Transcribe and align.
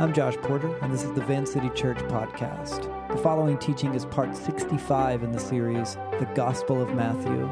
I'm 0.00 0.14
Josh 0.14 0.36
Porter, 0.38 0.74
and 0.78 0.90
this 0.90 1.04
is 1.04 1.12
the 1.12 1.20
Van 1.20 1.44
City 1.44 1.68
Church 1.74 1.98
podcast. 1.98 2.84
The 3.10 3.18
following 3.18 3.58
teaching 3.58 3.92
is 3.92 4.06
part 4.06 4.34
65 4.34 5.22
in 5.22 5.30
the 5.30 5.38
series, 5.38 5.96
The 6.18 6.26
Gospel 6.34 6.80
of 6.80 6.94
Matthew. 6.94 7.46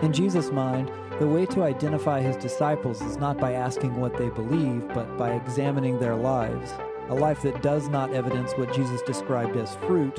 In 0.00 0.12
Jesus' 0.12 0.52
mind, 0.52 0.88
the 1.18 1.26
way 1.26 1.46
to 1.46 1.64
identify 1.64 2.20
his 2.20 2.36
disciples 2.36 3.02
is 3.02 3.16
not 3.16 3.38
by 3.38 3.54
asking 3.54 3.96
what 3.96 4.16
they 4.16 4.28
believe, 4.28 4.86
but 4.94 5.16
by 5.16 5.32
examining 5.32 5.98
their 5.98 6.14
lives. 6.14 6.70
A 7.08 7.14
life 7.14 7.42
that 7.42 7.60
does 7.60 7.88
not 7.88 8.14
evidence 8.14 8.52
what 8.52 8.72
Jesus 8.72 9.02
described 9.02 9.56
as 9.56 9.74
fruit 9.78 10.16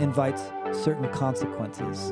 invites 0.00 0.42
certain 0.72 1.08
consequences. 1.12 2.10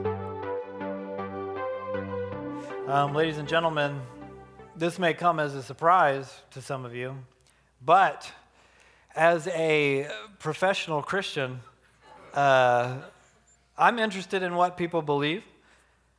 Um, 2.87 3.13
ladies 3.13 3.39
and 3.39 3.49
gentlemen, 3.49 4.01
this 4.77 5.01
may 5.01 5.15
come 5.15 5.41
as 5.41 5.57
a 5.57 5.65
surprise 5.65 6.43
to 6.53 6.63
some 6.63 6.85
of 6.85 6.95
you, 6.95 7.17
but 7.85 8.31
as 9.15 9.49
a 9.49 10.09
professional 10.39 11.03
Christian, 11.03 11.61
uh, 12.35 12.97
I'm 13.77 13.99
interested 13.99 14.43
in 14.43 14.55
what 14.55 14.77
people 14.77 15.03
believe. 15.03 15.43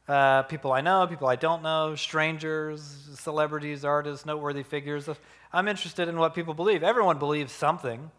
Uh, 0.07 0.41
people 0.43 0.71
I 0.71 0.81
know, 0.81 1.05
people 1.05 1.27
I 1.27 1.35
don't 1.35 1.61
know, 1.61 1.95
strangers, 1.95 2.81
celebrities, 3.15 3.85
artists, 3.85 4.25
noteworthy 4.25 4.63
figures. 4.63 5.07
I'm 5.53 5.67
interested 5.67 6.07
in 6.07 6.17
what 6.17 6.33
people 6.33 6.53
believe. 6.53 6.83
Everyone 6.83 7.19
believes 7.19 7.51
something. 7.51 8.09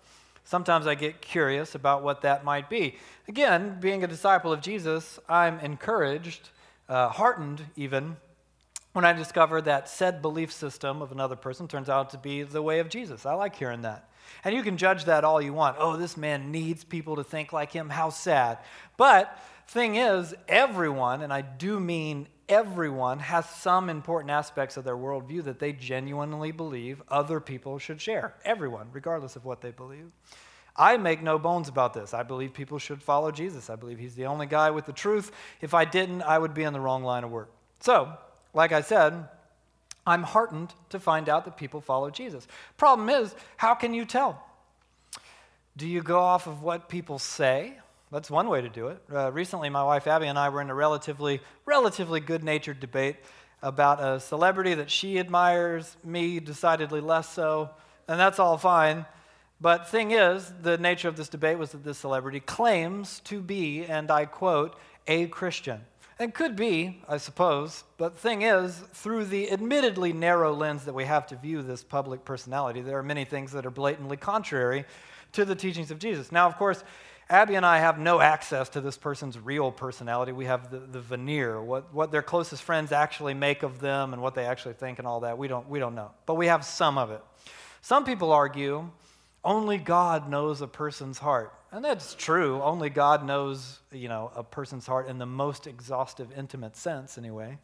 Sometimes 0.45 0.87
I 0.87 0.95
get 0.95 1.21
curious 1.21 1.75
about 1.75 2.03
what 2.03 2.23
that 2.23 2.45
might 2.45 2.71
be. 2.71 2.97
Again, 3.29 3.79
being 3.81 4.05
a 4.05 4.07
disciple 4.07 4.53
of 4.53 4.61
Jesus, 4.61 5.19
I'm 5.29 5.59
encouraged, 5.61 6.51
uh, 6.89 7.09
heartened 7.09 7.67
even, 7.77 8.17
when 8.93 9.05
I 9.05 9.13
discover 9.13 9.61
that 9.63 9.89
said 9.89 10.21
belief 10.21 10.53
system 10.53 11.03
of 11.03 11.13
another 11.13 11.37
person 11.37 11.69
turns 11.69 11.89
out 11.89 12.11
to 12.11 12.19
be 12.19 12.43
the 12.43 12.63
way 12.63 12.81
of 12.81 12.89
Jesus. 12.89 13.25
I 13.25 13.35
like 13.35 13.55
hearing 13.55 13.83
that. 13.83 14.10
And 14.45 14.55
you 14.55 14.63
can 14.63 14.77
judge 14.77 15.05
that 15.05 15.25
all 15.25 15.41
you 15.41 15.53
want. 15.53 15.77
Oh, 15.79 15.97
this 15.97 16.17
man 16.17 16.51
needs 16.51 16.85
people 16.85 17.17
to 17.17 17.25
think 17.25 17.53
like 17.53 17.73
him. 17.73 17.89
How 17.89 18.11
sad. 18.11 18.59
But 18.97 19.39
thing 19.69 19.97
is, 19.97 20.35
everyone, 20.49 21.23
and 21.23 21.33
I 21.33 21.43
do 21.43 21.79
mean 21.79 22.29
everyone, 22.49 23.21
has 23.21 23.49
some 23.49 23.89
important 23.89 24.31
aspects 24.31 24.77
of 24.77 24.85
their 24.85 24.97
worldview 24.97 25.45
that 25.45 25.61
they 25.61 25.73
genuinely 25.73 26.51
believe 26.51 27.03
other 27.09 27.41
people 27.41 27.79
should 27.79 28.01
share. 28.01 28.35
Everyone, 28.45 28.89
regardless 28.93 29.37
of 29.37 29.45
what 29.45 29.61
they 29.61 29.71
believe. 29.71 30.11
I 30.77 30.97
make 30.97 31.23
no 31.23 31.39
bones 31.39 31.69
about 31.69 31.95
this. 31.95 32.15
I 32.15 32.23
believe 32.23 32.55
people 32.55 32.79
should 32.79 33.03
follow 33.03 33.31
Jesus. 33.31 33.71
I 33.71 33.77
believe 33.77 33.99
he's 33.99 34.15
the 34.15 34.27
only 34.27 34.47
guy 34.47 34.71
with 34.71 34.87
the 34.87 34.93
truth. 34.93 35.31
If 35.61 35.75
I 35.75 35.85
didn't, 35.85 36.23
I 36.23 36.39
would 36.39 36.55
be 36.55 36.63
in 36.63 36.73
the 36.73 36.81
wrong 36.81 37.05
line 37.05 37.25
of 37.25 37.31
work. 37.31 37.51
So, 37.81 38.13
like 38.55 38.73
I 38.73 38.81
said, 38.81 39.29
I'm 40.07 40.23
heartened 40.23 40.75
to 40.89 40.99
find 40.99 41.29
out 41.29 41.45
that 41.45 41.57
people 41.57 41.81
follow 41.81 42.11
Jesus. 42.11 42.47
Problem 42.77 43.09
is, 43.09 43.35
how 43.57 43.75
can 43.75 43.95
you 43.95 44.05
tell? 44.05 44.45
Do 45.77 45.87
you 45.87 46.03
go 46.03 46.21
off 46.21 46.47
of 46.47 46.63
what 46.63 46.89
people 46.89 47.19
say? 47.19 47.75
That's 48.11 48.31
one 48.31 48.49
way 48.49 48.61
to 48.61 48.69
do 48.69 48.89
it. 48.89 49.03
Uh, 49.13 49.31
recently, 49.31 49.69
my 49.69 49.85
wife 49.85 50.07
Abby 50.07 50.27
and 50.27 50.39
I 50.39 50.49
were 50.49 50.61
in 50.61 50.69
a 50.69 50.75
relatively, 50.75 51.41
relatively 51.65 52.19
good-natured 52.19 52.81
debate 52.81 53.17
about 53.63 54.03
a 54.03 54.19
celebrity 54.19 54.75
that 54.75 54.91
she 54.91 55.19
admires, 55.19 55.97
me 56.03 56.41
decidedly 56.41 57.01
less 57.01 57.29
so, 57.29 57.71
and 58.09 58.19
that's 58.19 58.39
all 58.39 58.59
fine. 58.59 59.07
But 59.61 59.89
thing 59.89 60.11
is, 60.13 60.53
the 60.63 60.79
nature 60.79 61.09
of 61.09 61.17
this 61.17 61.29
debate 61.29 61.59
was 61.59 61.73
that 61.73 61.85
this 61.85 61.99
celebrity 61.99 62.41
claims 62.41 63.21
to 63.25 63.41
be, 63.41 63.85
and 63.85 64.11
I 64.11 64.25
quote, 64.25 64.77
a 65.07 65.27
Christian. 65.27 65.83
And 66.21 66.35
could 66.35 66.55
be, 66.55 67.01
I 67.09 67.17
suppose, 67.17 67.83
but 67.97 68.13
the 68.13 68.21
thing 68.21 68.43
is, 68.43 68.77
through 68.93 69.25
the 69.25 69.51
admittedly 69.51 70.13
narrow 70.13 70.53
lens 70.53 70.85
that 70.85 70.93
we 70.93 71.07
have 71.07 71.27
to 71.29 71.37
view 71.37 71.63
this 71.63 71.83
public 71.83 72.27
personality, 72.27 72.83
there 72.83 72.99
are 72.99 73.03
many 73.03 73.25
things 73.25 73.53
that 73.53 73.65
are 73.65 73.71
blatantly 73.71 74.19
contrary 74.19 74.85
to 75.33 75.47
the 75.47 75.55
teachings 75.55 75.91
of 75.91 75.99
Jesus. 75.99 76.31
Now, 76.31 76.47
of 76.47 76.59
course, 76.59 76.85
Abby 77.31 77.55
and 77.55 77.65
I 77.65 77.79
have 77.79 77.99
no 77.99 78.21
access 78.21 78.69
to 78.71 78.83
this 78.83 78.99
person's 78.99 79.39
real 79.39 79.73
personality. 79.73 80.33
We 80.33 80.45
have 80.45 80.71
the, 80.71 80.81
the 80.81 81.01
veneer, 81.01 81.63
what, 81.63 81.95
what 81.95 82.13
their 82.13 82.21
closest 82.21 82.65
friends 82.65 82.93
actually 82.93 83.33
make 83.33 83.63
of 83.63 83.81
them 83.81 84.13
and 84.13 84.21
what 84.21 84.35
they 84.35 84.45
actually 84.45 84.75
think 84.75 84.99
and 84.99 85.09
all 85.09 85.21
that. 85.21 85.39
We 85.39 85.49
don't, 85.49 85.71
we 85.71 85.79
don't 85.79 85.95
know. 85.95 86.11
But 86.27 86.35
we 86.35 86.49
have 86.49 86.67
some 86.67 86.99
of 86.99 87.11
it. 87.11 87.23
Some 87.81 88.05
people 88.05 88.31
argue 88.31 88.91
only 89.45 89.79
God 89.79 90.29
knows 90.29 90.61
a 90.61 90.67
person's 90.67 91.19
heart. 91.19 91.53
And 91.73 91.85
that's 91.85 92.15
true. 92.15 92.61
Only 92.63 92.91
God 92.91 93.25
knows, 93.25 93.79
you 93.93 94.09
know, 94.09 94.33
a 94.35 94.43
person's 94.43 94.87
heart 94.87 95.09
in 95.09 95.19
the 95.19 95.27
most 95.27 95.67
exhaustive, 95.67 96.29
intimate 96.37 96.77
sense, 96.77 97.17
anyway. 97.17 97.59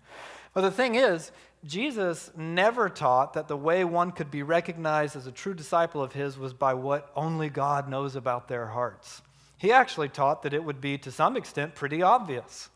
But 0.55 0.63
the 0.63 0.71
thing 0.71 0.95
is, 0.95 1.33
Jesus 1.65 2.31
never 2.37 2.89
taught 2.89 3.35
that 3.35 3.49
the 3.49 3.57
way 3.57 3.85
one 3.85 4.13
could 4.13 4.31
be 4.31 4.43
recognized 4.43 5.17
as 5.17 5.27
a 5.27 5.33
true 5.33 5.55
disciple 5.55 6.03
of 6.03 6.13
his 6.13 6.39
was 6.39 6.55
by 6.55 6.75
what 6.75 7.11
only 7.17 7.51
God 7.51 7.89
knows 7.89 8.15
about 8.15 8.49
their 8.49 8.67
hearts. 8.67 9.23
He 9.59 9.73
actually 9.73 10.09
taught 10.09 10.43
that 10.43 10.55
it 10.55 10.63
would 10.63 10.81
be, 10.81 10.97
to 10.99 11.11
some 11.11 11.37
extent, 11.37 11.75
pretty 11.75 12.01
obvious. 12.01 12.71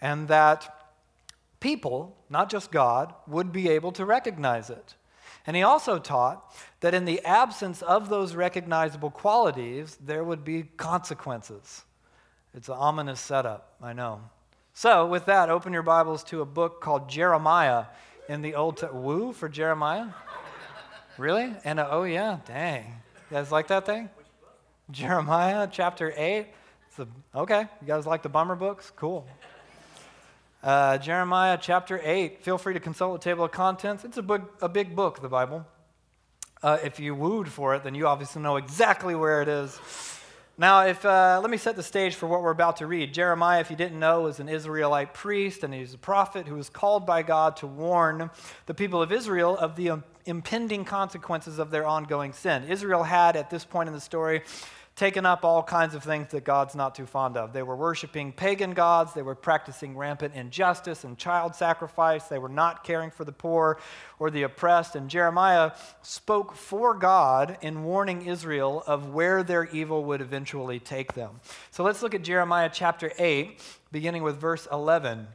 And 0.00 0.28
that 0.28 0.92
people, 1.60 2.16
not 2.30 2.48
just 2.48 2.70
God, 2.70 3.12
would 3.26 3.52
be 3.52 3.68
able 3.70 3.90
to 3.92 4.04
recognize 4.04 4.70
it. 4.70 4.94
And 5.46 5.56
he 5.56 5.62
also 5.62 5.98
taught 5.98 6.54
that 6.80 6.94
in 6.94 7.04
the 7.04 7.20
absence 7.24 7.82
of 7.82 8.08
those 8.08 8.34
recognizable 8.34 9.10
qualities, 9.10 9.98
there 10.02 10.24
would 10.24 10.44
be 10.44 10.62
consequences. 10.76 11.84
It's 12.54 12.68
an 12.68 12.76
ominous 12.78 13.20
setup, 13.20 13.74
I 13.82 13.92
know. 13.92 14.20
So, 14.72 15.06
with 15.06 15.26
that, 15.26 15.50
open 15.50 15.72
your 15.72 15.82
Bibles 15.82 16.24
to 16.24 16.40
a 16.40 16.46
book 16.46 16.80
called 16.80 17.08
Jeremiah 17.08 17.84
in 18.28 18.42
the 18.42 18.54
Old 18.54 18.78
Testament. 18.78 19.04
Woo 19.04 19.32
for 19.32 19.48
Jeremiah? 19.48 20.06
really? 21.18 21.54
And 21.64 21.78
a, 21.78 21.90
oh, 21.90 22.04
yeah, 22.04 22.38
dang. 22.46 22.84
You 23.30 23.36
guys 23.36 23.52
like 23.52 23.68
that 23.68 23.86
thing? 23.86 24.08
Jeremiah 24.90 25.68
chapter 25.70 26.12
8. 26.16 26.46
A, 26.98 27.06
okay, 27.34 27.66
you 27.80 27.86
guys 27.86 28.06
like 28.06 28.22
the 28.22 28.28
bummer 28.28 28.56
books? 28.56 28.92
Cool. 28.96 29.26
Uh, 30.64 30.96
Jeremiah 30.96 31.58
chapter 31.60 32.00
8. 32.02 32.42
Feel 32.42 32.56
free 32.56 32.72
to 32.72 32.80
consult 32.80 33.20
the 33.20 33.22
table 33.22 33.44
of 33.44 33.50
contents. 33.50 34.02
It's 34.02 34.16
a, 34.16 34.22
book, 34.22 34.56
a 34.62 34.68
big 34.68 34.96
book, 34.96 35.20
the 35.20 35.28
Bible. 35.28 35.66
Uh, 36.62 36.78
if 36.82 36.98
you 36.98 37.14
wooed 37.14 37.50
for 37.50 37.74
it, 37.74 37.84
then 37.84 37.94
you 37.94 38.06
obviously 38.06 38.40
know 38.40 38.56
exactly 38.56 39.14
where 39.14 39.42
it 39.42 39.48
is. 39.48 39.78
Now, 40.56 40.86
if, 40.86 41.04
uh, 41.04 41.38
let 41.42 41.50
me 41.50 41.58
set 41.58 41.76
the 41.76 41.82
stage 41.82 42.14
for 42.14 42.26
what 42.26 42.40
we're 42.40 42.50
about 42.50 42.78
to 42.78 42.86
read. 42.86 43.12
Jeremiah, 43.12 43.60
if 43.60 43.68
you 43.68 43.76
didn't 43.76 44.00
know, 44.00 44.22
was 44.22 44.40
an 44.40 44.48
Israelite 44.48 45.12
priest, 45.12 45.64
and 45.64 45.74
he's 45.74 45.92
a 45.92 45.98
prophet 45.98 46.48
who 46.48 46.54
was 46.54 46.70
called 46.70 47.04
by 47.04 47.22
God 47.22 47.56
to 47.56 47.66
warn 47.66 48.30
the 48.64 48.72
people 48.72 49.02
of 49.02 49.12
Israel 49.12 49.58
of 49.58 49.76
the 49.76 50.02
impending 50.24 50.86
consequences 50.86 51.58
of 51.58 51.72
their 51.72 51.86
ongoing 51.86 52.32
sin. 52.32 52.64
Israel 52.70 53.02
had, 53.02 53.36
at 53.36 53.50
this 53.50 53.66
point 53.66 53.88
in 53.90 53.94
the 53.94 54.00
story, 54.00 54.40
taken 54.96 55.26
up 55.26 55.44
all 55.44 55.62
kinds 55.62 55.94
of 55.94 56.04
things 56.04 56.30
that 56.30 56.44
God's 56.44 56.76
not 56.76 56.94
too 56.94 57.06
fond 57.06 57.36
of. 57.36 57.52
They 57.52 57.64
were 57.64 57.74
worshiping 57.74 58.32
pagan 58.32 58.74
gods, 58.74 59.12
they 59.12 59.22
were 59.22 59.34
practicing 59.34 59.96
rampant 59.96 60.34
injustice 60.34 61.02
and 61.02 61.18
child 61.18 61.56
sacrifice, 61.56 62.24
they 62.24 62.38
were 62.38 62.48
not 62.48 62.84
caring 62.84 63.10
for 63.10 63.24
the 63.24 63.32
poor 63.32 63.80
or 64.20 64.30
the 64.30 64.44
oppressed. 64.44 64.94
And 64.94 65.10
Jeremiah 65.10 65.72
spoke 66.02 66.54
for 66.54 66.94
God 66.94 67.58
in 67.60 67.82
warning 67.82 68.26
Israel 68.26 68.84
of 68.86 69.12
where 69.12 69.42
their 69.42 69.64
evil 69.66 70.04
would 70.04 70.20
eventually 70.20 70.78
take 70.78 71.14
them. 71.14 71.40
So 71.72 71.82
let's 71.82 72.02
look 72.02 72.14
at 72.14 72.22
Jeremiah 72.22 72.70
chapter 72.72 73.10
8, 73.18 73.60
beginning 73.90 74.22
with 74.22 74.40
verse 74.40 74.68
11. 74.70 75.26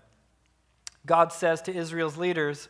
God 1.05 1.33
says 1.33 1.61
to 1.63 1.75
Israel's 1.75 2.17
leaders, 2.17 2.69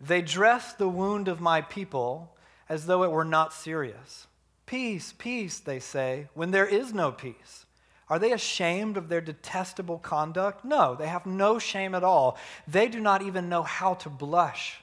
They 0.00 0.22
dress 0.22 0.72
the 0.72 0.88
wound 0.88 1.26
of 1.26 1.40
my 1.40 1.62
people 1.62 2.36
as 2.68 2.86
though 2.86 3.02
it 3.02 3.10
were 3.10 3.24
not 3.24 3.52
serious 3.52 4.28
Peace, 4.72 5.12
peace, 5.18 5.58
they 5.58 5.78
say, 5.78 6.28
when 6.32 6.50
there 6.50 6.64
is 6.66 6.94
no 6.94 7.12
peace. 7.12 7.66
Are 8.08 8.18
they 8.18 8.32
ashamed 8.32 8.96
of 8.96 9.10
their 9.10 9.20
detestable 9.20 9.98
conduct? 9.98 10.64
No, 10.64 10.94
they 10.94 11.08
have 11.08 11.26
no 11.26 11.58
shame 11.58 11.94
at 11.94 12.02
all. 12.02 12.38
They 12.66 12.88
do 12.88 12.98
not 12.98 13.20
even 13.20 13.50
know 13.50 13.64
how 13.64 13.92
to 13.92 14.08
blush. 14.08 14.78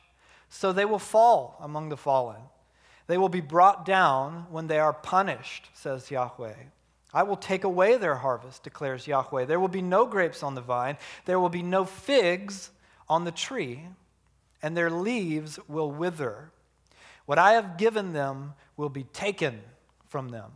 So 0.48 0.72
they 0.72 0.86
will 0.86 1.00
fall 1.00 1.58
among 1.60 1.90
the 1.90 1.98
fallen. 1.98 2.40
They 3.08 3.18
will 3.18 3.30
be 3.30 3.42
brought 3.42 3.84
down 3.84 4.46
when 4.52 4.68
they 4.68 4.78
are 4.78 4.94
punished, 4.94 5.72
says 5.74 6.12
Yahweh. 6.12 6.54
I 7.12 7.24
will 7.24 7.36
take 7.36 7.64
away 7.64 7.98
their 7.98 8.18
harvest, 8.18 8.62
declares 8.62 9.08
Yahweh. 9.08 9.46
There 9.46 9.60
will 9.60 9.70
be 9.70 9.82
no 9.82 10.06
grapes 10.06 10.44
on 10.44 10.54
the 10.54 10.62
vine, 10.62 11.00
there 11.26 11.40
will 11.40 11.50
be 11.50 11.64
no 11.64 11.84
figs 11.84 12.70
on 13.08 13.26
the 13.26 13.32
tree, 13.32 13.88
and 14.62 14.78
their 14.78 14.92
leaves 14.92 15.58
will 15.68 15.90
wither. 15.90 16.52
What 17.26 17.40
I 17.40 17.54
have 17.54 17.78
given 17.78 18.14
them 18.14 18.54
will 18.78 18.90
be 18.90 19.06
taken 19.06 19.62
from 20.10 20.30
them. 20.30 20.52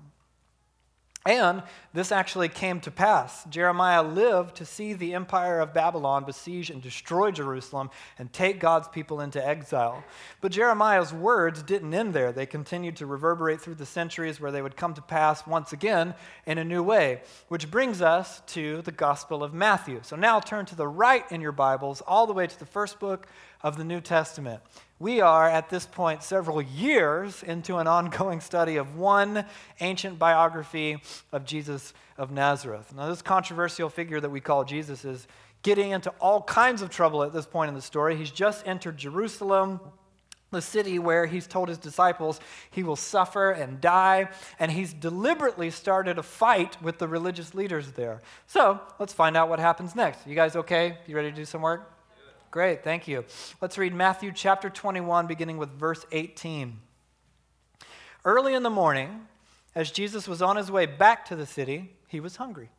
And 1.26 1.64
this 1.94 2.12
actually 2.12 2.50
came 2.50 2.82
to 2.82 2.92
pass. 2.92 3.46
Jeremiah 3.46 4.04
lived 4.04 4.58
to 4.58 4.66
see 4.66 4.92
the 4.92 5.14
empire 5.14 5.62
of 5.62 5.74
Babylon 5.74 6.26
besiege 6.26 6.70
and 6.70 6.82
destroy 6.82 7.32
Jerusalem 7.32 7.92
and 8.20 8.34
take 8.34 8.60
God's 8.60 8.90
people 8.90 9.22
into 9.22 9.46
exile. 9.46 10.04
But 10.42 10.52
Jeremiah's 10.52 11.14
words 11.14 11.64
didn't 11.64 11.94
end 11.94 12.14
there. 12.14 12.34
They 12.34 12.46
continued 12.46 12.98
to 12.98 13.06
reverberate 13.06 13.62
through 13.62 13.76
the 13.76 13.86
centuries 13.86 14.42
where 14.42 14.52
they 14.52 14.62
would 14.62 14.76
come 14.76 14.94
to 14.96 15.02
pass 15.02 15.48
once 15.48 15.72
again 15.72 16.14
in 16.46 16.58
a 16.58 16.66
new 16.66 16.84
way, 16.84 17.22
which 17.48 17.72
brings 17.72 18.02
us 18.02 18.42
to 18.48 18.82
the 18.82 18.92
Gospel 18.92 19.44
of 19.44 19.54
Matthew. 19.54 20.02
So 20.04 20.18
now 20.18 20.42
turn 20.42 20.66
to 20.66 20.76
the 20.76 20.90
right 20.90 21.24
in 21.32 21.40
your 21.40 21.54
Bibles, 21.54 22.02
all 22.02 22.28
the 22.28 22.34
way 22.34 22.48
to 22.48 22.60
the 22.60 22.66
first 22.66 23.00
book 23.00 23.28
of 23.62 23.78
the 23.78 23.86
New 23.86 24.02
Testament. 24.02 24.62
We 25.04 25.20
are 25.20 25.50
at 25.50 25.70
this 25.70 25.86
point 25.86 26.24
several 26.24 26.62
years 26.62 27.44
into 27.44 27.76
an 27.76 27.88
ongoing 27.88 28.40
study 28.40 28.78
of 28.78 28.96
one 28.96 29.44
ancient 29.82 30.18
biography 30.18 31.02
of 31.34 31.44
Jesus 31.44 31.94
of 32.18 32.32
Nazareth. 32.32 32.94
Now, 32.96 33.10
this 33.10 33.22
controversial 33.22 33.90
figure 33.90 34.22
that 34.22 34.30
we 34.30 34.40
call 34.40 34.64
Jesus 34.64 35.04
is 35.04 35.28
getting 35.62 35.92
into 35.92 36.10
all 36.22 36.42
kinds 36.44 36.82
of 36.82 36.90
trouble 36.90 37.22
at 37.24 37.34
this 37.34 37.46
point 37.46 37.68
in 37.68 37.76
the 37.76 37.82
story. 37.82 38.16
He's 38.16 38.32
just 38.32 38.66
entered 38.66 38.96
Jerusalem 38.96 39.82
the 40.52 40.62
city 40.62 41.00
where 41.00 41.26
he's 41.26 41.48
told 41.48 41.68
his 41.68 41.80
disciples 41.80 42.40
he 42.72 42.82
will 42.84 42.96
suffer 42.96 43.52
and 43.52 43.82
die, 43.82 44.30
and 44.58 44.72
he's 44.72 44.94
deliberately 44.94 45.70
started 45.70 46.18
a 46.18 46.24
fight 46.24 46.82
with 46.82 47.00
the 47.00 47.10
religious 47.10 47.54
leaders 47.54 47.92
there. 47.92 48.22
So 48.48 48.80
let's 49.00 49.12
find 49.12 49.36
out 49.36 49.50
what 49.50 49.60
happens 49.60 49.98
next. 49.98 50.26
You 50.26 50.34
guys 50.34 50.56
okay? 50.56 51.00
You 51.08 51.18
ready 51.18 51.30
to 51.30 51.36
do 51.36 51.44
some 51.44 51.62
work? 51.62 51.90
Great, 52.54 52.84
thank 52.84 53.08
you. 53.08 53.26
Let's 53.62 53.80
read 53.80 53.96
Matthew 53.96 54.32
chapter 54.32 54.70
21, 54.70 55.26
beginning 55.26 55.58
with 55.58 55.72
verse 55.72 56.06
18. 56.12 56.78
Early 58.26 58.54
in 58.54 58.62
the 58.62 58.70
morning, 58.70 59.26
as 59.74 59.90
Jesus 59.90 60.28
was 60.28 60.40
on 60.40 60.58
his 60.58 60.70
way 60.70 60.86
back 60.86 61.26
to 61.30 61.36
the 61.36 61.48
city, 61.48 61.96
he 62.10 62.20
was 62.20 62.36
hungry. 62.36 62.70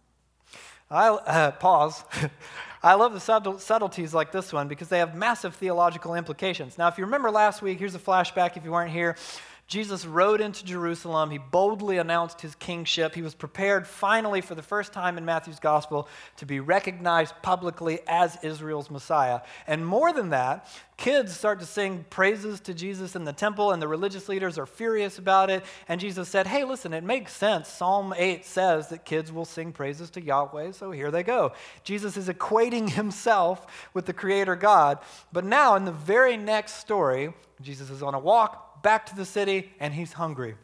I 0.88 1.09
uh, 1.09 1.50
pause. 1.50 2.05
I 2.85 2.94
love 2.94 3.15
the 3.15 3.59
subtleties 3.59 4.15
like 4.15 4.31
this 4.31 4.53
one 4.53 4.69
because 4.69 4.87
they 4.91 5.00
have 5.00 5.17
massive 5.17 5.56
theological 5.56 6.15
implications. 6.15 6.79
Now, 6.79 6.87
if 6.87 6.97
you 6.97 7.05
remember 7.05 7.32
last 7.32 7.61
week, 7.61 7.81
here's 7.81 7.97
a 7.97 7.99
flashback 7.99 8.56
if 8.56 8.65
you 8.65 8.70
weren't 8.70 8.93
here. 8.93 9.17
Jesus 9.66 10.05
rode 10.05 10.43
into 10.43 10.62
Jerusalem. 10.62 11.31
He 11.31 11.38
boldly 11.38 11.96
announced 11.96 12.43
his 12.43 12.55
kingship. 12.55 13.14
He 13.14 13.22
was 13.22 13.34
prepared 13.34 13.87
finally 13.87 14.43
for 14.43 14.55
the 14.55 14.62
first 14.62 14.93
time 14.93 15.16
in 15.16 15.25
Matthew's 15.25 15.58
gospel 15.58 16.06
to 16.37 16.44
be 16.44 16.61
recognized 16.61 17.34
publicly 17.40 18.00
as 18.06 18.37
Israel's 18.43 18.90
Messiah. 18.90 19.40
And 19.66 19.87
more 19.87 20.12
than 20.12 20.31
that, 20.31 20.69
kids 20.99 21.34
start 21.34 21.61
to 21.61 21.66
sing 21.66 22.05
praises 22.11 22.61
to 22.61 22.75
Jesus 22.75 23.16
in 23.16 23.25
the 23.25 23.32
temple, 23.32 23.72
and 23.72 23.81
the 23.81 23.88
religious 23.88 24.28
leaders 24.28 24.58
are 24.58 24.66
furious 24.66 25.19
about 25.19 25.49
it. 25.49 25.64
And 25.88 25.99
Jesus 25.99 26.28
said, 26.28 26.46
Hey, 26.46 26.64
listen, 26.64 26.93
it 26.93 27.02
makes 27.02 27.32
sense. 27.32 27.67
Psalm 27.67 28.12
8 28.14 28.44
says 28.44 28.88
that 28.88 29.06
kids 29.06 29.32
will 29.32 29.46
sing 29.46 29.72
praises 29.72 30.10
to 30.10 30.22
Yahweh, 30.22 30.72
so 30.72 30.90
here 30.90 31.10
they 31.10 31.22
go. 31.22 31.52
Jesus 31.84 32.19
is 32.19 32.28
equating 32.28 32.90
himself 32.90 33.88
with 33.94 34.05
the 34.05 34.12
Creator 34.12 34.56
God. 34.56 34.99
But 35.32 35.46
now, 35.46 35.75
in 35.76 35.87
the 35.87 35.93
very 35.93 36.37
next 36.37 36.75
story, 36.75 37.32
Jesus 37.62 37.88
is 37.88 38.02
on 38.02 38.12
a 38.12 38.19
walk 38.19 38.74
back 38.84 39.06
to 39.06 39.16
the 39.16 39.25
city 39.25 39.72
and 39.81 39.92
he's 39.92 40.12
hungry. 40.12 40.54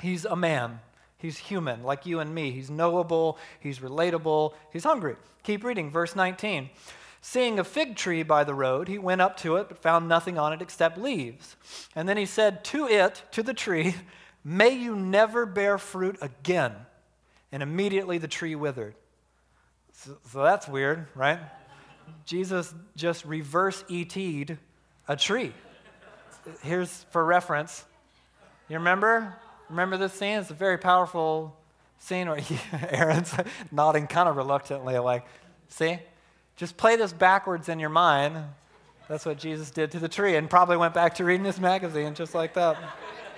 He's 0.00 0.24
a 0.24 0.34
man. 0.34 0.80
He's 1.16 1.38
human, 1.38 1.84
like 1.84 2.04
you 2.04 2.18
and 2.18 2.34
me. 2.34 2.50
He's 2.50 2.70
knowable. 2.70 3.38
He's 3.60 3.78
relatable. 3.78 4.54
He's 4.72 4.82
hungry. 4.82 5.14
Keep 5.44 5.62
reading, 5.62 5.90
verse 5.90 6.16
19. 6.16 6.70
Seeing 7.20 7.58
a 7.58 7.64
fig 7.64 7.96
tree 7.96 8.22
by 8.22 8.44
the 8.44 8.52
road, 8.54 8.88
he 8.88 8.98
went 8.98 9.22
up 9.22 9.36
to 9.38 9.56
it, 9.56 9.68
but 9.68 9.78
found 9.78 10.08
nothing 10.08 10.36
on 10.36 10.52
it 10.52 10.60
except 10.60 10.98
leaves. 10.98 11.56
And 11.94 12.06
then 12.08 12.16
he 12.16 12.26
said 12.26 12.64
to 12.64 12.86
it, 12.88 13.22
to 13.30 13.42
the 13.42 13.54
tree, 13.54 13.94
May 14.44 14.70
you 14.70 14.94
never 14.94 15.46
bear 15.46 15.78
fruit 15.78 16.18
again. 16.20 16.74
And 17.50 17.62
immediately 17.62 18.18
the 18.18 18.28
tree 18.28 18.54
withered. 18.54 18.94
So, 19.92 20.18
so 20.30 20.42
that's 20.42 20.68
weird, 20.68 21.06
right? 21.14 21.38
Jesus 22.26 22.74
just 22.96 23.24
reverse 23.24 23.84
ET'd 23.88 24.58
a 25.08 25.16
tree 25.16 25.54
here's 26.62 27.04
for 27.10 27.24
reference. 27.24 27.84
You 28.68 28.76
remember? 28.76 29.34
Remember 29.68 29.96
this 29.96 30.12
scene? 30.12 30.38
It's 30.38 30.50
a 30.50 30.54
very 30.54 30.78
powerful 30.78 31.56
scene 31.98 32.28
where 32.28 32.40
Aaron's 32.90 33.34
nodding 33.72 34.06
kind 34.06 34.28
of 34.28 34.36
reluctantly, 34.36 34.98
like, 34.98 35.26
see? 35.68 35.98
Just 36.56 36.76
play 36.76 36.96
this 36.96 37.12
backwards 37.12 37.68
in 37.68 37.78
your 37.78 37.90
mind. 37.90 38.36
That's 39.08 39.26
what 39.26 39.38
Jesus 39.38 39.70
did 39.70 39.90
to 39.92 39.98
the 39.98 40.08
tree, 40.08 40.36
and 40.36 40.48
probably 40.48 40.76
went 40.76 40.94
back 40.94 41.14
to 41.16 41.24
reading 41.24 41.44
his 41.44 41.60
magazine 41.60 42.14
just 42.14 42.34
like 42.34 42.54
that. 42.54 42.78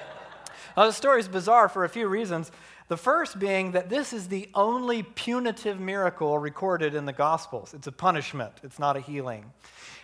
now, 0.76 0.86
the 0.86 0.92
story 0.92 1.20
is 1.20 1.28
bizarre 1.28 1.68
for 1.68 1.84
a 1.84 1.88
few 1.88 2.06
reasons. 2.06 2.52
The 2.88 2.96
first 2.96 3.40
being 3.40 3.72
that 3.72 3.88
this 3.88 4.12
is 4.12 4.28
the 4.28 4.48
only 4.54 5.02
punitive 5.02 5.80
miracle 5.80 6.38
recorded 6.38 6.94
in 6.94 7.04
the 7.04 7.12
Gospels. 7.12 7.74
It's 7.74 7.88
a 7.88 7.92
punishment, 7.92 8.52
it's 8.62 8.78
not 8.78 8.96
a 8.96 9.00
healing. 9.00 9.52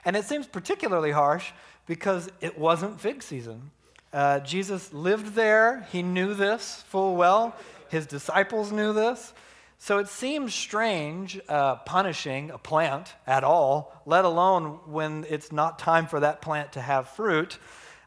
And 0.05 0.17
it 0.17 0.25
seems 0.25 0.49
particularly 0.49 1.13
harsh 1.13 1.53
because 1.87 2.31
it 2.41 2.59
wasn't 2.59 3.01
fig 3.01 3.23
season. 3.23 3.71
Uh, 4.13 4.41
Jesus 4.41 4.93
lived 4.93 5.35
there, 5.35 5.87
he 5.91 6.03
knew 6.03 6.35
this 6.35 6.85
full 6.89 7.17
well, 7.17 7.57
his 7.89 8.07
disciples 8.07 8.71
knew 8.73 8.93
this. 8.93 9.33
So 9.79 9.99
it 9.99 10.07
seems 10.07 10.55
strange 10.55 11.41
uh, 11.49 11.77
punishing 11.77 12.51
a 12.51 12.59
plant 12.59 13.15
at 13.27 13.43
all, 13.43 14.01
let 14.07 14.25
alone 14.25 14.79
when 14.87 15.27
it's 15.29 15.51
not 15.51 15.79
time 15.79 16.07
for 16.07 16.21
that 16.21 16.41
plant 16.41 16.75
to 16.75 16.81
have 16.81 17.09
fruit. 17.09 17.59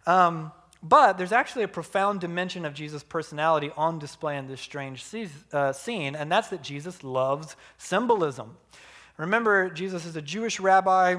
Um, 0.07 0.53
but 0.81 1.17
there's 1.17 1.31
actually 1.31 1.63
a 1.63 1.67
profound 1.67 2.21
dimension 2.21 2.63
of 2.63 2.73
Jesus' 2.73 3.03
personality 3.03 3.71
on 3.75 3.99
display 3.99 4.37
in 4.37 4.47
this 4.47 4.61
strange 4.61 5.03
uh, 5.51 5.73
scene, 5.73 6.15
and 6.15 6.31
that's 6.31 6.49
that 6.49 6.61
Jesus 6.61 7.03
loves 7.03 7.55
symbolism. 7.77 8.55
Remember, 9.17 9.69
Jesus 9.69 10.05
is 10.05 10.15
a 10.15 10.21
Jewish 10.21 10.59
rabbi 10.59 11.17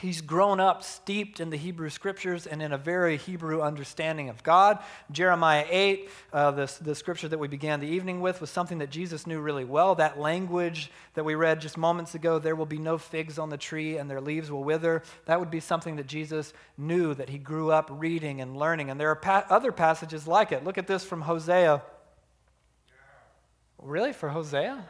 He's 0.00 0.22
grown 0.22 0.60
up 0.60 0.82
steeped 0.82 1.40
in 1.40 1.50
the 1.50 1.58
Hebrew 1.58 1.90
scriptures 1.90 2.46
and 2.46 2.62
in 2.62 2.72
a 2.72 2.78
very 2.78 3.18
Hebrew 3.18 3.60
understanding 3.60 4.30
of 4.30 4.42
God. 4.42 4.78
Jeremiah 5.12 5.66
8, 5.68 6.08
uh, 6.32 6.50
the, 6.52 6.72
the 6.80 6.94
scripture 6.94 7.28
that 7.28 7.38
we 7.38 7.48
began 7.48 7.80
the 7.80 7.86
evening 7.86 8.22
with, 8.22 8.40
was 8.40 8.48
something 8.48 8.78
that 8.78 8.88
Jesus 8.88 9.26
knew 9.26 9.40
really 9.40 9.66
well. 9.66 9.94
That 9.94 10.18
language 10.18 10.90
that 11.14 11.24
we 11.24 11.34
read 11.34 11.60
just 11.60 11.76
moments 11.76 12.14
ago, 12.14 12.38
there 12.38 12.56
will 12.56 12.64
be 12.64 12.78
no 12.78 12.96
figs 12.96 13.38
on 13.38 13.50
the 13.50 13.58
tree 13.58 13.98
and 13.98 14.10
their 14.10 14.22
leaves 14.22 14.50
will 14.50 14.64
wither, 14.64 15.02
that 15.26 15.38
would 15.38 15.50
be 15.50 15.60
something 15.60 15.96
that 15.96 16.06
Jesus 16.06 16.54
knew, 16.78 17.12
that 17.12 17.28
he 17.28 17.36
grew 17.36 17.70
up 17.70 17.90
reading 17.92 18.40
and 18.40 18.56
learning. 18.56 18.88
And 18.88 18.98
there 18.98 19.10
are 19.10 19.16
pa- 19.16 19.44
other 19.50 19.70
passages 19.70 20.26
like 20.26 20.50
it. 20.50 20.64
Look 20.64 20.78
at 20.78 20.86
this 20.86 21.04
from 21.04 21.20
Hosea. 21.20 21.82
Really? 23.78 24.14
For 24.14 24.30
Hosea? 24.30 24.82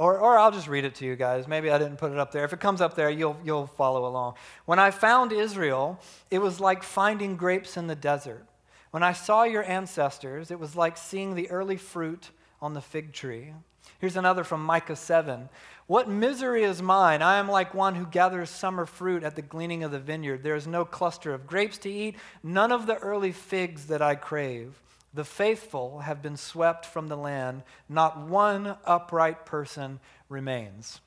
Or, 0.00 0.18
or 0.18 0.38
I'll 0.38 0.50
just 0.50 0.66
read 0.66 0.86
it 0.86 0.94
to 0.94 1.04
you 1.04 1.14
guys. 1.14 1.46
Maybe 1.46 1.70
I 1.70 1.76
didn't 1.76 1.98
put 1.98 2.10
it 2.10 2.16
up 2.16 2.32
there. 2.32 2.42
If 2.42 2.54
it 2.54 2.58
comes 2.58 2.80
up 2.80 2.94
there, 2.94 3.10
you'll, 3.10 3.36
you'll 3.44 3.66
follow 3.66 4.06
along. 4.06 4.36
When 4.64 4.78
I 4.78 4.92
found 4.92 5.30
Israel, 5.30 6.00
it 6.30 6.38
was 6.38 6.58
like 6.58 6.82
finding 6.82 7.36
grapes 7.36 7.76
in 7.76 7.86
the 7.86 7.94
desert. 7.94 8.46
When 8.92 9.02
I 9.02 9.12
saw 9.12 9.42
your 9.42 9.62
ancestors, 9.62 10.50
it 10.50 10.58
was 10.58 10.74
like 10.74 10.96
seeing 10.96 11.34
the 11.34 11.50
early 11.50 11.76
fruit 11.76 12.30
on 12.62 12.72
the 12.72 12.80
fig 12.80 13.12
tree. 13.12 13.52
Here's 13.98 14.16
another 14.16 14.42
from 14.42 14.64
Micah 14.64 14.96
7. 14.96 15.50
What 15.86 16.08
misery 16.08 16.62
is 16.62 16.80
mine? 16.80 17.20
I 17.20 17.36
am 17.36 17.50
like 17.50 17.74
one 17.74 17.94
who 17.94 18.06
gathers 18.06 18.48
summer 18.48 18.86
fruit 18.86 19.22
at 19.22 19.36
the 19.36 19.42
gleaning 19.42 19.84
of 19.84 19.90
the 19.90 20.00
vineyard. 20.00 20.42
There 20.42 20.56
is 20.56 20.66
no 20.66 20.86
cluster 20.86 21.34
of 21.34 21.46
grapes 21.46 21.76
to 21.76 21.90
eat, 21.90 22.16
none 22.42 22.72
of 22.72 22.86
the 22.86 22.96
early 22.96 23.32
figs 23.32 23.84
that 23.88 24.00
I 24.00 24.14
crave. 24.14 24.80
The 25.12 25.24
faithful 25.24 26.00
have 26.00 26.22
been 26.22 26.36
swept 26.36 26.86
from 26.86 27.08
the 27.08 27.16
land, 27.16 27.62
not 27.88 28.18
one 28.18 28.76
upright 28.84 29.44
person 29.44 30.00
remains. 30.28 31.00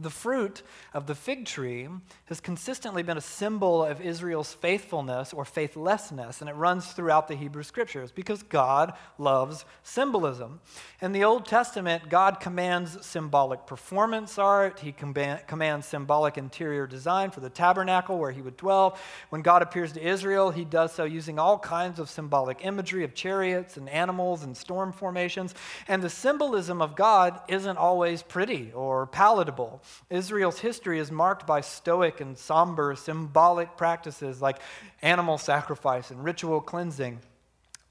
The 0.00 0.08
fruit 0.08 0.62
of 0.94 1.06
the 1.06 1.14
fig 1.14 1.44
tree 1.44 1.86
has 2.24 2.40
consistently 2.40 3.02
been 3.02 3.18
a 3.18 3.20
symbol 3.20 3.84
of 3.84 4.00
Israel's 4.00 4.54
faithfulness 4.54 5.34
or 5.34 5.44
faithlessness, 5.44 6.40
and 6.40 6.48
it 6.48 6.54
runs 6.54 6.86
throughout 6.86 7.28
the 7.28 7.34
Hebrew 7.34 7.62
scriptures 7.62 8.10
because 8.10 8.42
God 8.42 8.94
loves 9.18 9.66
symbolism. 9.82 10.60
In 11.02 11.12
the 11.12 11.24
Old 11.24 11.44
Testament, 11.44 12.08
God 12.08 12.40
commands 12.40 13.04
symbolic 13.04 13.66
performance 13.66 14.38
art, 14.38 14.80
He 14.80 14.92
commands 14.92 15.84
symbolic 15.84 16.38
interior 16.38 16.86
design 16.86 17.30
for 17.30 17.40
the 17.40 17.50
tabernacle 17.50 18.16
where 18.18 18.32
He 18.32 18.40
would 18.40 18.56
dwell. 18.56 18.96
When 19.28 19.42
God 19.42 19.60
appears 19.60 19.92
to 19.92 20.02
Israel, 20.02 20.50
He 20.50 20.64
does 20.64 20.94
so 20.94 21.04
using 21.04 21.38
all 21.38 21.58
kinds 21.58 21.98
of 21.98 22.08
symbolic 22.08 22.64
imagery 22.64 23.04
of 23.04 23.14
chariots 23.14 23.76
and 23.76 23.86
animals 23.90 24.44
and 24.44 24.56
storm 24.56 24.92
formations. 24.92 25.54
And 25.88 26.02
the 26.02 26.08
symbolism 26.08 26.80
of 26.80 26.96
God 26.96 27.38
isn't 27.48 27.76
always 27.76 28.22
pretty 28.22 28.72
or 28.72 29.06
palatable. 29.06 29.82
Israel's 30.08 30.60
history 30.60 30.98
is 30.98 31.10
marked 31.10 31.46
by 31.46 31.60
stoic 31.60 32.20
and 32.20 32.36
somber 32.36 32.94
symbolic 32.96 33.76
practices 33.76 34.40
like 34.42 34.58
animal 35.02 35.38
sacrifice 35.38 36.10
and 36.10 36.24
ritual 36.24 36.60
cleansing. 36.60 37.20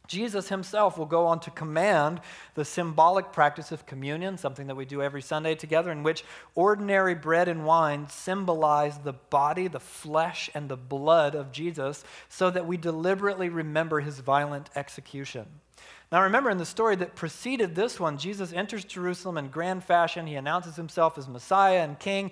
Jesus 0.09 0.49
himself 0.49 0.97
will 0.97 1.05
go 1.05 1.27
on 1.27 1.39
to 1.41 1.51
command 1.51 2.19
the 2.55 2.65
symbolic 2.65 3.31
practice 3.31 3.71
of 3.71 3.85
communion, 3.85 4.39
something 4.39 4.65
that 4.65 4.75
we 4.75 4.83
do 4.83 5.03
every 5.03 5.21
Sunday 5.21 5.53
together, 5.53 5.91
in 5.91 6.01
which 6.01 6.25
ordinary 6.55 7.13
bread 7.13 7.47
and 7.47 7.63
wine 7.63 8.09
symbolize 8.09 8.97
the 8.97 9.13
body, 9.13 9.67
the 9.67 9.79
flesh, 9.79 10.49
and 10.55 10.67
the 10.67 10.75
blood 10.75 11.35
of 11.35 11.51
Jesus, 11.51 12.03
so 12.27 12.49
that 12.49 12.65
we 12.65 12.75
deliberately 12.75 13.49
remember 13.49 13.99
his 13.99 14.19
violent 14.19 14.71
execution. 14.75 15.45
Now, 16.11 16.23
remember 16.23 16.49
in 16.49 16.57
the 16.57 16.65
story 16.65 16.95
that 16.95 17.15
preceded 17.15 17.75
this 17.75 17.99
one, 17.99 18.17
Jesus 18.17 18.51
enters 18.51 18.83
Jerusalem 18.83 19.37
in 19.37 19.49
grand 19.49 19.83
fashion. 19.83 20.25
He 20.25 20.35
announces 20.35 20.75
himself 20.75 21.17
as 21.19 21.27
Messiah 21.27 21.83
and 21.83 21.99
King. 21.99 22.31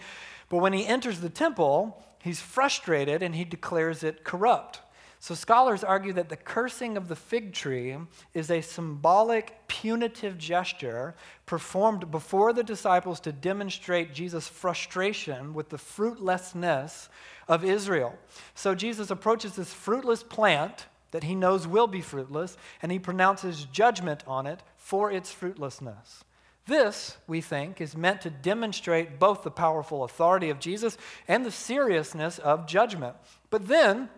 But 0.50 0.58
when 0.58 0.74
he 0.74 0.86
enters 0.86 1.20
the 1.20 1.30
temple, 1.30 2.04
he's 2.24 2.42
frustrated 2.42 3.22
and 3.22 3.36
he 3.36 3.46
declares 3.46 4.04
it 4.04 4.24
corrupt. 4.24 4.82
So, 5.20 5.34
scholars 5.34 5.84
argue 5.84 6.14
that 6.14 6.30
the 6.30 6.36
cursing 6.36 6.96
of 6.96 7.08
the 7.08 7.16
fig 7.16 7.52
tree 7.52 7.98
is 8.36 8.52
a 8.52 8.62
symbolic, 8.62 9.68
punitive 9.68 10.38
gesture 10.38 11.16
performed 11.48 12.12
before 12.12 12.54
the 12.54 12.64
disciples 12.64 13.20
to 13.22 13.32
demonstrate 13.32 14.14
Jesus' 14.14 14.48
frustration 14.48 15.56
with 15.56 15.70
the 15.70 15.80
fruitlessness 15.80 17.10
of 17.48 17.64
Israel. 17.64 18.16
So, 18.54 18.76
Jesus 18.76 19.10
approaches 19.10 19.56
this 19.56 19.74
fruitless 19.74 20.22
plant 20.22 20.86
that 21.12 21.24
he 21.24 21.36
knows 21.36 21.68
will 21.68 21.88
be 21.88 22.02
fruitless, 22.02 22.58
and 22.82 22.92
he 22.92 23.00
pronounces 23.00 23.66
judgment 23.66 24.24
on 24.28 24.46
it 24.48 24.62
for 24.78 25.12
its 25.12 25.32
fruitlessness. 25.32 26.24
This, 26.66 27.18
we 27.28 27.40
think, 27.40 27.80
is 27.80 27.96
meant 27.96 28.22
to 28.22 28.30
demonstrate 28.30 29.20
both 29.20 29.44
the 29.44 29.52
powerful 29.52 30.04
authority 30.04 30.50
of 30.50 30.60
Jesus 30.60 30.98
and 31.28 31.46
the 31.46 31.52
seriousness 31.52 32.40
of 32.40 32.68
judgment. 32.68 33.16
But 33.50 33.68
then, 33.68 34.10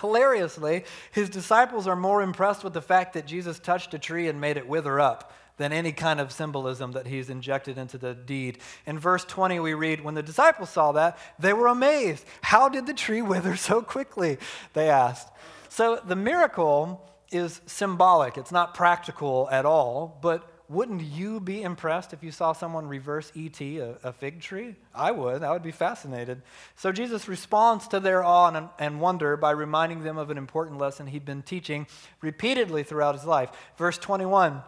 Hilariously, 0.00 0.84
his 1.10 1.28
disciples 1.28 1.86
are 1.86 1.96
more 1.96 2.22
impressed 2.22 2.62
with 2.64 2.72
the 2.72 2.82
fact 2.82 3.14
that 3.14 3.26
Jesus 3.26 3.58
touched 3.58 3.94
a 3.94 3.98
tree 3.98 4.28
and 4.28 4.40
made 4.40 4.56
it 4.56 4.68
wither 4.68 5.00
up 5.00 5.32
than 5.56 5.72
any 5.72 5.92
kind 5.92 6.20
of 6.20 6.30
symbolism 6.30 6.92
that 6.92 7.06
he's 7.06 7.28
injected 7.30 7.78
into 7.78 7.98
the 7.98 8.14
deed. 8.14 8.58
In 8.86 8.98
verse 8.98 9.24
20, 9.24 9.58
we 9.58 9.74
read, 9.74 10.02
When 10.02 10.14
the 10.14 10.22
disciples 10.22 10.70
saw 10.70 10.92
that, 10.92 11.18
they 11.38 11.52
were 11.52 11.66
amazed. 11.66 12.24
How 12.42 12.68
did 12.68 12.86
the 12.86 12.94
tree 12.94 13.22
wither 13.22 13.56
so 13.56 13.82
quickly? 13.82 14.38
They 14.72 14.88
asked. 14.88 15.28
So 15.68 16.00
the 16.04 16.16
miracle 16.16 17.04
is 17.30 17.60
symbolic, 17.66 18.38
it's 18.38 18.52
not 18.52 18.74
practical 18.74 19.48
at 19.50 19.66
all, 19.66 20.18
but 20.22 20.48
wouldn't 20.68 21.00
you 21.00 21.40
be 21.40 21.62
impressed 21.62 22.12
if 22.12 22.22
you 22.22 22.30
saw 22.30 22.52
someone 22.52 22.86
reverse 22.86 23.32
ET, 23.34 23.58
a, 23.60 23.96
a, 24.02 24.12
fig 24.12 24.40
tree? 24.40 24.76
I 24.94 25.12
would. 25.12 25.42
I 25.42 25.50
would 25.52 25.62
be 25.62 25.72
fascinated. 25.72 26.42
So 26.76 26.92
Jesus 26.92 27.26
responds 27.26 27.88
to 27.88 28.00
their 28.00 28.22
awe 28.22 28.48
and, 28.54 28.68
and 28.78 29.00
wonder 29.00 29.38
by 29.38 29.52
reminding 29.52 30.02
them 30.02 30.18
of 30.18 30.28
an 30.28 30.36
important 30.36 30.78
lesson 30.78 31.06
he'd 31.06 31.24
been 31.24 31.42
teaching 31.42 31.86
repeatedly 32.20 32.82
throughout 32.82 33.14
his 33.14 33.24
life. 33.24 33.50
Verse 33.78 33.96
21 33.96 34.62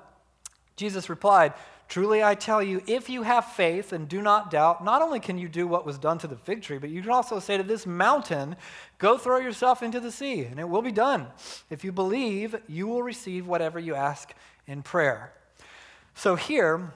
Jesus 0.76 1.11
replied, 1.11 1.52
Truly 1.90 2.23
I 2.23 2.37
tell 2.37 2.62
you, 2.62 2.85
if 2.87 3.11
you 3.11 3.25
have 3.25 3.47
faith 3.47 3.92
and 3.92 4.09
do 4.09 4.23
not 4.23 4.49
doubt, 4.49 4.85
not 4.85 5.02
only 5.02 5.18
can 5.18 5.38
you 5.38 5.49
do 5.49 5.66
what 5.66 5.85
was 5.85 5.99
done 5.99 6.18
to 6.18 6.28
the 6.28 6.37
fig 6.37 6.62
tree, 6.62 6.78
but 6.78 6.88
you 6.88 7.02
can 7.02 7.11
also 7.11 7.40
say 7.40 7.56
to 7.56 7.64
this 7.64 7.85
mountain, 7.85 8.54
Go 8.99 9.18
throw 9.18 9.38
yourself 9.38 9.82
into 9.82 9.99
the 9.99 10.12
sea, 10.12 10.44
and 10.44 10.61
it 10.61 10.68
will 10.68 10.82
be 10.82 10.92
done. 10.92 11.26
If 11.68 11.82
you 11.82 11.90
believe, 11.90 12.54
you 12.68 12.87
will 12.87 13.02
receive 13.02 13.49
whatever 13.49 13.80
you 13.80 13.97
ask 13.97 14.32
in 14.68 14.85
prayer. 14.85 15.32
So 16.14 16.37
here, 16.37 16.92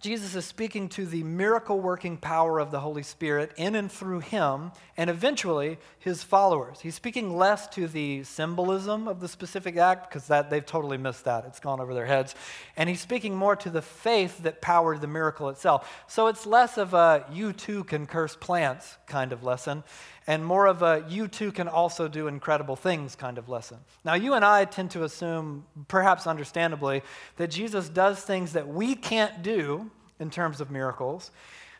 Jesus 0.00 0.34
is 0.34 0.44
speaking 0.44 0.90
to 0.90 1.06
the 1.06 1.22
miracle 1.22 1.80
working 1.80 2.18
power 2.18 2.58
of 2.58 2.70
the 2.70 2.80
Holy 2.80 3.02
Spirit 3.02 3.52
in 3.56 3.74
and 3.74 3.90
through 3.90 4.20
him, 4.20 4.72
and 4.98 5.08
eventually 5.08 5.78
his 5.98 6.22
followers. 6.22 6.80
He's 6.80 6.94
speaking 6.94 7.38
less 7.38 7.66
to 7.68 7.86
the 7.88 8.22
symbolism 8.24 9.08
of 9.08 9.20
the 9.20 9.28
specific 9.28 9.78
act, 9.78 10.10
because 10.10 10.26
that, 10.26 10.50
they've 10.50 10.66
totally 10.66 10.98
missed 10.98 11.24
that. 11.24 11.46
It's 11.46 11.60
gone 11.60 11.80
over 11.80 11.94
their 11.94 12.04
heads. 12.04 12.34
And 12.76 12.90
he's 12.90 13.00
speaking 13.00 13.34
more 13.34 13.56
to 13.56 13.70
the 13.70 13.80
faith 13.80 14.42
that 14.42 14.60
powered 14.60 15.00
the 15.00 15.06
miracle 15.06 15.48
itself. 15.48 16.04
So 16.06 16.26
it's 16.26 16.44
less 16.44 16.76
of 16.76 16.92
a 16.92 17.24
you 17.32 17.54
too 17.54 17.84
can 17.84 18.06
curse 18.06 18.36
plants 18.36 18.98
kind 19.06 19.32
of 19.32 19.42
lesson, 19.42 19.84
and 20.26 20.44
more 20.44 20.66
of 20.66 20.82
a 20.82 21.04
you 21.08 21.28
too 21.28 21.52
can 21.52 21.68
also 21.68 22.08
do 22.08 22.28
incredible 22.28 22.76
things 22.76 23.14
kind 23.14 23.38
of 23.38 23.48
lesson. 23.48 23.78
Now, 24.04 24.14
you 24.14 24.34
and 24.34 24.44
I 24.44 24.64
tend 24.64 24.90
to 24.92 25.04
assume, 25.04 25.64
perhaps 25.88 26.26
understandably, 26.26 27.02
that 27.36 27.50
Jesus 27.50 27.88
does 27.88 28.20
things 28.20 28.52
that 28.52 28.66
we 28.66 28.94
can't 28.94 29.42
do 29.42 29.90
in 30.20 30.30
terms 30.30 30.60
of 30.60 30.70
miracles. 30.70 31.30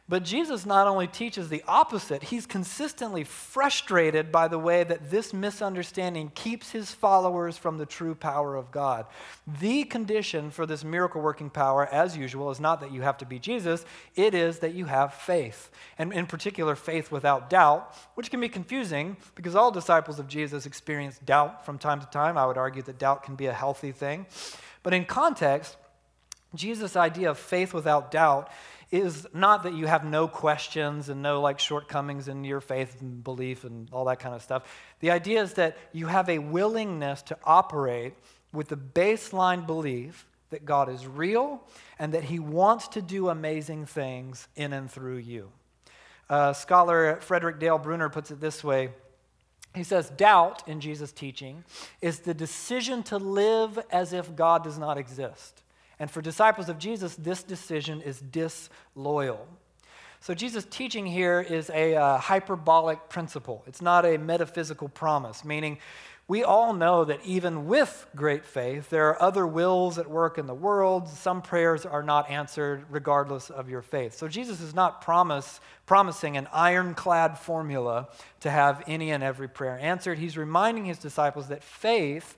But 0.07 0.23
Jesus 0.23 0.67
not 0.67 0.87
only 0.87 1.07
teaches 1.07 1.49
the 1.49 1.65
opposite, 1.67 2.25
he's 2.25 2.45
consistently 2.45 3.25
frustrated 3.25 4.31
by 4.31 4.49
the 4.49 4.59
way 4.59 4.85
that 4.85 5.11
this 5.11 5.33
misunderstanding 5.33 6.31
keeps 6.35 6.73
his 6.73 6.93
followers 6.93 7.57
from 7.57 7.79
the 7.79 7.87
true 7.87 8.15
power 8.15 8.55
of 8.55 8.71
God. 8.71 9.07
The 9.47 9.85
condition 9.85 10.51
for 10.51 10.67
this 10.67 10.85
miracle 10.85 11.23
working 11.23 11.49
power, 11.49 11.87
as 11.87 12.19
usual, 12.19 12.51
is 12.51 12.61
not 12.61 12.83
that 12.83 12.93
you 12.93 13.01
have 13.01 13.17
to 13.19 13.25
be 13.25 13.39
Jesus, 13.39 13.87
it 14.15 14.35
is 14.35 14.59
that 14.59 14.75
you 14.75 14.85
have 14.85 15.15
faith. 15.15 15.71
And 15.97 16.13
in 16.13 16.27
particular, 16.27 16.77
faith 16.77 17.11
without 17.11 17.49
doubt, 17.49 17.97
which 18.15 18.31
can 18.31 18.41
be 18.41 18.51
confusing 18.51 19.17
because 19.35 19.57
all 19.57 19.71
disciples 19.71 20.19
of 20.19 20.29
Jesus 20.29 20.67
experience 20.67 21.19
doubt 21.25 21.65
from 21.65 21.79
time 21.79 22.01
to 22.01 22.07
time. 22.07 22.37
I 22.37 22.45
would 22.45 22.59
argue 22.59 22.83
that 22.83 22.99
doubt 22.99 23.23
can 23.23 23.37
be 23.37 23.47
a 23.47 23.55
healthy 23.55 23.93
thing. 23.93 24.27
But 24.83 24.93
in 24.93 25.07
context, 25.07 25.79
Jesus' 26.55 26.95
idea 26.95 27.31
of 27.31 27.39
faith 27.39 27.73
without 27.73 28.11
doubt 28.11 28.51
is 28.91 29.27
not 29.33 29.63
that 29.65 29.75
you 29.75 29.87
have 29.87 30.05
no 30.05 30.29
questions 30.29 31.09
and 31.09 31.23
no 31.23 31.41
like 31.41 31.59
shortcomings 31.59 32.29
in 32.29 32.45
your 32.45 32.61
faith 32.61 33.01
and 33.01 33.25
belief 33.25 33.65
and 33.65 33.89
all 33.93 34.05
that 34.07 34.21
kind 34.21 34.35
of 34.35 34.43
stuff. 34.43 34.63
The 35.01 35.11
idea 35.11 35.43
is 35.43 35.55
that 35.55 35.77
you 35.93 36.07
have 36.07 36.29
a 36.29 36.39
willingness 36.39 37.23
to 37.23 37.39
operate 37.45 38.15
with 38.53 38.69
the 38.69 38.77
baseline 38.77 39.67
belief 39.67 40.27
that 40.51 40.65
God 40.65 40.89
is 40.89 41.07
real 41.07 41.63
and 41.99 42.15
that 42.15 42.25
he 42.25 42.39
wants 42.39 42.89
to 42.89 43.03
do 43.03 43.29
amazing 43.29 43.87
things 43.87 44.47
in 44.55 44.73
and 44.73 44.91
through 44.91 45.17
you. 45.17 45.51
Uh, 46.31 46.53
scholar 46.53 47.17
Frederick 47.21 47.59
Dale 47.59 47.79
Bruner 47.79 48.09
puts 48.09 48.31
it 48.31 48.41
this 48.41 48.63
way. 48.63 48.91
He 49.75 49.83
says, 49.83 50.09
Doubt 50.11 50.67
in 50.69 50.81
Jesus' 50.81 51.11
teaching 51.11 51.65
is 52.01 52.21
the 52.21 52.35
decision 52.35 53.03
to 53.05 53.19
live 53.19 53.79
as 53.91 54.13
if 54.13 54.37
God 54.37 54.63
does 54.63 54.79
not 54.79 54.97
exist. 54.97 55.64
And 56.05 56.11
for 56.11 56.21
disciples 56.21 56.69
of 56.69 56.79
Jesus, 56.79 57.15
this 57.15 57.43
decision 57.43 58.03
is 58.03 58.21
disloyal. 58.21 59.49
So, 60.21 60.35
Jesus' 60.35 60.67
teaching 60.69 61.07
here 61.07 61.41
is 61.41 61.71
a 61.71 61.97
uh, 61.97 62.19
hyperbolic 62.19 63.09
principle. 63.09 63.65
It's 63.67 63.81
not 63.81 64.05
a 64.05 64.19
metaphysical 64.19 64.91
promise, 64.91 65.47
meaning 65.47 65.79
we 66.29 66.45
all 66.45 66.75
know 66.75 67.07
that 67.07 67.21
even 67.25 67.69
with 67.69 68.07
great 68.15 68.45
faith, 68.45 68.91
there 68.91 69.09
are 69.09 69.23
other 69.23 69.47
wills 69.47 69.97
at 69.97 70.11
work 70.11 70.37
in 70.37 70.47
the 70.47 70.53
world. 70.53 71.09
Some 71.09 71.41
prayers 71.41 71.87
are 71.87 72.03
not 72.03 72.29
answered 72.29 72.85
regardless 72.91 73.49
of 73.49 73.71
your 73.71 73.81
faith. 73.81 74.13
So, 74.15 74.29
Jesus 74.29 74.61
is 74.61 74.75
not 74.75 75.01
promise, 75.01 75.59
promising 75.87 76.37
an 76.37 76.49
ironclad 76.53 77.39
formula 77.39 78.11
to 78.41 78.51
have 78.51 78.85
any 78.87 79.11
and 79.11 79.25
every 79.25 79.49
prayer 79.49 79.79
answered. 79.81 80.19
He's 80.19 80.37
reminding 80.37 80.85
his 80.85 80.99
disciples 80.99 81.49
that 81.49 81.65
faith 81.65 82.37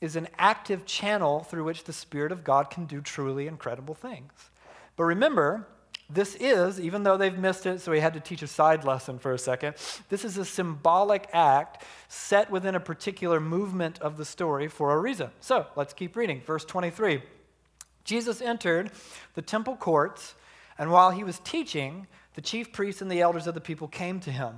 is 0.00 0.16
an 0.16 0.28
active 0.38 0.84
channel 0.84 1.40
through 1.40 1.64
which 1.64 1.84
the 1.84 1.92
Spirit 1.92 2.32
of 2.32 2.44
God 2.44 2.70
can 2.70 2.84
do 2.84 3.00
truly 3.00 3.46
incredible 3.46 3.94
things. 3.94 4.50
But 4.96 5.04
remember, 5.04 5.66
this 6.08 6.36
is, 6.36 6.80
even 6.80 7.02
though 7.02 7.16
they've 7.16 7.36
missed 7.36 7.66
it, 7.66 7.80
so 7.80 7.90
we 7.90 8.00
had 8.00 8.14
to 8.14 8.20
teach 8.20 8.42
a 8.42 8.46
side 8.46 8.84
lesson 8.84 9.18
for 9.18 9.32
a 9.32 9.38
second, 9.38 9.74
this 10.08 10.24
is 10.24 10.38
a 10.38 10.44
symbolic 10.44 11.28
act 11.32 11.84
set 12.08 12.50
within 12.50 12.74
a 12.74 12.80
particular 12.80 13.40
movement 13.40 13.98
of 14.00 14.16
the 14.16 14.24
story 14.24 14.68
for 14.68 14.92
a 14.92 14.98
reason. 14.98 15.30
So 15.40 15.66
let's 15.74 15.92
keep 15.92 16.14
reading. 16.14 16.40
Verse 16.42 16.64
23 16.64 17.22
Jesus 18.04 18.40
entered 18.40 18.92
the 19.34 19.42
temple 19.42 19.76
courts, 19.76 20.36
and 20.78 20.92
while 20.92 21.10
he 21.10 21.24
was 21.24 21.40
teaching, 21.40 22.06
the 22.34 22.40
chief 22.40 22.72
priests 22.72 23.02
and 23.02 23.10
the 23.10 23.20
elders 23.20 23.48
of 23.48 23.54
the 23.54 23.60
people 23.60 23.88
came 23.88 24.20
to 24.20 24.30
him. 24.30 24.54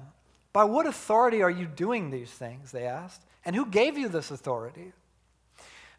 By 0.52 0.64
what 0.64 0.86
authority 0.86 1.42
are 1.42 1.50
you 1.50 1.66
doing 1.66 2.10
these 2.10 2.30
things? 2.30 2.72
They 2.72 2.84
asked. 2.84 3.22
And 3.44 3.56
who 3.56 3.64
gave 3.64 3.96
you 3.96 4.08
this 4.08 4.30
authority? 4.30 4.92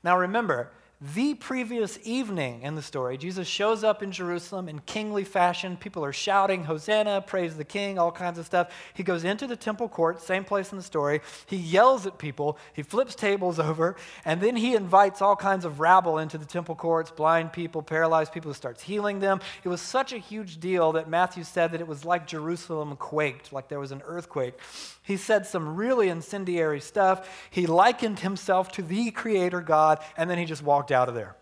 Now 0.04 0.18
remember, 0.18 0.72
the 1.02 1.34
previous 1.34 1.98
evening 2.04 2.64
in 2.64 2.76
the 2.76 2.82
story, 2.82 3.18
Jesus 3.18 3.48
shows 3.48 3.86
up 3.86 4.04
in 4.04 4.12
Jerusalem 4.12 4.68
in 4.68 4.80
kingly 4.80 5.24
fashion. 5.24 5.78
People 5.78 6.04
are 6.04 6.12
shouting, 6.12 6.66
Hosanna, 6.66 7.22
praise 7.22 7.56
the 7.56 7.64
king, 7.64 7.98
all 7.98 8.12
kinds 8.12 8.38
of 8.38 8.46
stuff. 8.46 8.74
He 8.94 9.04
goes 9.04 9.24
into 9.24 9.48
the 9.48 9.56
temple 9.56 9.88
court, 9.88 10.22
same 10.22 10.44
place 10.44 10.74
in 10.74 10.78
the 10.78 10.84
story. 10.84 11.22
He 11.46 11.56
yells 11.56 12.06
at 12.06 12.18
people, 12.18 12.58
he 12.74 12.84
flips 12.84 13.16
tables 13.16 13.60
over, 13.60 13.96
and 14.26 14.42
then 14.42 14.58
he 14.58 14.76
invites 14.76 15.22
all 15.22 15.38
kinds 15.38 15.64
of 15.64 15.80
rabble 15.80 16.18
into 16.18 16.38
the 16.38 16.46
temple 16.46 16.76
courts 16.76 17.12
blind 17.12 17.54
people, 17.54 17.82
paralyzed 17.82 18.34
people, 18.34 18.54
starts 18.54 18.84
healing 18.84 19.20
them. 19.20 19.40
It 19.64 19.70
was 19.70 19.80
such 19.80 20.12
a 20.12 20.18
huge 20.18 20.60
deal 20.60 20.92
that 20.92 21.08
Matthew 21.08 21.46
said 21.46 21.72
that 21.72 21.80
it 21.80 21.88
was 21.88 22.04
like 22.04 22.28
Jerusalem 22.28 22.98
quaked, 22.98 23.54
like 23.54 23.70
there 23.70 23.80
was 23.80 23.94
an 23.94 24.02
earthquake. 24.06 24.56
He 25.02 25.16
said 25.16 25.48
some 25.48 25.76
really 25.76 26.10
incendiary 26.10 26.82
stuff. 26.82 27.48
He 27.50 27.66
likened 27.66 28.20
himself 28.20 28.72
to 28.74 28.84
the 28.84 29.12
creator 29.12 29.62
God, 29.62 30.00
and 30.18 30.30
then 30.30 30.38
he 30.38 30.46
just 30.46 30.62
walked 30.62 30.89
out 30.92 31.10
of 31.10 31.16
there. 31.16 31.36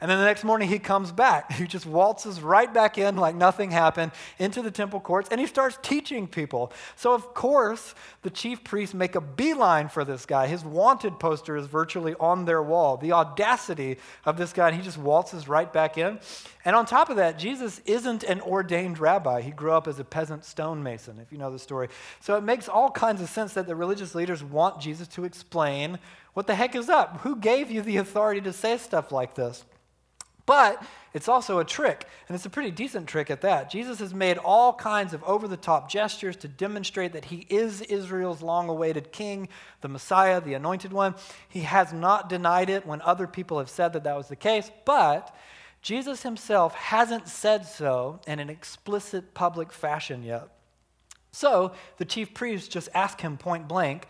And 0.00 0.10
then 0.10 0.18
the 0.18 0.24
next 0.24 0.44
morning 0.44 0.68
he 0.68 0.78
comes 0.78 1.12
back. 1.12 1.52
He 1.56 1.66
just 1.66 1.86
waltzes 1.86 2.42
right 2.42 2.72
back 2.72 2.98
in 2.98 3.16
like 3.16 3.34
nothing 3.34 3.70
happened 3.70 4.12
into 4.38 4.60
the 4.60 4.70
temple 4.70 5.00
courts 5.00 5.28
and 5.30 5.40
he 5.40 5.46
starts 5.46 5.78
teaching 5.80 6.28
people. 6.28 6.70
So, 6.96 7.14
of 7.14 7.32
course, 7.32 7.94
the 8.22 8.30
chief 8.30 8.62
priests 8.62 8.94
make 8.94 9.14
a 9.14 9.20
beeline 9.22 9.88
for 9.88 10.04
this 10.04 10.26
guy. 10.26 10.48
His 10.48 10.64
wanted 10.64 11.18
poster 11.18 11.56
is 11.56 11.66
virtually 11.66 12.14
on 12.20 12.44
their 12.44 12.62
wall. 12.62 12.98
The 12.98 13.12
audacity 13.12 13.96
of 14.26 14.36
this 14.36 14.52
guy, 14.52 14.68
and 14.68 14.76
he 14.76 14.82
just 14.82 14.98
waltzes 14.98 15.48
right 15.48 15.72
back 15.72 15.96
in. 15.96 16.20
And 16.64 16.76
on 16.76 16.84
top 16.84 17.08
of 17.08 17.16
that, 17.16 17.38
Jesus 17.38 17.80
isn't 17.86 18.22
an 18.22 18.42
ordained 18.42 18.98
rabbi. 18.98 19.40
He 19.40 19.50
grew 19.50 19.72
up 19.72 19.88
as 19.88 19.98
a 19.98 20.04
peasant 20.04 20.44
stonemason, 20.44 21.18
if 21.20 21.32
you 21.32 21.38
know 21.38 21.50
the 21.50 21.58
story. 21.58 21.88
So, 22.20 22.36
it 22.36 22.42
makes 22.42 22.68
all 22.68 22.90
kinds 22.90 23.22
of 23.22 23.30
sense 23.30 23.54
that 23.54 23.66
the 23.66 23.74
religious 23.74 24.14
leaders 24.14 24.44
want 24.44 24.80
Jesus 24.80 25.08
to 25.08 25.24
explain 25.24 25.98
what 26.36 26.46
the 26.46 26.54
heck 26.54 26.74
is 26.74 26.90
up. 26.90 27.20
Who 27.22 27.36
gave 27.36 27.70
you 27.70 27.80
the 27.80 27.96
authority 27.96 28.42
to 28.42 28.52
say 28.52 28.76
stuff 28.76 29.10
like 29.10 29.36
this? 29.36 29.64
But 30.44 30.82
it's 31.14 31.28
also 31.28 31.60
a 31.60 31.64
trick, 31.64 32.06
and 32.28 32.34
it's 32.34 32.44
a 32.44 32.50
pretty 32.50 32.70
decent 32.70 33.08
trick 33.08 33.30
at 33.30 33.40
that. 33.40 33.70
Jesus 33.70 34.00
has 34.00 34.12
made 34.12 34.36
all 34.36 34.74
kinds 34.74 35.14
of 35.14 35.24
over 35.24 35.48
the 35.48 35.56
top 35.56 35.90
gestures 35.90 36.36
to 36.36 36.46
demonstrate 36.46 37.14
that 37.14 37.24
he 37.24 37.46
is 37.48 37.80
Israel's 37.80 38.42
long 38.42 38.68
awaited 38.68 39.12
king, 39.12 39.48
the 39.80 39.88
Messiah, 39.88 40.42
the 40.42 40.52
anointed 40.52 40.92
one. 40.92 41.14
He 41.48 41.60
has 41.60 41.94
not 41.94 42.28
denied 42.28 42.68
it 42.68 42.86
when 42.86 43.00
other 43.00 43.26
people 43.26 43.58
have 43.58 43.70
said 43.70 43.94
that 43.94 44.04
that 44.04 44.18
was 44.18 44.28
the 44.28 44.36
case, 44.36 44.70
but 44.84 45.34
Jesus 45.80 46.22
himself 46.22 46.74
hasn't 46.74 47.28
said 47.28 47.64
so 47.64 48.20
in 48.26 48.40
an 48.40 48.50
explicit 48.50 49.32
public 49.32 49.72
fashion 49.72 50.22
yet. 50.22 50.48
So 51.32 51.72
the 51.96 52.04
chief 52.04 52.34
priests 52.34 52.68
just 52.68 52.90
ask 52.92 53.22
him 53.22 53.38
point 53.38 53.68
blank 53.68 54.06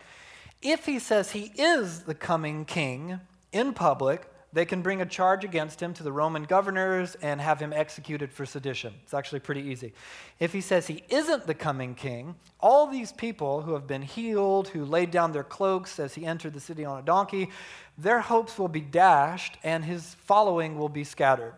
if 0.61 0.85
he 0.85 0.99
says 0.99 1.31
he 1.31 1.51
is 1.55 2.03
the 2.03 2.15
coming 2.15 2.65
king 2.65 3.19
in 3.51 3.73
public, 3.73 4.27
they 4.53 4.65
can 4.65 4.81
bring 4.81 5.01
a 5.01 5.05
charge 5.05 5.43
against 5.43 5.81
him 5.81 5.93
to 5.93 6.03
the 6.03 6.11
Roman 6.11 6.43
governors 6.43 7.15
and 7.21 7.39
have 7.41 7.59
him 7.59 7.73
executed 7.73 8.31
for 8.31 8.45
sedition. 8.45 8.93
It's 9.03 9.13
actually 9.13 9.41
pretty 9.41 9.61
easy. 9.61 9.93
If 10.39 10.53
he 10.53 10.61
says 10.61 10.87
he 10.87 11.03
isn't 11.09 11.45
the 11.45 11.53
coming 11.53 11.93
king, 11.93 12.35
all 12.59 12.87
these 12.87 13.11
people 13.11 13.61
who 13.61 13.73
have 13.73 13.85
been 13.85 14.01
healed, 14.01 14.69
who 14.69 14.85
laid 14.85 15.11
down 15.11 15.31
their 15.31 15.43
cloaks 15.43 15.99
as 15.99 16.15
he 16.15 16.25
entered 16.25 16.53
the 16.53 16.59
city 16.59 16.85
on 16.85 16.97
a 16.97 17.03
donkey, 17.03 17.49
their 17.97 18.21
hopes 18.21 18.57
will 18.57 18.69
be 18.69 18.81
dashed 18.81 19.57
and 19.63 19.83
his 19.83 20.15
following 20.15 20.77
will 20.77 20.89
be 20.89 21.03
scattered. 21.03 21.55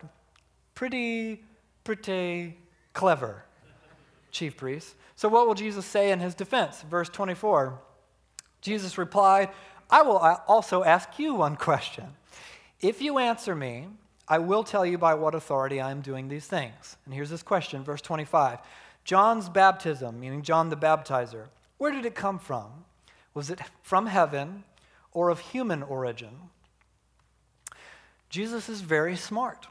Pretty, 0.74 1.44
pretty 1.84 2.58
clever, 2.92 3.44
chief 4.30 4.56
priest. 4.56 4.94
So, 5.14 5.28
what 5.28 5.46
will 5.46 5.54
Jesus 5.54 5.86
say 5.86 6.10
in 6.10 6.18
his 6.18 6.34
defense? 6.34 6.82
Verse 6.82 7.08
24 7.08 7.78
Jesus 8.60 8.98
replied, 8.98 9.50
I 9.90 10.02
will 10.02 10.18
also 10.18 10.84
ask 10.84 11.18
you 11.18 11.34
one 11.34 11.56
question. 11.56 12.06
If 12.80 13.02
you 13.02 13.18
answer 13.18 13.54
me, 13.54 13.88
I 14.28 14.38
will 14.38 14.62
tell 14.62 14.86
you 14.86 14.96
by 14.96 15.14
what 15.14 15.34
authority 15.34 15.80
I 15.80 15.90
am 15.90 16.00
doing 16.00 16.28
these 16.28 16.46
things. 16.46 16.96
And 17.04 17.12
here's 17.12 17.30
this 17.30 17.42
question, 17.42 17.82
verse 17.82 18.00
25. 18.00 18.60
John's 19.04 19.48
baptism, 19.48 20.20
meaning 20.20 20.42
John 20.42 20.68
the 20.68 20.76
baptizer, 20.76 21.46
where 21.78 21.90
did 21.90 22.06
it 22.06 22.14
come 22.14 22.38
from? 22.38 22.84
Was 23.34 23.50
it 23.50 23.60
from 23.82 24.06
heaven 24.06 24.64
or 25.12 25.30
of 25.30 25.40
human 25.40 25.82
origin? 25.82 26.50
Jesus 28.28 28.68
is 28.68 28.82
very 28.82 29.16
smart. 29.16 29.66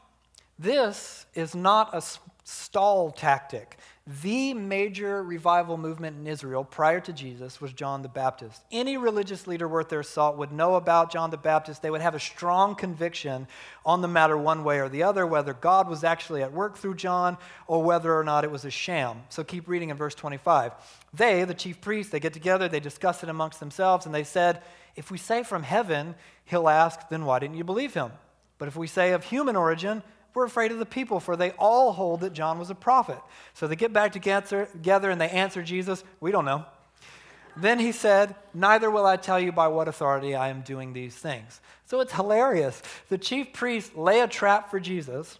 This 0.58 1.24
is 1.34 1.54
not 1.54 1.94
a 1.94 2.02
stall 2.44 3.10
tactic. 3.10 3.78
The 4.22 4.54
major 4.54 5.22
revival 5.22 5.76
movement 5.76 6.16
in 6.18 6.26
Israel 6.26 6.64
prior 6.64 6.98
to 6.98 7.12
Jesus 7.12 7.60
was 7.60 7.72
John 7.72 8.02
the 8.02 8.08
Baptist. 8.08 8.60
Any 8.72 8.96
religious 8.96 9.46
leader 9.46 9.68
worth 9.68 9.88
their 9.88 10.02
salt 10.02 10.36
would 10.36 10.50
know 10.50 10.74
about 10.74 11.12
John 11.12 11.30
the 11.30 11.36
Baptist. 11.36 11.80
They 11.80 11.90
would 11.90 12.00
have 12.00 12.16
a 12.16 12.20
strong 12.20 12.74
conviction 12.74 13.46
on 13.86 14.00
the 14.00 14.08
matter 14.08 14.36
one 14.36 14.64
way 14.64 14.80
or 14.80 14.88
the 14.88 15.04
other, 15.04 15.28
whether 15.28 15.52
God 15.54 15.88
was 15.88 16.02
actually 16.02 16.42
at 16.42 16.52
work 16.52 16.76
through 16.76 16.96
John 16.96 17.38
or 17.68 17.84
whether 17.84 18.12
or 18.12 18.24
not 18.24 18.42
it 18.42 18.50
was 18.50 18.64
a 18.64 18.70
sham. 18.70 19.22
So 19.28 19.44
keep 19.44 19.68
reading 19.68 19.90
in 19.90 19.96
verse 19.96 20.16
25. 20.16 20.72
They, 21.14 21.44
the 21.44 21.54
chief 21.54 21.80
priests, 21.80 22.10
they 22.10 22.18
get 22.18 22.32
together, 22.32 22.68
they 22.68 22.80
discuss 22.80 23.22
it 23.22 23.28
amongst 23.28 23.60
themselves, 23.60 24.06
and 24.06 24.14
they 24.14 24.24
said, 24.24 24.60
If 24.96 25.12
we 25.12 25.18
say 25.18 25.44
from 25.44 25.62
heaven, 25.62 26.16
he'll 26.46 26.68
ask, 26.68 27.08
then 27.10 27.26
why 27.26 27.38
didn't 27.38 27.58
you 27.58 27.64
believe 27.64 27.94
him? 27.94 28.10
But 28.58 28.66
if 28.66 28.74
we 28.74 28.88
say 28.88 29.12
of 29.12 29.22
human 29.22 29.54
origin, 29.54 30.02
we're 30.34 30.44
afraid 30.44 30.72
of 30.72 30.78
the 30.78 30.86
people, 30.86 31.20
for 31.20 31.36
they 31.36 31.50
all 31.52 31.92
hold 31.92 32.20
that 32.20 32.32
John 32.32 32.58
was 32.58 32.70
a 32.70 32.74
prophet. 32.74 33.18
So 33.54 33.66
they 33.66 33.76
get 33.76 33.92
back 33.92 34.12
together 34.12 35.10
and 35.10 35.20
they 35.20 35.28
answer 35.28 35.62
Jesus, 35.62 36.04
We 36.20 36.30
don't 36.30 36.44
know. 36.44 36.64
Then 37.56 37.78
he 37.78 37.92
said, 37.92 38.34
Neither 38.54 38.90
will 38.90 39.06
I 39.06 39.16
tell 39.16 39.40
you 39.40 39.52
by 39.52 39.68
what 39.68 39.88
authority 39.88 40.34
I 40.34 40.48
am 40.48 40.62
doing 40.62 40.92
these 40.92 41.16
things. 41.16 41.60
So 41.84 42.00
it's 42.00 42.12
hilarious. 42.12 42.82
The 43.08 43.18
chief 43.18 43.52
priests 43.52 43.96
lay 43.96 44.20
a 44.20 44.28
trap 44.28 44.70
for 44.70 44.78
Jesus, 44.78 45.38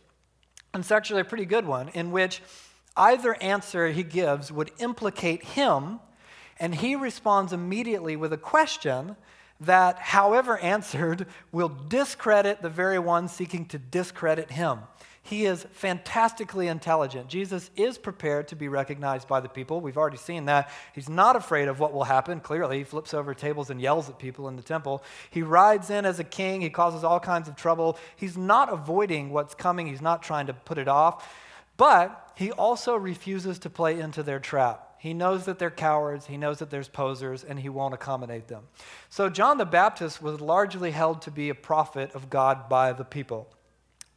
and 0.74 0.82
it's 0.82 0.90
actually 0.90 1.20
a 1.20 1.24
pretty 1.24 1.44
good 1.44 1.66
one, 1.66 1.88
in 1.90 2.10
which 2.10 2.42
either 2.96 3.40
answer 3.40 3.88
he 3.88 4.02
gives 4.02 4.50
would 4.50 4.72
implicate 4.78 5.44
him, 5.44 6.00
and 6.58 6.74
he 6.74 6.96
responds 6.96 7.52
immediately 7.52 8.16
with 8.16 8.32
a 8.32 8.38
question 8.38 9.16
that, 9.60 9.98
however 9.98 10.58
answered, 10.58 11.26
will 11.52 11.68
discredit 11.68 12.62
the 12.62 12.70
very 12.70 12.98
one 12.98 13.28
seeking 13.28 13.66
to 13.66 13.78
discredit 13.78 14.50
him. 14.50 14.80
He 15.22 15.44
is 15.44 15.66
fantastically 15.72 16.66
intelligent. 16.66 17.28
Jesus 17.28 17.70
is 17.76 17.98
prepared 17.98 18.48
to 18.48 18.56
be 18.56 18.68
recognized 18.68 19.28
by 19.28 19.40
the 19.40 19.50
people. 19.50 19.80
We've 19.80 19.98
already 19.98 20.16
seen 20.16 20.46
that. 20.46 20.70
He's 20.94 21.10
not 21.10 21.36
afraid 21.36 21.68
of 21.68 21.78
what 21.78 21.92
will 21.92 22.04
happen. 22.04 22.40
Clearly, 22.40 22.78
he 22.78 22.84
flips 22.84 23.12
over 23.12 23.34
tables 23.34 23.68
and 23.68 23.80
yells 23.80 24.08
at 24.08 24.18
people 24.18 24.48
in 24.48 24.56
the 24.56 24.62
temple. 24.62 25.04
He 25.30 25.42
rides 25.42 25.90
in 25.90 26.06
as 26.06 26.18
a 26.18 26.24
king. 26.24 26.62
He 26.62 26.70
causes 26.70 27.04
all 27.04 27.20
kinds 27.20 27.48
of 27.48 27.54
trouble. 27.54 27.98
He's 28.16 28.38
not 28.38 28.72
avoiding 28.72 29.30
what's 29.30 29.54
coming, 29.54 29.86
he's 29.86 30.00
not 30.00 30.22
trying 30.22 30.46
to 30.46 30.54
put 30.54 30.78
it 30.78 30.88
off. 30.88 31.32
But 31.76 32.32
he 32.34 32.50
also 32.50 32.96
refuses 32.96 33.58
to 33.60 33.70
play 33.70 34.00
into 34.00 34.22
their 34.22 34.40
trap. 34.40 34.89
He 35.00 35.14
knows 35.14 35.46
that 35.46 35.58
they're 35.58 35.70
cowards, 35.70 36.26
he 36.26 36.36
knows 36.36 36.58
that 36.58 36.68
there's 36.68 36.88
posers, 36.88 37.42
and 37.42 37.58
he 37.58 37.70
won't 37.70 37.94
accommodate 37.94 38.48
them. 38.48 38.64
So, 39.08 39.30
John 39.30 39.56
the 39.56 39.64
Baptist 39.64 40.20
was 40.20 40.42
largely 40.42 40.90
held 40.90 41.22
to 41.22 41.30
be 41.30 41.48
a 41.48 41.54
prophet 41.54 42.10
of 42.14 42.28
God 42.28 42.68
by 42.68 42.92
the 42.92 43.04
people 43.04 43.48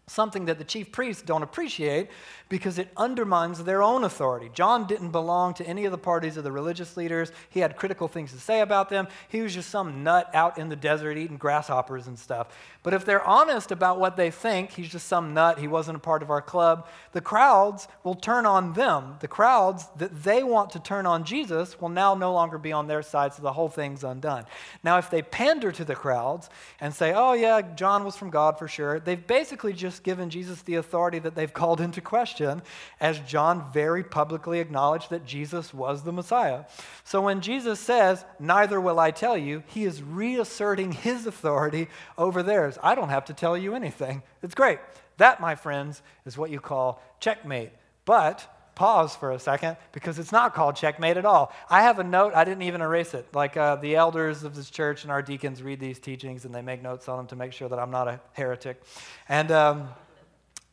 something 0.08 0.46
that 0.46 0.58
the 0.58 0.64
chief 0.64 0.92
priests 0.92 1.22
don't 1.22 1.44
appreciate 1.44 2.10
because 2.50 2.78
it 2.78 2.90
undermines 2.98 3.64
their 3.64 3.82
own 3.82 4.04
authority. 4.04 4.50
John 4.54 4.86
didn't 4.86 5.12
belong 5.12 5.54
to 5.56 5.66
any 5.66 5.86
of 5.86 5.92
the 5.92 5.98
parties 5.98 6.36
of 6.36 6.44
the 6.44 6.52
religious 6.52 6.98
leaders. 6.98 7.32
He 7.50 7.62
had 7.62 7.78
critical 7.78 8.08
things 8.08 8.32
to 8.34 8.40
say 8.40 8.60
about 8.60 8.90
them. 8.90 9.08
He 9.30 9.42
was 9.42 9.54
just 9.54 9.70
some 9.70 10.04
nut 10.04 10.30
out 10.34 10.58
in 10.58 10.70
the 10.70 10.76
desert 10.76 11.18
eating 11.18 11.38
grasshoppers 11.38 12.08
and 12.08 12.20
stuff. 12.20 12.48
But 12.84 12.94
if 12.94 13.06
they're 13.06 13.24
honest 13.24 13.72
about 13.72 13.98
what 13.98 14.18
they 14.18 14.30
think, 14.30 14.72
he's 14.72 14.90
just 14.90 15.08
some 15.08 15.34
nut, 15.34 15.58
he 15.58 15.68
wasn't 15.68 15.98
a 15.98 16.02
part 16.02 16.22
of 16.22 16.30
our 16.30 16.42
club, 16.42 16.88
the 17.14 17.22
crowds 17.22 17.88
will 18.04 18.16
turn 18.16 18.46
on 18.46 18.74
them. 18.74 19.16
The 19.22 19.28
crowds 19.30 19.88
that 19.98 20.24
they 20.24 20.44
want 20.44 20.72
to 20.72 20.80
turn 20.80 21.06
on 21.06 21.24
Jesus 21.24 21.80
will 21.80 21.90
now 21.90 22.14
no 22.14 22.34
longer 22.34 22.58
be 22.58 22.74
on 22.74 22.88
their 22.88 23.02
side, 23.02 23.34
so 23.34 23.42
the 23.42 23.54
whole 23.54 23.70
thing's 23.70 24.04
undone. 24.04 24.46
Now, 24.84 24.98
if 24.98 25.10
they 25.10 25.22
pander 25.22 25.72
to 25.72 25.86
the 25.86 25.96
crowds 25.96 26.50
and 26.82 26.94
say, 26.94 27.14
oh, 27.14 27.34
yeah, 27.34 27.62
John 27.62 28.04
was 28.04 28.18
from 28.18 28.30
God 28.30 28.60
for 28.60 28.68
sure, 28.68 29.00
they've 29.00 29.26
basically 29.26 29.72
just 29.72 29.93
given 30.00 30.30
Jesus 30.30 30.62
the 30.62 30.76
authority 30.76 31.20
that 31.20 31.36
they've 31.36 31.54
called 31.54 31.82
into 31.82 32.02
question, 32.02 32.62
as 33.00 33.20
John 33.20 33.72
very 33.74 34.04
publicly 34.04 34.60
acknowledged 34.60 35.10
that 35.10 35.26
Jesus 35.26 35.74
was 35.74 36.04
the 36.04 36.12
Messiah. 36.12 36.66
So 37.04 37.22
when 37.22 37.42
Jesus 37.42 37.80
says, 37.80 38.26
Neither 38.40 38.80
will 38.80 39.00
I 39.00 39.12
tell 39.12 39.38
you, 39.38 39.64
he 39.68 39.86
is 39.86 40.04
reasserting 40.04 40.92
his 40.92 41.26
authority 41.26 41.88
over 42.18 42.44
theirs. 42.44 42.78
I 42.84 42.96
don't 42.96 43.10
have 43.10 43.26
to 43.26 43.34
tell 43.34 43.58
you 43.58 43.76
anything. 43.76 44.24
It's 44.42 44.56
great. 44.56 44.80
That, 45.18 45.42
my 45.42 45.56
friends, 45.56 46.02
is 46.26 46.38
what 46.38 46.50
you 46.50 46.60
call 46.60 47.02
checkmate. 47.20 47.72
But 48.06 48.53
pause 48.76 49.16
for 49.16 49.32
a 49.32 49.40
second 49.40 49.78
because 49.92 50.20
it's 50.20 50.32
not 50.32 50.54
called 50.54 50.76
checkmate 50.76 51.18
at 51.18 51.26
all. 51.26 51.54
I 51.70 51.84
have 51.84 52.00
a 52.00 52.04
note, 52.04 52.34
I 52.36 52.44
didn't 52.44 52.64
even 52.64 52.82
erase 52.82 53.14
it. 53.14 53.28
Like 53.34 53.56
uh, 53.58 53.76
the 53.78 53.96
elders 53.96 54.44
of 54.44 54.56
this 54.56 54.70
church 54.70 55.04
and 55.04 55.12
our 55.12 55.22
deacons 55.22 55.62
read 55.62 55.80
these 55.80 56.00
teachings 56.00 56.46
and 56.46 56.54
they 56.54 56.62
make 56.62 56.82
notes 56.82 57.08
on 57.08 57.18
them 57.18 57.28
to 57.28 57.36
make 57.36 57.54
sure 57.54 57.70
that 57.70 57.80
I'm 57.80 57.92
not 57.92 58.08
a 58.08 58.20
heretic. 58.34 58.82
And 59.30 59.52
um, 59.52 59.90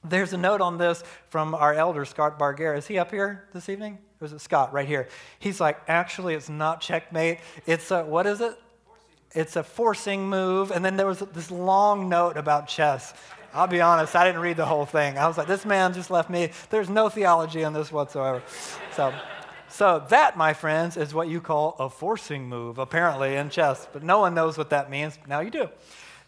there's 0.02 0.32
a 0.32 0.38
note 0.38 0.60
on 0.60 0.78
this 0.78 1.02
from 1.28 1.54
our 1.54 1.74
elder, 1.74 2.04
Scott 2.04 2.38
Barger. 2.38 2.74
Is 2.74 2.86
he 2.86 2.98
up 2.98 3.10
here 3.10 3.48
this 3.52 3.68
evening? 3.68 3.98
Or 4.20 4.26
is 4.26 4.32
it 4.32 4.40
Scott 4.40 4.72
right 4.72 4.86
here? 4.86 5.08
He's 5.38 5.60
like, 5.60 5.78
actually, 5.88 6.34
it's 6.34 6.48
not 6.48 6.80
checkmate. 6.80 7.40
It's 7.66 7.90
a, 7.90 8.04
what 8.04 8.26
is 8.26 8.40
it? 8.40 8.58
It's 9.32 9.56
a 9.56 9.62
forcing 9.62 10.28
move. 10.28 10.70
And 10.70 10.84
then 10.84 10.96
there 10.96 11.06
was 11.06 11.20
this 11.20 11.50
long 11.50 12.08
note 12.08 12.36
about 12.36 12.66
chess. 12.66 13.14
I'll 13.52 13.66
be 13.66 13.80
honest, 13.80 14.14
I 14.14 14.24
didn't 14.24 14.40
read 14.40 14.56
the 14.56 14.66
whole 14.66 14.86
thing. 14.86 15.18
I 15.18 15.26
was 15.26 15.36
like, 15.36 15.48
this 15.48 15.64
man 15.64 15.92
just 15.92 16.10
left 16.10 16.30
me. 16.30 16.50
There's 16.70 16.88
no 16.88 17.08
theology 17.08 17.62
in 17.62 17.72
this 17.72 17.90
whatsoever. 17.90 18.42
So, 18.94 19.12
so 19.68 20.04
that, 20.10 20.36
my 20.36 20.52
friends, 20.52 20.96
is 20.96 21.12
what 21.14 21.28
you 21.28 21.40
call 21.40 21.76
a 21.78 21.88
forcing 21.88 22.48
move, 22.48 22.78
apparently, 22.78 23.36
in 23.36 23.50
chess. 23.50 23.88
But 23.92 24.02
no 24.02 24.20
one 24.20 24.34
knows 24.34 24.56
what 24.56 24.70
that 24.70 24.90
means. 24.90 25.18
Now 25.26 25.40
you 25.40 25.50
do. 25.50 25.68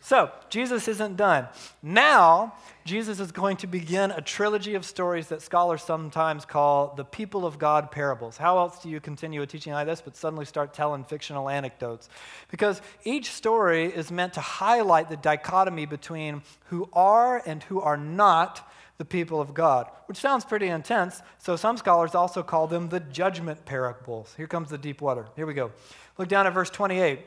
So, 0.05 0.33
Jesus 0.49 0.89
isn't 0.89 1.17
done. 1.17 1.47
Now, 1.81 2.55
Jesus 2.85 3.21
is 3.21 3.31
going 3.31 3.57
to 3.59 3.69
begin 3.69 4.11
a 4.11 4.21
trilogy 4.21 4.75
of 4.75 4.85
stories 4.85 5.29
that 5.29 5.43
scholars 5.43 5.81
sometimes 5.85 6.45
call 6.45 6.93
the 6.97 7.05
people 7.05 7.47
of 7.47 7.57
God 7.57 7.93
parables. 7.93 8.37
How 8.37 8.59
else 8.59 8.83
do 8.83 8.89
you 8.89 8.99
continue 8.99 9.43
a 9.43 9.47
teaching 9.47 9.73
like 9.73 9.87
this 9.87 10.01
but 10.01 10.17
suddenly 10.17 10.45
start 10.45 10.75
telling 10.75 11.05
fictional 11.05 11.49
anecdotes? 11.49 12.09
Because 12.51 12.83
each 13.05 13.31
story 13.31 13.85
is 13.85 14.11
meant 14.11 14.33
to 14.33 14.41
highlight 14.41 15.09
the 15.09 15.17
dichotomy 15.17 15.87
between 15.87 16.43
who 16.65 16.89
are 16.93 17.41
and 17.47 17.63
who 17.63 17.81
are 17.81 17.97
not 17.97 18.69
the 18.99 19.05
people 19.05 19.41
of 19.41 19.55
God, 19.55 19.89
which 20.07 20.19
sounds 20.19 20.45
pretty 20.45 20.67
intense. 20.67 21.23
So, 21.39 21.55
some 21.55 21.77
scholars 21.77 22.17
also 22.17 22.43
call 22.43 22.67
them 22.67 22.89
the 22.89 22.99
judgment 22.99 23.65
parables. 23.67 24.35
Here 24.37 24.49
comes 24.49 24.69
the 24.69 24.79
deep 24.79 25.01
water. 25.01 25.27
Here 25.37 25.47
we 25.47 25.55
go. 25.55 25.71
Look 26.19 26.27
down 26.27 26.49
at 26.49 26.55
verse 26.55 26.71
28. 26.71 27.21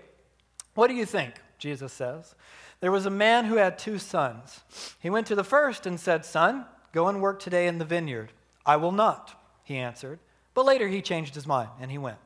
What 0.74 0.88
do 0.88 0.94
you 0.94 1.06
think? 1.06 1.36
Jesus 1.58 1.94
says. 1.94 2.36
There 2.86 2.92
was 2.92 3.08
a 3.08 3.10
man 3.10 3.46
who 3.46 3.56
had 3.56 3.80
two 3.80 3.98
sons. 3.98 4.62
He 5.00 5.10
went 5.10 5.26
to 5.26 5.34
the 5.34 5.44
first 5.44 5.88
and 5.88 6.00
said, 6.00 6.24
Son, 6.24 6.66
go 6.92 7.08
and 7.08 7.20
work 7.20 7.40
today 7.40 7.66
in 7.66 7.80
the 7.80 7.84
vineyard. 7.84 8.32
I 8.64 8.76
will 8.76 8.92
not, 8.92 9.34
he 9.64 9.78
answered. 9.78 10.20
But 10.54 10.68
later 10.68 10.88
he 10.88 11.02
changed 11.02 11.34
his 11.34 11.48
mind 11.48 11.70
and 11.82 11.90
he 11.90 11.98
went. 11.98 12.20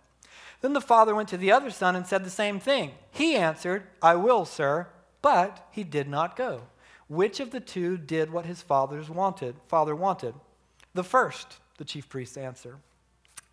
Then 0.59 0.73
the 0.73 0.81
father 0.81 1.15
went 1.15 1.29
to 1.29 1.37
the 1.37 1.53
other 1.53 1.69
son 1.69 1.95
and 1.95 2.05
said 2.05 2.25
the 2.25 2.29
same 2.29 2.59
thing. 2.59 2.91
He 3.09 3.37
answered, 3.37 3.83
I 4.01 4.15
will, 4.15 4.43
sir, 4.43 4.87
but 5.21 5.65
he 5.71 5.85
did 5.85 6.09
not 6.09 6.35
go. 6.35 6.63
which 7.07 7.39
of 7.39 7.51
the 7.51 7.61
two 7.61 7.97
did 7.97 8.29
what 8.29 8.45
his 8.45 8.61
father's 8.61 9.09
wanted, 9.09 9.55
father 9.69 9.95
wanted? 9.95 10.35
The 10.93 11.05
first, 11.05 11.59
the 11.77 11.85
chief 11.85 12.09
priests 12.09 12.35
answer. 12.35 12.79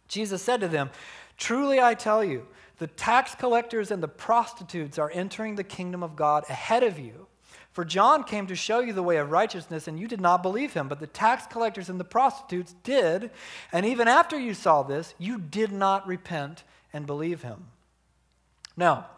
Jesus 0.09 0.42
said 0.42 0.61
to 0.61 0.66
them, 0.66 0.90
Truly 1.37 1.81
I 1.81 1.95
tell 1.95 2.25
you, 2.25 2.49
the 2.79 2.87
tax 2.87 3.35
collectors 3.35 3.91
and 3.91 4.03
the 4.03 4.09
prostitutes 4.09 4.99
are 4.99 5.11
entering 5.12 5.55
the 5.55 5.65
kingdom 5.65 6.03
of 6.03 6.17
God 6.17 6.45
ahead 6.49 6.83
of 6.83 6.99
you. 6.99 7.27
For 7.73 7.85
John 7.85 8.25
came 8.25 8.47
to 8.47 8.57
show 8.57 8.81
you 8.81 8.95
the 8.95 9.03
way 9.03 9.19
of 9.19 9.31
righteousness, 9.31 9.87
and 9.87 10.01
you 10.01 10.09
did 10.09 10.21
not 10.21 10.43
believe 10.43 10.73
him. 10.73 10.89
But 10.89 10.99
the 10.99 11.07
tax 11.07 11.47
collectors 11.47 11.91
and 11.91 12.01
the 12.01 12.05
prostitutes 12.05 12.75
did. 12.83 13.31
And 13.71 13.85
even 13.85 14.09
after 14.09 14.39
you 14.39 14.55
saw 14.55 14.83
this, 14.83 15.15
you 15.19 15.39
did 15.39 15.73
not 15.73 16.07
repent 16.07 16.65
and 16.93 17.07
believe 17.07 17.43
him. 17.43 17.67
Now, 18.79 19.09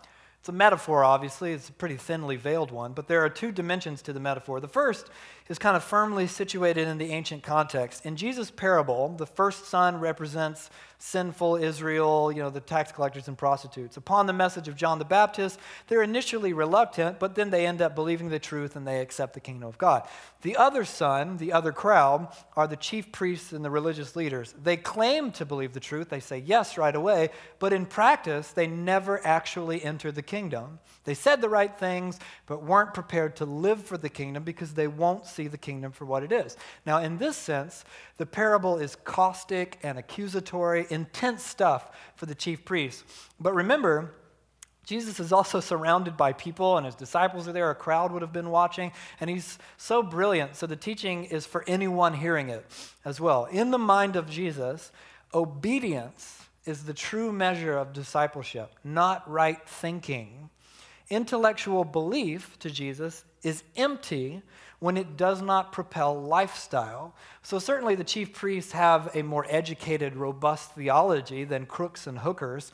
it's 0.40 0.48
a 0.48 0.52
metaphor, 0.52 1.04
obviously. 1.04 1.52
It's 1.52 1.68
a 1.68 1.72
pretty 1.72 1.96
thinly 1.96 2.36
veiled 2.36 2.70
one, 2.70 2.92
but 2.92 3.08
there 3.08 3.24
are 3.24 3.28
two 3.28 3.52
dimensions 3.52 4.02
to 4.02 4.12
the 4.12 4.20
metaphor. 4.20 4.60
The 4.60 4.68
first 4.68 5.10
is 5.48 5.58
kind 5.58 5.76
of 5.76 5.82
firmly 5.82 6.26
situated 6.26 6.86
in 6.86 6.98
the 6.98 7.10
ancient 7.10 7.42
context. 7.42 8.04
In 8.04 8.16
Jesus' 8.16 8.50
parable, 8.50 9.14
the 9.16 9.26
first 9.26 9.66
son 9.66 9.98
represents 9.98 10.70
sinful 10.98 11.56
Israel, 11.56 12.32
you 12.32 12.42
know, 12.42 12.50
the 12.50 12.60
tax 12.60 12.90
collectors 12.92 13.28
and 13.28 13.38
prostitutes. 13.38 13.96
Upon 13.96 14.26
the 14.26 14.32
message 14.32 14.68
of 14.68 14.74
John 14.74 14.98
the 14.98 15.04
Baptist, 15.04 15.58
they're 15.86 16.02
initially 16.02 16.52
reluctant, 16.52 17.18
but 17.18 17.34
then 17.34 17.50
they 17.50 17.66
end 17.66 17.80
up 17.80 17.94
believing 17.94 18.28
the 18.28 18.38
truth 18.38 18.74
and 18.74 18.86
they 18.86 19.00
accept 19.00 19.34
the 19.34 19.40
kingdom 19.40 19.68
of 19.68 19.78
God. 19.78 20.08
The 20.42 20.56
other 20.56 20.84
son, 20.84 21.36
the 21.36 21.52
other 21.52 21.72
crowd, 21.72 22.28
are 22.56 22.66
the 22.66 22.76
chief 22.76 23.12
priests 23.12 23.52
and 23.52 23.64
the 23.64 23.70
religious 23.70 24.16
leaders. 24.16 24.54
They 24.60 24.76
claim 24.76 25.30
to 25.32 25.46
believe 25.46 25.72
the 25.72 25.80
truth, 25.80 26.08
they 26.08 26.20
say 26.20 26.38
yes 26.38 26.76
right 26.76 26.94
away, 26.94 27.30
but 27.58 27.72
in 27.72 27.86
practice, 27.86 28.50
they 28.50 28.66
never 28.66 29.24
actually 29.24 29.82
enter 29.84 30.10
the 30.10 30.22
kingdom. 30.22 30.37
They 31.04 31.14
said 31.14 31.40
the 31.40 31.48
right 31.48 31.74
things, 31.74 32.18
but 32.46 32.62
weren't 32.62 32.94
prepared 32.94 33.36
to 33.36 33.44
live 33.44 33.82
for 33.82 33.98
the 33.98 34.08
kingdom 34.08 34.44
because 34.44 34.74
they 34.74 34.86
won't 34.86 35.26
see 35.26 35.48
the 35.48 35.58
kingdom 35.58 35.92
for 35.92 36.04
what 36.04 36.22
it 36.22 36.32
is. 36.32 36.56
Now, 36.86 36.98
in 36.98 37.18
this 37.18 37.36
sense, 37.36 37.84
the 38.16 38.26
parable 38.26 38.78
is 38.78 38.96
caustic 39.04 39.78
and 39.82 39.98
accusatory, 39.98 40.86
intense 40.90 41.42
stuff 41.44 41.96
for 42.16 42.26
the 42.26 42.34
chief 42.34 42.64
priests. 42.64 43.04
But 43.40 43.54
remember, 43.54 44.14
Jesus 44.84 45.20
is 45.20 45.32
also 45.32 45.60
surrounded 45.60 46.16
by 46.16 46.32
people, 46.32 46.76
and 46.76 46.86
his 46.86 46.94
disciples 46.94 47.46
are 47.46 47.52
there. 47.52 47.70
A 47.70 47.74
crowd 47.74 48.12
would 48.12 48.22
have 48.22 48.32
been 48.32 48.50
watching, 48.50 48.92
and 49.20 49.28
he's 49.28 49.58
so 49.76 50.02
brilliant. 50.02 50.56
So 50.56 50.66
the 50.66 50.76
teaching 50.76 51.24
is 51.24 51.44
for 51.44 51.64
anyone 51.66 52.14
hearing 52.14 52.48
it 52.48 52.64
as 53.04 53.20
well. 53.20 53.44
In 53.46 53.70
the 53.70 53.78
mind 53.78 54.16
of 54.16 54.30
Jesus, 54.30 54.92
obedience 55.34 56.37
is 56.68 56.84
the 56.84 56.94
true 56.94 57.32
measure 57.32 57.76
of 57.78 57.94
discipleship, 57.94 58.70
not 58.84 59.28
right 59.28 59.66
thinking. 59.66 60.50
Intellectual 61.08 61.84
belief 61.84 62.58
to 62.58 62.70
Jesus 62.70 63.24
is 63.42 63.64
empty 63.76 64.42
when 64.78 64.98
it 64.98 65.16
does 65.16 65.40
not 65.40 65.72
propel 65.72 66.20
lifestyle. 66.20 67.14
So, 67.42 67.58
certainly, 67.58 67.94
the 67.94 68.04
chief 68.04 68.34
priests 68.34 68.72
have 68.72 69.10
a 69.14 69.22
more 69.22 69.46
educated, 69.48 70.14
robust 70.14 70.72
theology 70.74 71.44
than 71.44 71.64
crooks 71.64 72.06
and 72.06 72.18
hookers. 72.18 72.70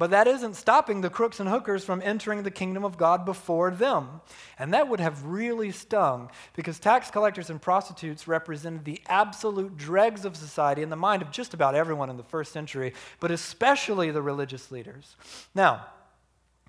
But 0.00 0.12
that 0.12 0.26
isn't 0.26 0.56
stopping 0.56 1.02
the 1.02 1.10
crooks 1.10 1.40
and 1.40 1.48
hookers 1.50 1.84
from 1.84 2.00
entering 2.02 2.42
the 2.42 2.50
kingdom 2.50 2.86
of 2.86 2.96
God 2.96 3.26
before 3.26 3.70
them. 3.70 4.22
And 4.58 4.72
that 4.72 4.88
would 4.88 4.98
have 4.98 5.26
really 5.26 5.72
stung 5.72 6.30
because 6.56 6.78
tax 6.78 7.10
collectors 7.10 7.50
and 7.50 7.60
prostitutes 7.60 8.26
represented 8.26 8.86
the 8.86 9.02
absolute 9.08 9.76
dregs 9.76 10.24
of 10.24 10.38
society 10.38 10.80
in 10.80 10.88
the 10.88 10.96
mind 10.96 11.20
of 11.20 11.30
just 11.30 11.52
about 11.52 11.74
everyone 11.74 12.08
in 12.08 12.16
the 12.16 12.22
first 12.22 12.50
century, 12.50 12.94
but 13.20 13.30
especially 13.30 14.10
the 14.10 14.22
religious 14.22 14.70
leaders. 14.70 15.16
Now, 15.54 15.84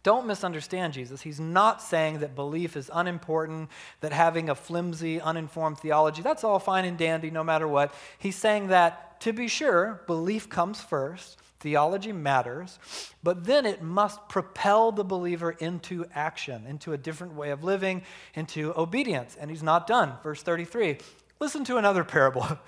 don't 0.04 0.28
misunderstand 0.28 0.92
Jesus. 0.92 1.22
He's 1.22 1.40
not 1.40 1.82
saying 1.82 2.20
that 2.20 2.36
belief 2.36 2.76
is 2.76 2.92
unimportant, 2.94 3.70
that 4.02 4.12
having 4.12 4.50
a 4.50 4.56
flimsy, 4.56 5.22
uninformed 5.22 5.78
theology, 5.78 6.22
that's 6.22 6.44
all 6.44 6.60
fine 6.60 6.84
and 6.84 6.98
dandy 6.98 7.32
no 7.32 7.46
matter 7.46 7.66
what. 7.66 7.94
He's 8.20 8.36
saying 8.36 8.68
that, 8.68 9.22
to 9.22 9.32
be 9.32 9.48
sure, 9.48 10.02
belief 10.06 10.50
comes 10.50 10.82
first, 10.82 11.41
theology 11.62 12.12
matters, 12.12 12.80
but 13.24 13.46
then 13.46 13.66
it 13.66 13.82
must 13.82 14.28
propel 14.28 14.92
the 14.92 15.04
believer 15.04 15.52
into 15.52 16.06
action, 16.14 16.66
into 16.68 16.92
a 16.92 16.98
different 16.98 17.34
way 17.34 17.52
of 17.52 17.64
living, 17.64 18.02
into 18.36 18.74
obedience. 18.78 19.38
And 19.40 19.50
he's 19.50 19.64
not 19.64 19.88
done. 19.88 20.14
Verse 20.24 20.44
33 20.44 20.98
Listen 21.40 21.64
to 21.66 21.78
another 21.78 22.04
parable. 22.04 22.46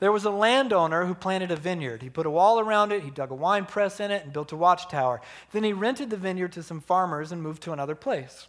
There 0.00 0.12
was 0.12 0.24
a 0.24 0.30
landowner 0.30 1.06
who 1.06 1.14
planted 1.14 1.50
a 1.50 1.56
vineyard. 1.56 2.02
He 2.02 2.08
put 2.08 2.24
a 2.24 2.30
wall 2.30 2.60
around 2.60 2.92
it, 2.92 3.02
he 3.02 3.10
dug 3.10 3.32
a 3.32 3.34
wine 3.34 3.66
press 3.66 3.98
in 3.98 4.12
it, 4.12 4.22
and 4.22 4.32
built 4.32 4.52
a 4.52 4.56
watchtower. 4.56 5.20
Then 5.50 5.64
he 5.64 5.72
rented 5.72 6.10
the 6.10 6.16
vineyard 6.16 6.52
to 6.52 6.62
some 6.62 6.80
farmers 6.80 7.32
and 7.32 7.42
moved 7.42 7.64
to 7.64 7.72
another 7.72 7.96
place. 7.96 8.46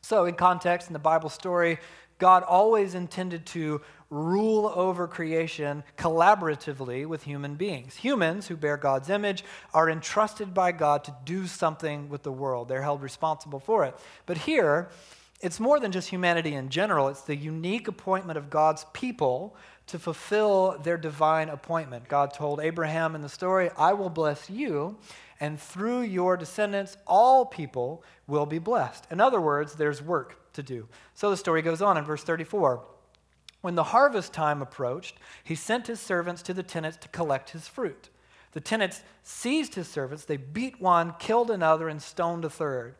So, 0.00 0.24
in 0.24 0.34
context, 0.34 0.88
in 0.88 0.94
the 0.94 0.98
Bible 0.98 1.28
story, 1.28 1.78
God 2.22 2.44
always 2.44 2.94
intended 2.94 3.46
to 3.46 3.80
rule 4.08 4.70
over 4.76 5.08
creation 5.08 5.82
collaboratively 5.98 7.04
with 7.04 7.24
human 7.24 7.56
beings. 7.56 7.96
Humans 7.96 8.46
who 8.46 8.56
bear 8.56 8.76
God's 8.76 9.10
image 9.10 9.42
are 9.74 9.90
entrusted 9.90 10.54
by 10.54 10.70
God 10.70 11.02
to 11.02 11.16
do 11.24 11.48
something 11.48 12.08
with 12.08 12.22
the 12.22 12.30
world, 12.30 12.68
they're 12.68 12.80
held 12.80 13.02
responsible 13.02 13.58
for 13.58 13.84
it. 13.84 13.96
But 14.24 14.38
here, 14.38 14.88
it's 15.40 15.58
more 15.58 15.80
than 15.80 15.90
just 15.90 16.10
humanity 16.10 16.54
in 16.54 16.68
general, 16.68 17.08
it's 17.08 17.22
the 17.22 17.34
unique 17.34 17.88
appointment 17.88 18.38
of 18.38 18.50
God's 18.50 18.86
people 18.92 19.56
to 19.88 19.98
fulfill 19.98 20.78
their 20.78 20.96
divine 20.96 21.48
appointment. 21.48 22.06
God 22.06 22.32
told 22.32 22.60
Abraham 22.60 23.16
in 23.16 23.22
the 23.22 23.28
story, 23.28 23.68
I 23.76 23.94
will 23.94 24.10
bless 24.10 24.48
you, 24.48 24.96
and 25.40 25.58
through 25.58 26.02
your 26.02 26.36
descendants, 26.36 26.96
all 27.04 27.44
people 27.44 28.04
will 28.28 28.46
be 28.46 28.60
blessed. 28.60 29.08
In 29.10 29.20
other 29.20 29.40
words, 29.40 29.74
there's 29.74 30.00
work 30.00 30.38
to 30.52 30.62
do. 30.62 30.88
So 31.14 31.30
the 31.30 31.36
story 31.36 31.62
goes 31.62 31.82
on 31.82 31.96
in 31.96 32.04
verse 32.04 32.22
34. 32.22 32.84
When 33.60 33.74
the 33.76 33.84
harvest 33.84 34.32
time 34.32 34.60
approached, 34.60 35.16
he 35.44 35.54
sent 35.54 35.86
his 35.86 36.00
servants 36.00 36.42
to 36.42 36.54
the 36.54 36.62
tenants 36.62 36.96
to 36.98 37.08
collect 37.08 37.50
his 37.50 37.68
fruit. 37.68 38.10
The 38.52 38.60
tenants 38.60 39.02
seized 39.22 39.76
his 39.76 39.88
servants, 39.88 40.24
they 40.24 40.36
beat 40.36 40.80
one, 40.80 41.14
killed 41.18 41.50
another, 41.50 41.88
and 41.88 42.02
stoned 42.02 42.44
a 42.44 42.50
third. 42.50 42.96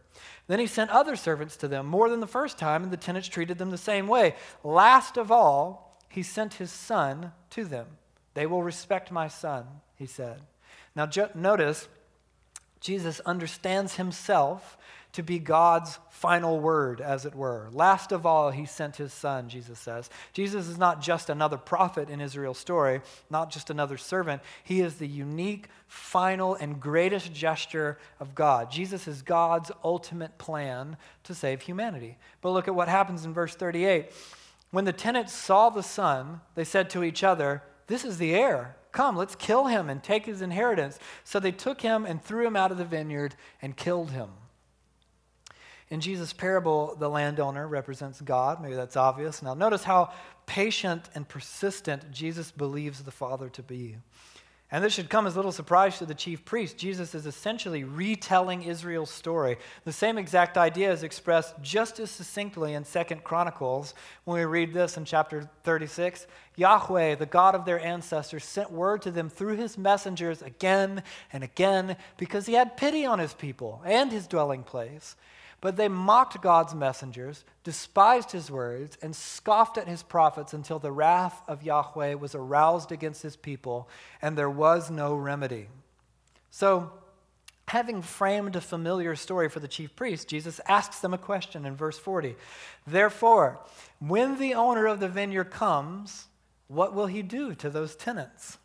Then 0.46 0.60
he 0.60 0.66
sent 0.66 0.90
other 0.90 1.16
servants 1.16 1.56
to 1.58 1.68
them, 1.68 1.86
more 1.86 2.08
than 2.08 2.20
the 2.20 2.26
first 2.26 2.58
time, 2.58 2.82
and 2.82 2.92
the 2.92 2.96
tenants 2.96 3.28
treated 3.28 3.58
them 3.58 3.70
the 3.70 3.78
same 3.78 4.06
way. 4.08 4.34
Last 4.62 5.16
of 5.16 5.30
all, 5.30 5.98
he 6.08 6.22
sent 6.22 6.54
his 6.54 6.70
son 6.70 7.32
to 7.50 7.64
them. 7.64 7.86
They 8.34 8.46
will 8.46 8.62
respect 8.62 9.10
my 9.10 9.28
son, 9.28 9.66
he 9.96 10.06
said. 10.06 10.42
Now, 10.94 11.08
notice, 11.34 11.88
Jesus 12.80 13.20
understands 13.20 13.96
himself 13.96 14.76
to 15.12 15.22
be 15.22 15.38
God's 15.38 15.98
final 16.08 16.58
word, 16.58 17.00
as 17.00 17.26
it 17.26 17.34
were. 17.34 17.68
Last 17.72 18.12
of 18.12 18.24
all, 18.24 18.50
he 18.50 18.64
sent 18.64 18.96
his 18.96 19.12
son, 19.12 19.48
Jesus 19.48 19.78
says. 19.78 20.08
Jesus 20.32 20.68
is 20.68 20.78
not 20.78 21.02
just 21.02 21.28
another 21.28 21.58
prophet 21.58 22.08
in 22.08 22.20
Israel's 22.20 22.58
story, 22.58 23.02
not 23.28 23.50
just 23.50 23.68
another 23.68 23.98
servant. 23.98 24.40
He 24.64 24.80
is 24.80 24.96
the 24.96 25.06
unique, 25.06 25.68
final, 25.86 26.54
and 26.54 26.80
greatest 26.80 27.34
gesture 27.34 27.98
of 28.20 28.34
God. 28.34 28.70
Jesus 28.70 29.06
is 29.06 29.20
God's 29.20 29.70
ultimate 29.84 30.38
plan 30.38 30.96
to 31.24 31.34
save 31.34 31.60
humanity. 31.62 32.16
But 32.40 32.52
look 32.52 32.66
at 32.68 32.74
what 32.74 32.88
happens 32.88 33.26
in 33.26 33.34
verse 33.34 33.54
38. 33.54 34.10
When 34.70 34.86
the 34.86 34.92
tenants 34.92 35.34
saw 35.34 35.68
the 35.68 35.82
son, 35.82 36.40
they 36.54 36.64
said 36.64 36.88
to 36.90 37.04
each 37.04 37.22
other, 37.22 37.62
This 37.86 38.06
is 38.06 38.16
the 38.16 38.34
heir. 38.34 38.76
Come, 38.92 39.16
let's 39.16 39.34
kill 39.34 39.66
him 39.66 39.90
and 39.90 40.02
take 40.02 40.24
his 40.24 40.40
inheritance. 40.40 40.98
So 41.24 41.38
they 41.38 41.52
took 41.52 41.82
him 41.82 42.06
and 42.06 42.22
threw 42.22 42.46
him 42.46 42.56
out 42.56 42.70
of 42.70 42.78
the 42.78 42.84
vineyard 42.84 43.34
and 43.60 43.76
killed 43.76 44.10
him. 44.10 44.30
In 45.92 46.00
Jesus' 46.00 46.32
parable, 46.32 46.96
the 46.98 47.10
landowner 47.10 47.68
represents 47.68 48.18
God. 48.22 48.62
Maybe 48.62 48.74
that's 48.74 48.96
obvious. 48.96 49.42
Now, 49.42 49.52
notice 49.52 49.84
how 49.84 50.10
patient 50.46 51.10
and 51.14 51.28
persistent 51.28 52.10
Jesus 52.10 52.50
believes 52.50 53.02
the 53.02 53.10
Father 53.10 53.50
to 53.50 53.62
be. 53.62 53.98
And 54.70 54.82
this 54.82 54.94
should 54.94 55.10
come 55.10 55.26
as 55.26 55.36
little 55.36 55.52
surprise 55.52 55.98
to 55.98 56.06
the 56.06 56.14
chief 56.14 56.46
priest. 56.46 56.78
Jesus 56.78 57.14
is 57.14 57.26
essentially 57.26 57.84
retelling 57.84 58.62
Israel's 58.62 59.10
story. 59.10 59.58
The 59.84 59.92
same 59.92 60.16
exact 60.16 60.56
idea 60.56 60.90
is 60.90 61.02
expressed 61.02 61.56
just 61.60 62.00
as 62.00 62.10
succinctly 62.10 62.72
in 62.72 62.86
Second 62.86 63.22
Chronicles 63.22 63.92
when 64.24 64.38
we 64.38 64.46
read 64.46 64.72
this 64.72 64.96
in 64.96 65.04
chapter 65.04 65.50
36. 65.64 66.26
Yahweh, 66.56 67.16
the 67.16 67.26
God 67.26 67.54
of 67.54 67.66
their 67.66 67.84
ancestors, 67.84 68.44
sent 68.44 68.72
word 68.72 69.02
to 69.02 69.10
them 69.10 69.28
through 69.28 69.56
his 69.56 69.76
messengers 69.76 70.40
again 70.40 71.02
and 71.34 71.44
again 71.44 71.98
because 72.16 72.46
he 72.46 72.54
had 72.54 72.78
pity 72.78 73.04
on 73.04 73.18
his 73.18 73.34
people 73.34 73.82
and 73.84 74.10
his 74.10 74.26
dwelling 74.26 74.62
place. 74.62 75.16
But 75.62 75.76
they 75.76 75.88
mocked 75.88 76.42
God's 76.42 76.74
messengers, 76.74 77.44
despised 77.62 78.32
his 78.32 78.50
words, 78.50 78.98
and 79.00 79.14
scoffed 79.14 79.78
at 79.78 79.86
his 79.86 80.02
prophets 80.02 80.52
until 80.52 80.80
the 80.80 80.90
wrath 80.90 81.40
of 81.46 81.62
Yahweh 81.62 82.14
was 82.14 82.34
aroused 82.34 82.90
against 82.90 83.22
his 83.22 83.36
people, 83.36 83.88
and 84.20 84.36
there 84.36 84.50
was 84.50 84.90
no 84.90 85.14
remedy. 85.14 85.68
So, 86.50 86.92
having 87.68 88.02
framed 88.02 88.56
a 88.56 88.60
familiar 88.60 89.14
story 89.14 89.48
for 89.48 89.60
the 89.60 89.68
chief 89.68 89.94
priests, 89.94 90.24
Jesus 90.26 90.60
asks 90.66 90.98
them 90.98 91.14
a 91.14 91.18
question 91.18 91.64
in 91.64 91.76
verse 91.76 91.96
40. 91.96 92.34
Therefore, 92.84 93.60
when 94.00 94.40
the 94.40 94.54
owner 94.54 94.86
of 94.86 94.98
the 94.98 95.08
vineyard 95.08 95.52
comes, 95.52 96.26
what 96.66 96.92
will 96.92 97.06
he 97.06 97.22
do 97.22 97.54
to 97.54 97.70
those 97.70 97.94
tenants? 97.94 98.58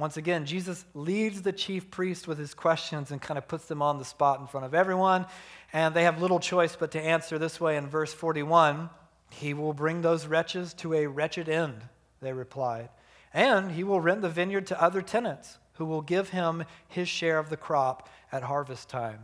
Once 0.00 0.16
again, 0.16 0.46
Jesus 0.46 0.86
leads 0.94 1.42
the 1.42 1.52
chief 1.52 1.90
priest 1.90 2.26
with 2.26 2.38
his 2.38 2.54
questions 2.54 3.10
and 3.10 3.20
kind 3.20 3.36
of 3.36 3.46
puts 3.46 3.66
them 3.66 3.82
on 3.82 3.98
the 3.98 4.04
spot 4.06 4.40
in 4.40 4.46
front 4.46 4.64
of 4.64 4.72
everyone. 4.72 5.26
And 5.74 5.94
they 5.94 6.04
have 6.04 6.22
little 6.22 6.40
choice 6.40 6.74
but 6.74 6.92
to 6.92 7.00
answer 7.00 7.38
this 7.38 7.60
way 7.60 7.76
in 7.76 7.86
verse 7.86 8.14
41 8.14 8.88
He 9.28 9.52
will 9.52 9.74
bring 9.74 10.00
those 10.00 10.26
wretches 10.26 10.72
to 10.74 10.94
a 10.94 11.06
wretched 11.06 11.50
end, 11.50 11.82
they 12.22 12.32
replied. 12.32 12.88
And 13.34 13.72
he 13.72 13.84
will 13.84 14.00
rent 14.00 14.22
the 14.22 14.30
vineyard 14.30 14.66
to 14.68 14.82
other 14.82 15.02
tenants 15.02 15.58
who 15.74 15.84
will 15.84 16.00
give 16.00 16.30
him 16.30 16.64
his 16.88 17.06
share 17.06 17.38
of 17.38 17.50
the 17.50 17.58
crop 17.58 18.08
at 18.32 18.44
harvest 18.44 18.88
time. 18.88 19.20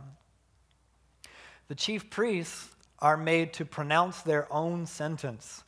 The 1.69 1.75
chief 1.75 2.11
priests 2.11 2.69
are 2.99 3.17
made 3.17 3.51
to 3.53 3.65
pronounce 3.65 4.21
their 4.21 4.51
own 4.53 4.85
sentence. 4.85 5.63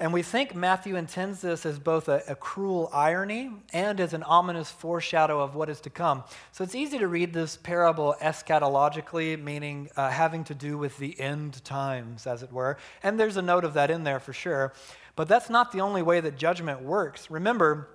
And 0.00 0.14
we 0.14 0.22
think 0.22 0.54
Matthew 0.54 0.96
intends 0.96 1.42
this 1.42 1.66
as 1.66 1.78
both 1.78 2.08
a, 2.08 2.22
a, 2.26 2.34
cruel 2.34 2.88
irony 2.90 3.50
and 3.74 4.00
as 4.00 4.14
an 4.14 4.22
ominous 4.22 4.70
foreshadow 4.70 5.42
of 5.42 5.54
what 5.54 5.68
is 5.68 5.78
to 5.82 5.90
come. 5.90 6.24
So 6.52 6.64
it's 6.64 6.74
easy 6.74 6.96
to 6.96 7.06
read 7.06 7.34
this 7.34 7.58
parable 7.58 8.16
eschatologically, 8.22 9.38
meaning 9.38 9.90
uh, 9.98 10.08
having 10.08 10.42
to 10.44 10.54
do 10.54 10.78
with 10.78 10.96
the 10.96 11.20
end 11.20 11.62
times, 11.64 12.26
as 12.26 12.42
it 12.42 12.50
were. 12.50 12.78
And 13.02 13.20
there's 13.20 13.36
a 13.36 13.42
note 13.42 13.62
of 13.62 13.74
that 13.74 13.90
in 13.90 14.02
there 14.04 14.20
for 14.20 14.32
sure. 14.32 14.72
But 15.16 15.28
that's 15.28 15.50
not 15.50 15.70
the 15.70 15.82
only 15.82 16.00
way 16.00 16.20
that 16.20 16.38
judgment 16.38 16.80
works. 16.80 17.30
Remember, 17.30 17.90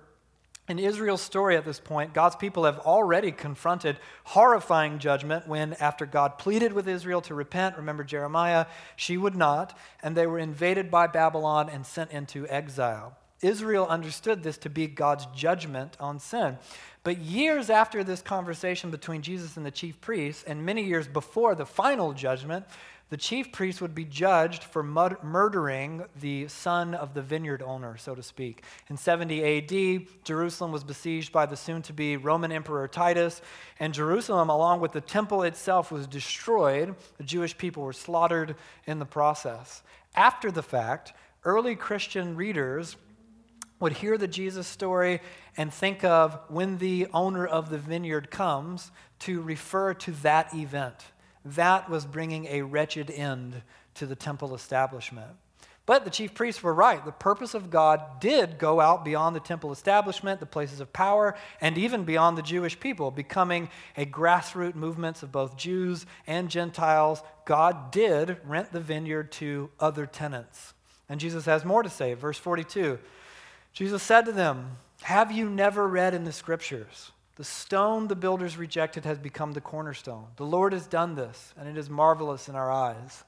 in 0.68 0.78
Israel's 0.78 1.22
story 1.22 1.56
at 1.56 1.64
this 1.64 1.78
point, 1.78 2.12
God's 2.12 2.36
people 2.36 2.64
have 2.64 2.78
already 2.80 3.30
confronted 3.30 3.98
horrifying 4.24 4.98
judgment 4.98 5.46
when, 5.46 5.74
after 5.74 6.06
God 6.06 6.38
pleaded 6.38 6.72
with 6.72 6.88
Israel 6.88 7.20
to 7.22 7.34
repent, 7.34 7.76
remember 7.76 8.02
Jeremiah, 8.02 8.66
she 8.96 9.16
would 9.16 9.36
not, 9.36 9.78
and 10.02 10.16
they 10.16 10.26
were 10.26 10.38
invaded 10.38 10.90
by 10.90 11.06
Babylon 11.06 11.68
and 11.68 11.86
sent 11.86 12.10
into 12.10 12.48
exile. 12.48 13.16
Israel 13.42 13.86
understood 13.86 14.42
this 14.42 14.58
to 14.58 14.70
be 14.70 14.86
God's 14.86 15.26
judgment 15.26 15.96
on 16.00 16.18
sin. 16.18 16.58
But 17.04 17.18
years 17.18 17.70
after 17.70 18.02
this 18.02 18.22
conversation 18.22 18.90
between 18.90 19.22
Jesus 19.22 19.56
and 19.56 19.64
the 19.64 19.70
chief 19.70 20.00
priests, 20.00 20.42
and 20.44 20.66
many 20.66 20.82
years 20.82 21.06
before 21.06 21.54
the 21.54 21.66
final 21.66 22.12
judgment, 22.12 22.64
the 23.08 23.16
chief 23.16 23.52
priest 23.52 23.80
would 23.80 23.94
be 23.94 24.04
judged 24.04 24.64
for 24.64 24.82
mud- 24.82 25.22
murdering 25.22 26.04
the 26.20 26.48
son 26.48 26.92
of 26.92 27.14
the 27.14 27.22
vineyard 27.22 27.62
owner, 27.62 27.96
so 27.96 28.16
to 28.16 28.22
speak. 28.22 28.64
In 28.90 28.96
70 28.96 29.44
AD, 29.44 30.06
Jerusalem 30.24 30.72
was 30.72 30.82
besieged 30.82 31.32
by 31.32 31.46
the 31.46 31.56
soon 31.56 31.82
to 31.82 31.92
be 31.92 32.16
Roman 32.16 32.50
Emperor 32.50 32.88
Titus, 32.88 33.42
and 33.78 33.94
Jerusalem, 33.94 34.48
along 34.48 34.80
with 34.80 34.90
the 34.90 35.00
temple 35.00 35.44
itself, 35.44 35.92
was 35.92 36.08
destroyed. 36.08 36.96
The 37.18 37.24
Jewish 37.24 37.56
people 37.56 37.84
were 37.84 37.92
slaughtered 37.92 38.56
in 38.86 38.98
the 38.98 39.06
process. 39.06 39.84
After 40.16 40.50
the 40.50 40.62
fact, 40.62 41.12
early 41.44 41.76
Christian 41.76 42.34
readers 42.34 42.96
would 43.78 43.92
hear 43.92 44.18
the 44.18 44.26
Jesus 44.26 44.66
story 44.66 45.20
and 45.56 45.72
think 45.72 46.02
of 46.02 46.40
when 46.48 46.78
the 46.78 47.06
owner 47.12 47.46
of 47.46 47.70
the 47.70 47.78
vineyard 47.78 48.32
comes 48.32 48.90
to 49.20 49.40
refer 49.42 49.94
to 49.94 50.10
that 50.22 50.52
event 50.54 51.04
that 51.54 51.88
was 51.88 52.04
bringing 52.04 52.46
a 52.46 52.62
wretched 52.62 53.10
end 53.10 53.62
to 53.94 54.06
the 54.06 54.16
temple 54.16 54.54
establishment. 54.54 55.32
But 55.86 56.04
the 56.04 56.10
chief 56.10 56.34
priests 56.34 56.64
were 56.64 56.74
right. 56.74 57.04
The 57.04 57.12
purpose 57.12 57.54
of 57.54 57.70
God 57.70 58.20
did 58.20 58.58
go 58.58 58.80
out 58.80 59.04
beyond 59.04 59.36
the 59.36 59.40
temple 59.40 59.70
establishment, 59.70 60.40
the 60.40 60.46
places 60.46 60.80
of 60.80 60.92
power, 60.92 61.36
and 61.60 61.78
even 61.78 62.02
beyond 62.02 62.36
the 62.36 62.42
Jewish 62.42 62.78
people, 62.78 63.12
becoming 63.12 63.70
a 63.96 64.04
grassroots 64.04 64.74
movement 64.74 65.22
of 65.22 65.30
both 65.30 65.56
Jews 65.56 66.04
and 66.26 66.50
Gentiles. 66.50 67.22
God 67.44 67.92
did 67.92 68.38
rent 68.44 68.72
the 68.72 68.80
vineyard 68.80 69.30
to 69.32 69.70
other 69.78 70.06
tenants. 70.06 70.74
And 71.08 71.20
Jesus 71.20 71.44
has 71.44 71.64
more 71.64 71.84
to 71.84 71.90
say. 71.90 72.14
Verse 72.14 72.38
42 72.38 72.98
Jesus 73.72 74.02
said 74.02 74.24
to 74.24 74.32
them, 74.32 74.78
Have 75.02 75.30
you 75.30 75.48
never 75.48 75.86
read 75.86 76.14
in 76.14 76.24
the 76.24 76.32
scriptures? 76.32 77.12
The 77.36 77.44
stone 77.44 78.08
the 78.08 78.16
builders 78.16 78.56
rejected 78.56 79.04
has 79.04 79.18
become 79.18 79.52
the 79.52 79.60
cornerstone. 79.60 80.24
The 80.36 80.46
Lord 80.46 80.72
has 80.72 80.86
done 80.86 81.14
this, 81.14 81.52
and 81.58 81.68
it 81.68 81.76
is 81.76 81.90
marvelous 81.90 82.48
in 82.48 82.56
our 82.56 82.70
eyes. 82.72 83.24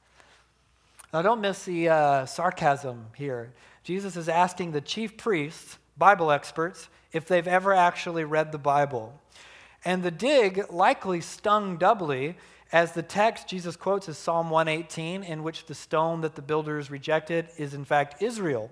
Now, 1.12 1.20
don't 1.20 1.42
miss 1.42 1.64
the 1.64 1.90
uh, 1.90 2.26
sarcasm 2.26 3.06
here. 3.14 3.52
Jesus 3.84 4.16
is 4.16 4.28
asking 4.28 4.72
the 4.72 4.80
chief 4.80 5.18
priests, 5.18 5.78
Bible 5.98 6.30
experts, 6.30 6.88
if 7.12 7.26
they've 7.26 7.46
ever 7.46 7.74
actually 7.74 8.24
read 8.24 8.50
the 8.50 8.58
Bible. 8.58 9.18
And 9.84 10.02
the 10.02 10.10
dig 10.10 10.70
likely 10.70 11.20
stung 11.20 11.76
doubly, 11.76 12.36
as 12.72 12.92
the 12.92 13.02
text 13.02 13.46
Jesus 13.46 13.76
quotes 13.76 14.08
is 14.08 14.16
Psalm 14.16 14.48
118, 14.48 15.22
in 15.22 15.42
which 15.42 15.66
the 15.66 15.74
stone 15.74 16.22
that 16.22 16.34
the 16.34 16.42
builders 16.42 16.90
rejected 16.90 17.48
is 17.58 17.74
in 17.74 17.84
fact 17.84 18.22
Israel 18.22 18.70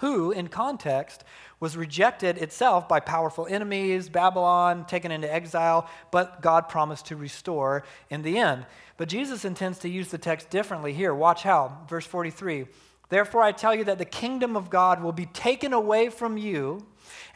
who, 0.00 0.32
in 0.32 0.48
context, 0.48 1.24
was 1.60 1.76
rejected 1.76 2.36
itself 2.38 2.88
by 2.88 3.00
powerful 3.00 3.46
enemies, 3.46 4.08
Babylon, 4.08 4.84
taken 4.86 5.10
into 5.10 5.32
exile, 5.32 5.88
but 6.10 6.42
God 6.42 6.68
promised 6.68 7.06
to 7.06 7.16
restore 7.16 7.84
in 8.10 8.22
the 8.22 8.38
end. 8.38 8.66
But 8.96 9.08
Jesus 9.08 9.44
intends 9.44 9.78
to 9.80 9.88
use 9.88 10.08
the 10.08 10.18
text 10.18 10.50
differently 10.50 10.92
here. 10.92 11.14
Watch 11.14 11.42
how. 11.42 11.78
Verse 11.88 12.06
43 12.06 12.66
Therefore, 13.08 13.42
I 13.42 13.52
tell 13.52 13.74
you 13.74 13.84
that 13.84 13.98
the 13.98 14.04
kingdom 14.04 14.56
of 14.56 14.70
God 14.70 15.02
will 15.02 15.12
be 15.12 15.26
taken 15.26 15.72
away 15.72 16.08
from 16.08 16.36
you 16.36 16.86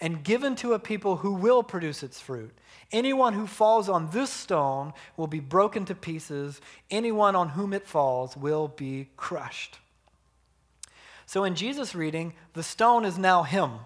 and 0.01 0.25
given 0.25 0.57
to 0.57 0.73
a 0.73 0.79
people 0.79 1.17
who 1.17 1.35
will 1.35 1.63
produce 1.63 2.03
its 2.03 2.21
fruit. 2.21 2.53
Anyone 2.91 3.35
who 3.35 3.47
falls 3.47 3.89
on 3.89 4.11
this 4.11 4.31
stone 4.31 4.95
will 5.17 5.27
be 5.27 5.41
broken 5.41 5.85
to 5.85 5.95
pieces, 5.95 6.61
anyone 6.91 7.37
on 7.37 7.51
whom 7.51 7.73
it 7.73 7.87
falls 7.87 8.37
will 8.37 8.69
be 8.69 9.09
crushed. 9.17 9.79
So 11.29 11.45
in 11.45 11.57
Jesus' 11.57 11.95
reading, 11.95 12.33
the 12.55 12.63
stone 12.63 13.05
is 13.05 13.19
now 13.19 13.43
him. 13.43 13.81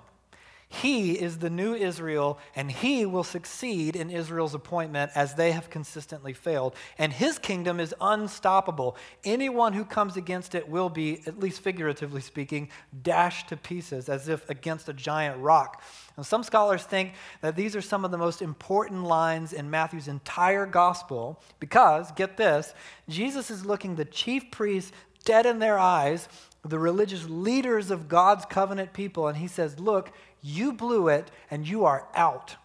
He 0.69 1.21
is 1.21 1.39
the 1.39 1.51
new 1.51 1.75
Israel, 1.75 2.39
and 2.55 2.71
he 2.71 3.05
will 3.05 3.25
succeed 3.25 3.97
in 3.97 4.11
Israel's 4.11 4.55
appointment 4.55 5.11
as 5.17 5.35
they 5.35 5.51
have 5.51 5.69
consistently 5.69 6.35
failed. 6.35 6.77
And 6.99 7.13
his 7.13 7.41
kingdom 7.41 7.81
is 7.81 7.97
unstoppable. 8.01 8.97
Anyone 9.25 9.73
who 9.73 9.85
comes 9.85 10.17
against 10.17 10.55
it 10.55 10.69
will 10.69 10.89
be, 10.89 11.21
at 11.27 11.41
least 11.41 11.63
figuratively 11.63 12.21
speaking, 12.21 12.69
dashed 13.03 13.49
to 13.49 13.57
pieces 13.57 14.09
as 14.09 14.29
if 14.29 14.49
against 14.49 14.89
a 14.89 14.93
giant 14.93 15.41
rock. 15.41 15.83
And 16.17 16.25
some 16.25 16.45
scholars 16.45 16.85
think 16.85 17.15
that 17.41 17.57
these 17.57 17.75
are 17.75 17.83
some 17.83 18.05
of 18.05 18.13
the 18.13 18.19
most 18.19 18.41
important 18.41 19.03
lines 19.03 19.53
in 19.53 19.69
Matthew's 19.69 20.07
entire 20.07 20.65
gospel 20.65 21.43
because, 21.59 22.13
get 22.13 22.37
this, 22.37 22.73
Jesus 23.09 23.51
is 23.51 23.67
looking 23.67 23.97
the 23.97 24.05
chief 24.05 24.53
priests 24.53 24.93
dead 25.25 25.45
in 25.45 25.59
their 25.59 25.79
eyes 25.79 26.29
the 26.65 26.79
religious 26.79 27.29
leaders 27.29 27.91
of 27.91 28.09
God's 28.09 28.45
covenant 28.45 28.93
people, 28.93 29.27
and 29.27 29.37
he 29.37 29.49
says, 29.49 29.81
Look, 29.81 30.13
you 30.41 30.73
blew 30.73 31.09
it 31.09 31.31
and 31.51 31.67
you 31.67 31.85
are 31.85 32.07
out. 32.15 32.57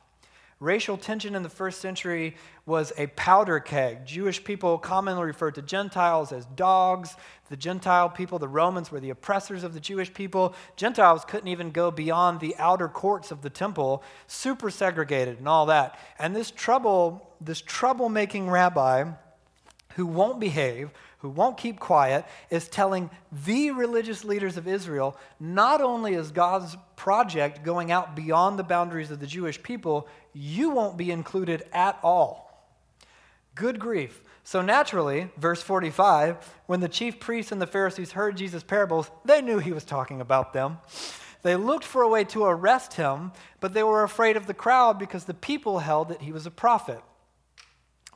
Racial 0.60 0.98
tension 0.98 1.36
in 1.36 1.44
the 1.44 1.50
first 1.50 1.82
century 1.82 2.36
was 2.66 2.92
a 2.98 3.08
powder 3.08 3.60
keg. 3.60 4.08
Jewish 4.08 4.44
people 4.44 4.80
commonly 4.80 5.24
referred 5.24 5.54
to 5.56 5.62
Gentiles 5.62 6.32
as 6.32 6.48
dogs. 6.48 7.16
The 7.50 7.56
Gentile 7.56 8.10
people, 8.10 8.40
the 8.40 8.48
Romans, 8.48 8.92
were 8.92 9.00
the 9.00 9.12
oppressors 9.12 9.64
of 9.64 9.76
the 9.76 9.80
Jewish 9.80 10.12
people. 10.12 10.56
Gentiles 10.76 11.26
couldn't 11.26 11.48
even 11.48 11.70
go 11.70 11.92
beyond 11.92 12.40
the 12.40 12.56
outer 12.58 12.88
courts 12.88 13.30
of 13.30 13.44
the 13.44 13.52
temple, 13.52 14.04
super 14.26 14.72
segregated 14.72 15.38
and 15.38 15.48
all 15.48 15.68
that. 15.68 16.00
And 16.18 16.36
this 16.36 16.50
trouble, 16.50 17.36
this 17.40 17.62
troublemaking 17.62 18.50
rabbi 18.50 19.12
who 19.94 20.08
won't 20.08 20.40
behave, 20.40 20.90
who 21.20 21.30
won't 21.30 21.58
keep 21.58 21.80
quiet, 21.80 22.26
is 22.50 22.68
telling 22.68 23.10
the 23.46 23.72
religious 23.72 24.24
leaders 24.24 24.58
of 24.58 24.68
Israel 24.68 25.18
not 25.40 25.82
only 25.82 26.14
is 26.14 26.32
God's 26.32 26.78
project 26.96 27.64
going 27.64 27.92
out 27.92 28.16
beyond 28.16 28.58
the 28.58 28.64
boundaries 28.64 29.12
of 29.12 29.20
the 29.20 29.28
Jewish 29.28 29.62
people, 29.62 30.08
you 30.34 30.70
won't 30.70 30.98
be 30.98 31.12
included 31.12 31.64
at 31.74 32.00
all. 32.04 32.48
Good 33.56 33.80
grief. 33.80 34.22
So 34.44 34.62
naturally, 34.62 35.30
verse 35.38 35.62
45, 35.62 36.38
when 36.68 36.80
the 36.80 36.88
chief 36.88 37.20
priests 37.20 37.52
and 37.52 37.62
the 37.62 37.68
Pharisees 37.68 38.12
heard 38.12 38.38
Jesus' 38.38 38.64
parables, 38.64 39.12
they 39.26 39.42
knew 39.42 39.60
he 39.60 39.74
was 39.74 39.84
talking 39.84 40.22
about 40.22 40.54
them. 40.54 40.78
They 41.42 41.56
looked 41.56 41.84
for 41.84 42.02
a 42.02 42.08
way 42.08 42.24
to 42.26 42.46
arrest 42.46 42.94
him, 42.94 43.32
but 43.60 43.74
they 43.74 43.84
were 43.84 44.04
afraid 44.04 44.38
of 44.38 44.48
the 44.48 44.54
crowd 44.54 45.00
because 45.00 45.26
the 45.26 45.34
people 45.34 45.80
held 45.80 46.10
that 46.10 46.22
he 46.22 46.32
was 46.32 46.46
a 46.46 46.52
prophet. 46.52 47.02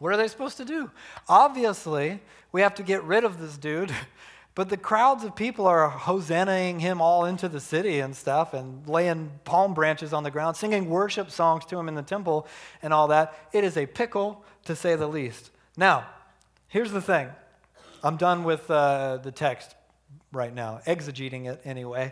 What 0.01 0.11
are 0.11 0.17
they 0.17 0.27
supposed 0.27 0.57
to 0.57 0.65
do? 0.65 0.89
Obviously, 1.29 2.21
we 2.51 2.61
have 2.61 2.73
to 2.75 2.83
get 2.83 3.03
rid 3.03 3.23
of 3.23 3.39
this 3.39 3.55
dude. 3.55 3.93
But 4.53 4.67
the 4.67 4.75
crowds 4.75 5.23
of 5.23 5.33
people 5.33 5.65
are 5.65 5.89
hosannaing 5.89 6.81
him 6.81 6.99
all 6.99 7.23
into 7.23 7.47
the 7.47 7.61
city 7.61 8.01
and 8.01 8.13
stuff 8.13 8.53
and 8.53 8.85
laying 8.85 9.31
palm 9.45 9.73
branches 9.73 10.11
on 10.11 10.23
the 10.23 10.29
ground, 10.29 10.57
singing 10.57 10.89
worship 10.89 11.31
songs 11.31 11.63
to 11.67 11.79
him 11.79 11.87
in 11.87 11.95
the 11.95 12.01
temple 12.01 12.45
and 12.81 12.93
all 12.93 13.07
that. 13.07 13.33
It 13.53 13.63
is 13.63 13.77
a 13.77 13.85
pickle, 13.85 14.43
to 14.65 14.75
say 14.75 14.97
the 14.97 15.07
least. 15.07 15.51
Now, 15.77 16.05
here's 16.67 16.91
the 16.91 17.01
thing 17.01 17.29
I'm 18.03 18.17
done 18.17 18.43
with 18.43 18.69
uh, 18.69 19.19
the 19.23 19.31
text 19.31 19.73
right 20.33 20.53
now, 20.53 20.81
exegeting 20.85 21.49
it 21.49 21.61
anyway. 21.63 22.11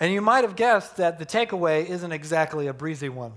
And 0.00 0.14
you 0.14 0.22
might 0.22 0.44
have 0.44 0.56
guessed 0.56 0.96
that 0.96 1.18
the 1.18 1.26
takeaway 1.26 1.86
isn't 1.86 2.10
exactly 2.10 2.68
a 2.68 2.72
breezy 2.72 3.10
one. 3.10 3.34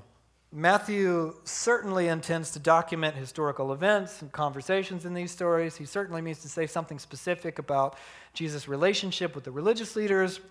Matthew 0.55 1.33
certainly 1.45 2.09
intends 2.09 2.51
to 2.51 2.59
document 2.59 3.15
historical 3.15 3.73
events 3.73 4.21
and 4.21 4.31
conversations 4.31 5.03
in 5.03 5.15
these 5.15 5.31
stories. 5.31 5.77
He 5.77 5.85
certainly 5.85 6.21
means 6.21 6.43
to 6.43 6.47
say 6.47 6.67
something 6.67 6.99
specific 6.99 7.57
about 7.57 7.97
Jesus' 8.35 8.67
relationship 8.67 9.33
with 9.33 9.45
the 9.45 9.51
religious 9.51 9.95
leaders, 9.95 10.41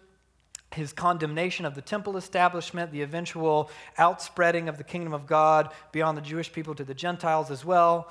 his 0.75 0.93
condemnation 0.93 1.65
of 1.65 1.77
the 1.77 1.83
temple 1.83 2.17
establishment, 2.17 2.91
the 2.91 3.03
eventual 3.03 3.71
outspreading 3.97 4.69
of 4.69 4.77
the 4.77 4.83
kingdom 4.83 5.15
of 5.15 5.25
God 5.29 5.71
beyond 5.93 6.19
the 6.19 6.23
Jewish 6.23 6.53
people 6.53 6.75
to 6.75 6.85
the 6.85 6.95
Gentiles 6.95 7.53
as 7.53 7.65
well. 7.65 8.11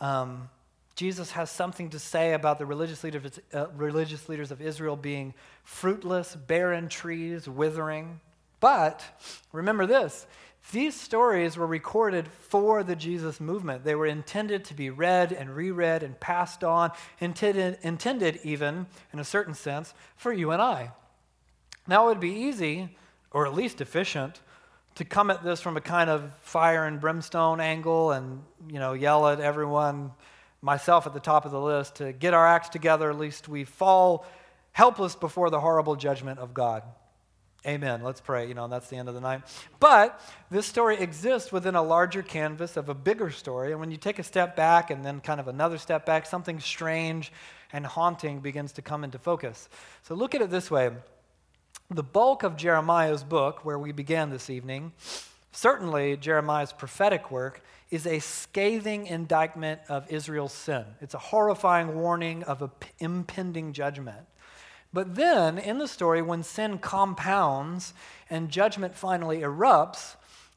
Um, 0.00 0.48
Jesus 0.94 1.32
has 1.32 1.50
something 1.50 1.90
to 1.90 1.98
say 1.98 2.32
about 2.32 2.58
the 2.58 2.64
religious 2.64 3.04
leaders, 3.04 3.40
uh, 3.52 3.66
religious 3.76 4.30
leaders 4.30 4.50
of 4.50 4.62
Israel 4.62 4.96
being 4.96 5.34
fruitless, 5.64 6.34
barren 6.34 6.88
trees, 6.88 7.46
withering. 7.46 8.20
But 8.58 9.04
remember 9.52 9.84
this 9.84 10.26
these 10.72 10.98
stories 10.98 11.56
were 11.56 11.66
recorded 11.66 12.28
for 12.28 12.82
the 12.82 12.96
Jesus 12.96 13.40
movement. 13.40 13.84
They 13.84 13.94
were 13.94 14.06
intended 14.06 14.64
to 14.64 14.74
be 14.74 14.90
read 14.90 15.32
and 15.32 15.54
reread 15.54 16.02
and 16.02 16.18
passed 16.18 16.64
on, 16.64 16.90
intended, 17.20 17.78
intended 17.82 18.40
even, 18.42 18.86
in 19.12 19.18
a 19.18 19.24
certain 19.24 19.54
sense, 19.54 19.94
for 20.16 20.32
you 20.32 20.50
and 20.50 20.60
I. 20.60 20.90
Now, 21.86 22.06
it 22.06 22.08
would 22.08 22.20
be 22.20 22.32
easy, 22.32 22.96
or 23.30 23.46
at 23.46 23.54
least 23.54 23.80
efficient, 23.80 24.40
to 24.96 25.04
come 25.04 25.30
at 25.30 25.44
this 25.44 25.60
from 25.60 25.76
a 25.76 25.80
kind 25.80 26.10
of 26.10 26.32
fire 26.40 26.84
and 26.84 27.00
brimstone 27.00 27.60
angle 27.60 28.12
and, 28.12 28.42
you 28.68 28.80
know, 28.80 28.92
yell 28.94 29.28
at 29.28 29.40
everyone, 29.40 30.10
myself 30.62 31.06
at 31.06 31.14
the 31.14 31.20
top 31.20 31.44
of 31.44 31.52
the 31.52 31.60
list, 31.60 31.96
to 31.96 32.12
get 32.12 32.34
our 32.34 32.46
acts 32.46 32.70
together, 32.70 33.10
at 33.10 33.18
least 33.18 33.48
we 33.48 33.64
fall 33.64 34.26
helpless 34.72 35.14
before 35.14 35.48
the 35.48 35.60
horrible 35.60 35.94
judgment 35.96 36.40
of 36.40 36.54
God. 36.54 36.82
Amen. 37.66 38.02
Let's 38.02 38.20
pray. 38.20 38.46
You 38.46 38.54
know, 38.54 38.68
that's 38.68 38.88
the 38.88 38.96
end 38.96 39.08
of 39.08 39.14
the 39.14 39.20
night. 39.20 39.42
But 39.80 40.20
this 40.50 40.66
story 40.66 40.98
exists 40.98 41.50
within 41.50 41.74
a 41.74 41.82
larger 41.82 42.22
canvas 42.22 42.76
of 42.76 42.88
a 42.88 42.94
bigger 42.94 43.30
story. 43.30 43.72
And 43.72 43.80
when 43.80 43.90
you 43.90 43.96
take 43.96 44.18
a 44.18 44.22
step 44.22 44.54
back 44.54 44.90
and 44.90 45.04
then 45.04 45.20
kind 45.20 45.40
of 45.40 45.48
another 45.48 45.78
step 45.78 46.06
back, 46.06 46.26
something 46.26 46.60
strange 46.60 47.32
and 47.72 47.84
haunting 47.84 48.40
begins 48.40 48.72
to 48.72 48.82
come 48.82 49.02
into 49.02 49.18
focus. 49.18 49.68
So 50.02 50.14
look 50.14 50.34
at 50.34 50.42
it 50.42 50.50
this 50.50 50.70
way 50.70 50.90
the 51.90 52.02
bulk 52.02 52.42
of 52.42 52.56
Jeremiah's 52.56 53.22
book, 53.22 53.64
where 53.64 53.78
we 53.78 53.92
began 53.92 54.30
this 54.30 54.50
evening, 54.50 54.92
certainly 55.52 56.16
Jeremiah's 56.16 56.72
prophetic 56.72 57.30
work, 57.30 57.62
is 57.90 58.06
a 58.06 58.18
scathing 58.18 59.06
indictment 59.06 59.80
of 59.88 60.10
Israel's 60.10 60.52
sin. 60.52 60.84
It's 61.00 61.14
a 61.14 61.18
horrifying 61.18 61.94
warning 61.94 62.42
of 62.42 62.62
an 62.62 62.70
impending 62.98 63.72
judgment. 63.72 64.26
But 64.92 65.14
then, 65.14 65.58
in 65.58 65.78
the 65.78 65.88
story, 65.88 66.22
when 66.22 66.42
sin 66.42 66.78
compounds 66.78 67.94
and 68.30 68.48
judgment 68.48 68.94
finally 68.94 69.40
erupts, 69.40 70.16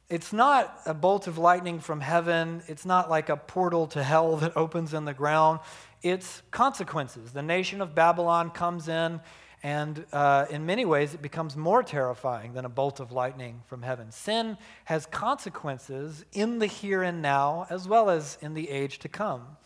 it's 0.10 0.34
not 0.34 0.80
a 0.86 0.94
bolt 0.94 1.28
of 1.28 1.38
lightning 1.38 1.80
from 1.80 2.02
heaven. 2.02 2.64
It's 2.68 2.86
not 2.86 3.10
like 3.10 3.30
a 3.30 3.38
portal 3.38 3.88
to 3.88 4.04
hell 4.04 4.38
that 4.38 4.56
opens 4.56 4.94
in 4.94 5.06
the 5.06 5.14
ground. 5.14 5.60
It's 6.02 6.42
consequences. 6.52 7.32
The 7.32 7.44
nation 7.44 7.82
of 7.82 7.94
Babylon 7.94 8.52
comes 8.52 8.88
in 8.88 9.20
and 9.62 10.06
uh, 10.14 10.46
in 10.50 10.66
many 10.66 10.86
ways, 10.86 11.14
it 11.14 11.22
becomes 11.22 11.58
more 11.58 11.84
terrifying 11.84 12.54
than 12.54 12.64
a 12.64 12.70
bolt 12.70 13.00
of 13.00 13.12
lightning 13.12 13.62
from 13.66 13.82
heaven. 13.82 14.12
Sin 14.12 14.58
has 14.86 15.06
consequences 15.06 16.24
in 16.32 16.60
the 16.60 16.66
here 16.66 17.04
and 17.04 17.22
now, 17.22 17.68
as 17.70 17.88
well 17.88 18.10
as 18.10 18.38
in 18.42 18.54
the 18.54 18.70
age 18.70 19.00
to 19.00 19.10
come. 19.10 19.58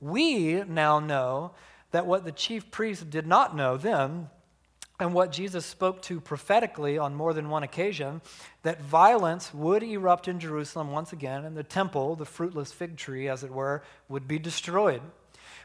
We 0.00 0.62
now 0.64 1.00
know 1.00 1.52
that 1.94 2.06
what 2.06 2.24
the 2.24 2.32
chief 2.32 2.72
priests 2.72 3.04
did 3.04 3.24
not 3.24 3.54
know 3.54 3.76
then, 3.76 4.28
and 4.98 5.14
what 5.14 5.30
Jesus 5.30 5.64
spoke 5.64 6.02
to 6.02 6.20
prophetically 6.20 6.98
on 6.98 7.14
more 7.14 7.32
than 7.32 7.48
one 7.48 7.62
occasion, 7.62 8.20
that 8.64 8.82
violence 8.82 9.54
would 9.54 9.84
erupt 9.84 10.26
in 10.26 10.40
Jerusalem 10.40 10.90
once 10.90 11.12
again, 11.12 11.44
and 11.44 11.56
the 11.56 11.62
temple, 11.62 12.16
the 12.16 12.24
fruitless 12.24 12.72
fig 12.72 12.96
tree, 12.96 13.28
as 13.28 13.44
it 13.44 13.52
were, 13.52 13.80
would 14.08 14.26
be 14.26 14.40
destroyed. 14.40 15.02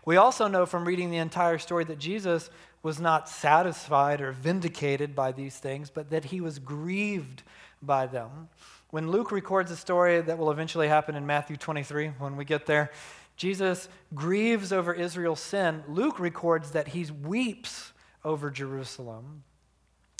We 0.06 0.18
also 0.18 0.48
know 0.48 0.68
from 0.68 0.86
reading 0.86 1.10
the 1.10 1.18
entire 1.18 1.58
story 1.58 1.84
that 1.86 1.98
Jesus 1.98 2.52
was 2.84 3.00
not 3.00 3.28
satisfied 3.28 4.22
or 4.22 4.32
vindicated 4.32 5.15
by 5.15 5.32
these 5.32 5.58
things, 5.58 5.89
but 5.89 6.12
that 6.12 6.26
he 6.26 6.42
was 6.42 6.60
grieved 6.60 7.42
by 7.82 8.06
them. 8.06 8.50
When 8.92 9.10
Luke 9.10 9.32
records 9.32 9.72
a 9.72 9.76
story 9.76 10.22
that 10.22 10.38
will 10.38 10.52
eventually 10.52 10.89
happen 10.89 11.15
in 11.15 11.26
Matthew 11.26 11.58
23, 11.58 12.10
when 12.20 12.38
we 12.38 12.46
get 12.46 12.68
there, 12.68 12.92
Jesus 13.39 13.88
grieves 14.13 14.73
over 14.73 14.93
Israel's 14.93 15.39
sin. 15.39 15.82
Luke 15.88 16.19
records 16.19 16.71
that 16.71 16.89
he 16.89 17.06
weeps 17.06 17.93
over 18.25 18.52
Jerusalem. 18.52 19.43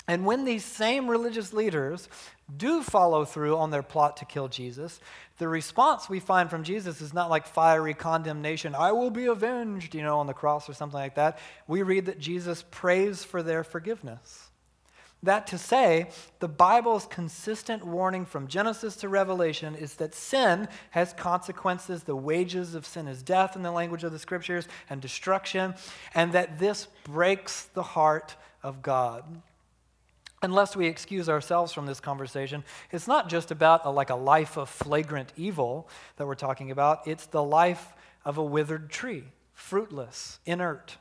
And 0.08 0.24
when 0.24 0.46
these 0.46 0.64
same 0.64 1.06
religious 1.06 1.52
leaders 1.52 2.08
do 2.56 2.82
follow 2.82 3.26
through 3.26 3.58
on 3.58 3.70
their 3.70 3.82
plot 3.82 4.16
to 4.16 4.24
kill 4.24 4.48
Jesus, 4.48 5.00
the 5.36 5.48
response 5.48 6.08
we 6.08 6.18
find 6.18 6.48
from 6.48 6.64
Jesus 6.64 7.02
is 7.02 7.12
not 7.12 7.28
like 7.28 7.46
fiery 7.46 7.92
condemnation, 7.92 8.74
I 8.74 8.92
will 8.92 9.10
be 9.10 9.26
avenged, 9.26 9.94
you 9.94 10.02
know, 10.02 10.18
on 10.18 10.26
the 10.26 10.32
cross 10.32 10.66
or 10.66 10.72
something 10.72 10.98
like 10.98 11.16
that. 11.16 11.38
We 11.68 11.82
read 11.82 12.06
that 12.06 12.18
Jesus 12.18 12.64
prays 12.70 13.22
for 13.22 13.42
their 13.42 13.62
forgiveness. 13.62 14.49
That 15.22 15.46
to 15.48 15.58
say, 15.58 16.08
the 16.38 16.48
Bible's 16.48 17.06
consistent 17.06 17.84
warning 17.84 18.24
from 18.24 18.48
Genesis 18.48 18.96
to 18.96 19.08
Revelation 19.08 19.74
is 19.74 19.94
that 19.96 20.14
sin 20.14 20.66
has 20.90 21.12
consequences. 21.12 22.04
The 22.04 22.16
wages 22.16 22.74
of 22.74 22.86
sin 22.86 23.06
is 23.06 23.22
death 23.22 23.54
in 23.54 23.62
the 23.62 23.70
language 23.70 24.02
of 24.02 24.12
the 24.12 24.18
scriptures 24.18 24.66
and 24.88 25.00
destruction, 25.00 25.74
and 26.14 26.32
that 26.32 26.58
this 26.58 26.88
breaks 27.04 27.64
the 27.64 27.82
heart 27.82 28.34
of 28.62 28.82
God 28.82 29.42
unless 30.42 30.74
we 30.74 30.86
excuse 30.86 31.28
ourselves 31.28 31.72
from 31.72 31.86
this 31.86 32.00
conversation, 32.00 32.64
it's 32.90 33.06
not 33.06 33.28
just 33.28 33.50
about 33.50 33.84
a, 33.84 33.90
like 33.90 34.10
a 34.10 34.14
life 34.14 34.56
of 34.56 34.68
flagrant 34.68 35.32
evil 35.36 35.88
that 36.16 36.26
we're 36.26 36.34
talking 36.34 36.70
about. 36.70 37.06
It's 37.06 37.26
the 37.26 37.42
life 37.42 37.92
of 38.24 38.38
a 38.38 38.44
withered 38.44 38.90
tree, 38.90 39.24
fruitless, 39.52 40.38
inert. 40.46 40.96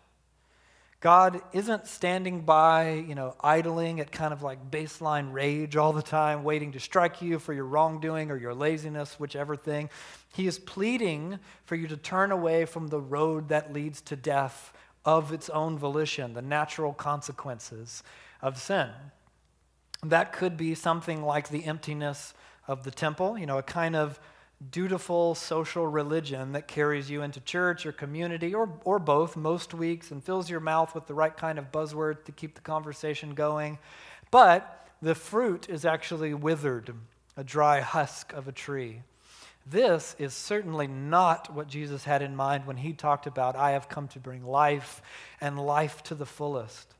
God 1.01 1.41
isn't 1.53 1.87
standing 1.87 2.41
by, 2.41 2.91
you 3.07 3.15
know, 3.15 3.35
idling 3.39 4.01
at 4.01 4.11
kind 4.11 4.33
of 4.33 4.41
like 4.41 4.69
baseline 4.69 5.31
rage 5.31 5.77
all 5.77 5.93
the 5.93 6.01
time, 6.01 6.43
waiting 6.43 6.73
to 6.73 6.79
strike 6.79 7.21
you 7.21 7.39
for 7.39 7.53
your 7.53 7.63
wrongdoing 7.63 8.31
or 8.31 8.35
your 8.35 8.53
laziness, 8.53 9.17
whichever 9.17 9.55
thing. 9.55 9.89
He 10.33 10.45
is 10.45 10.59
pleading 10.59 11.39
for 11.63 11.75
you 11.75 11.87
to 11.87 11.95
turn 11.95 12.33
away 12.33 12.65
from 12.65 12.87
the 12.89 12.99
road 12.99 13.47
that 13.47 13.71
leads 13.71 14.01
to 14.01 14.17
death 14.17 14.73
of 15.05 15.31
its 15.31 15.49
own 15.49 15.77
volition, 15.77 16.33
the 16.33 16.41
natural 16.41 16.93
consequences 16.93 18.03
of 18.41 18.57
sin. 18.57 18.89
That 20.03 20.33
could 20.33 20.57
be 20.57 20.75
something 20.75 21.23
like 21.23 21.47
the 21.47 21.63
emptiness 21.63 22.33
of 22.67 22.83
the 22.83 22.91
temple, 22.91 23.37
you 23.37 23.45
know, 23.45 23.57
a 23.57 23.63
kind 23.63 23.95
of 23.95 24.19
dutiful 24.71 25.35
social 25.35 25.87
religion 25.87 26.51
that 26.51 26.67
carries 26.67 27.09
you 27.09 27.21
into 27.21 27.39
church 27.39 27.85
or 27.85 27.91
community 27.91 28.53
or, 28.53 28.69
or 28.83 28.99
both 28.99 29.37
most 29.37 29.73
weeks 29.73 30.11
and 30.11 30.23
fills 30.23 30.49
your 30.49 30.59
mouth 30.59 30.93
with 30.93 31.07
the 31.07 31.13
right 31.13 31.35
kind 31.35 31.57
of 31.57 31.71
buzzword 31.71 32.25
to 32.25 32.31
keep 32.31 32.55
the 32.55 32.61
conversation 32.61 33.33
going. 33.33 33.79
But 34.31 34.87
the 35.01 35.15
fruit 35.15 35.69
is 35.69 35.85
actually 35.85 36.33
withered, 36.33 36.93
a 37.37 37.43
dry 37.43 37.79
husk 37.79 38.33
of 38.33 38.47
a 38.47 38.51
tree. 38.51 39.01
This 39.65 40.15
is 40.19 40.33
certainly 40.33 40.87
not 40.87 41.53
what 41.53 41.67
Jesus 41.67 42.03
had 42.03 42.21
in 42.21 42.35
mind 42.35 42.65
when 42.65 42.77
he 42.77 42.91
talked 42.91 43.27
about, 43.27 43.55
I 43.55 43.71
have 43.71 43.87
come 43.87 44.07
to 44.09 44.19
bring 44.19 44.43
life 44.43 45.01
and 45.39 45.59
life 45.59 46.03
to 46.03 46.15
the 46.15 46.25
fullest. 46.25 46.95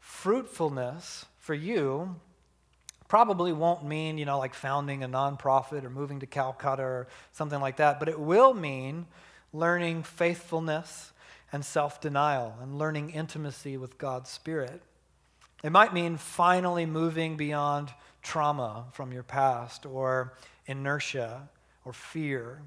Fruitfulness 0.00 1.26
for 1.38 1.54
you 1.54 2.16
probably 3.08 3.52
won't 3.52 3.84
mean, 3.84 4.18
you 4.18 4.24
know, 4.24 4.38
like 4.38 4.54
founding 4.54 5.02
a 5.02 5.08
nonprofit 5.08 5.84
or 5.84 5.90
moving 5.90 6.20
to 6.20 6.26
Calcutta 6.26 6.82
or 6.82 7.08
something 7.32 7.60
like 7.60 7.76
that, 7.76 7.98
but 7.98 8.08
it 8.08 8.18
will 8.18 8.54
mean 8.54 9.06
learning 9.52 10.02
faithfulness 10.02 11.12
and 11.52 11.64
self 11.64 12.00
denial 12.00 12.54
and 12.60 12.78
learning 12.78 13.10
intimacy 13.10 13.76
with 13.76 13.98
God's 13.98 14.30
Spirit. 14.30 14.82
It 15.62 15.70
might 15.70 15.94
mean 15.94 16.16
finally 16.16 16.86
moving 16.86 17.36
beyond 17.36 17.92
trauma 18.22 18.86
from 18.92 19.12
your 19.12 19.22
past 19.22 19.86
or 19.86 20.34
inertia 20.66 21.48
or 21.84 21.92
fear. 21.92 22.62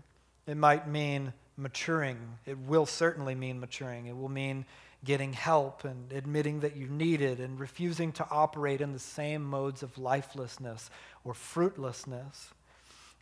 It 0.47 0.57
might 0.57 0.87
mean 0.87 1.33
maturing. 1.57 2.17
It 2.45 2.57
will 2.57 2.85
certainly 2.85 3.35
mean 3.35 3.59
maturing. 3.59 4.07
It 4.07 4.15
will 4.17 4.29
mean 4.29 4.65
getting 5.03 5.33
help 5.33 5.85
and 5.85 6.11
admitting 6.11 6.59
that 6.59 6.75
you 6.75 6.87
need 6.87 7.21
it 7.21 7.39
and 7.39 7.59
refusing 7.59 8.11
to 8.11 8.27
operate 8.29 8.81
in 8.81 8.91
the 8.91 8.99
same 8.99 9.43
modes 9.43 9.81
of 9.81 9.97
lifelessness 9.97 10.89
or 11.23 11.33
fruitlessness. 11.33 12.53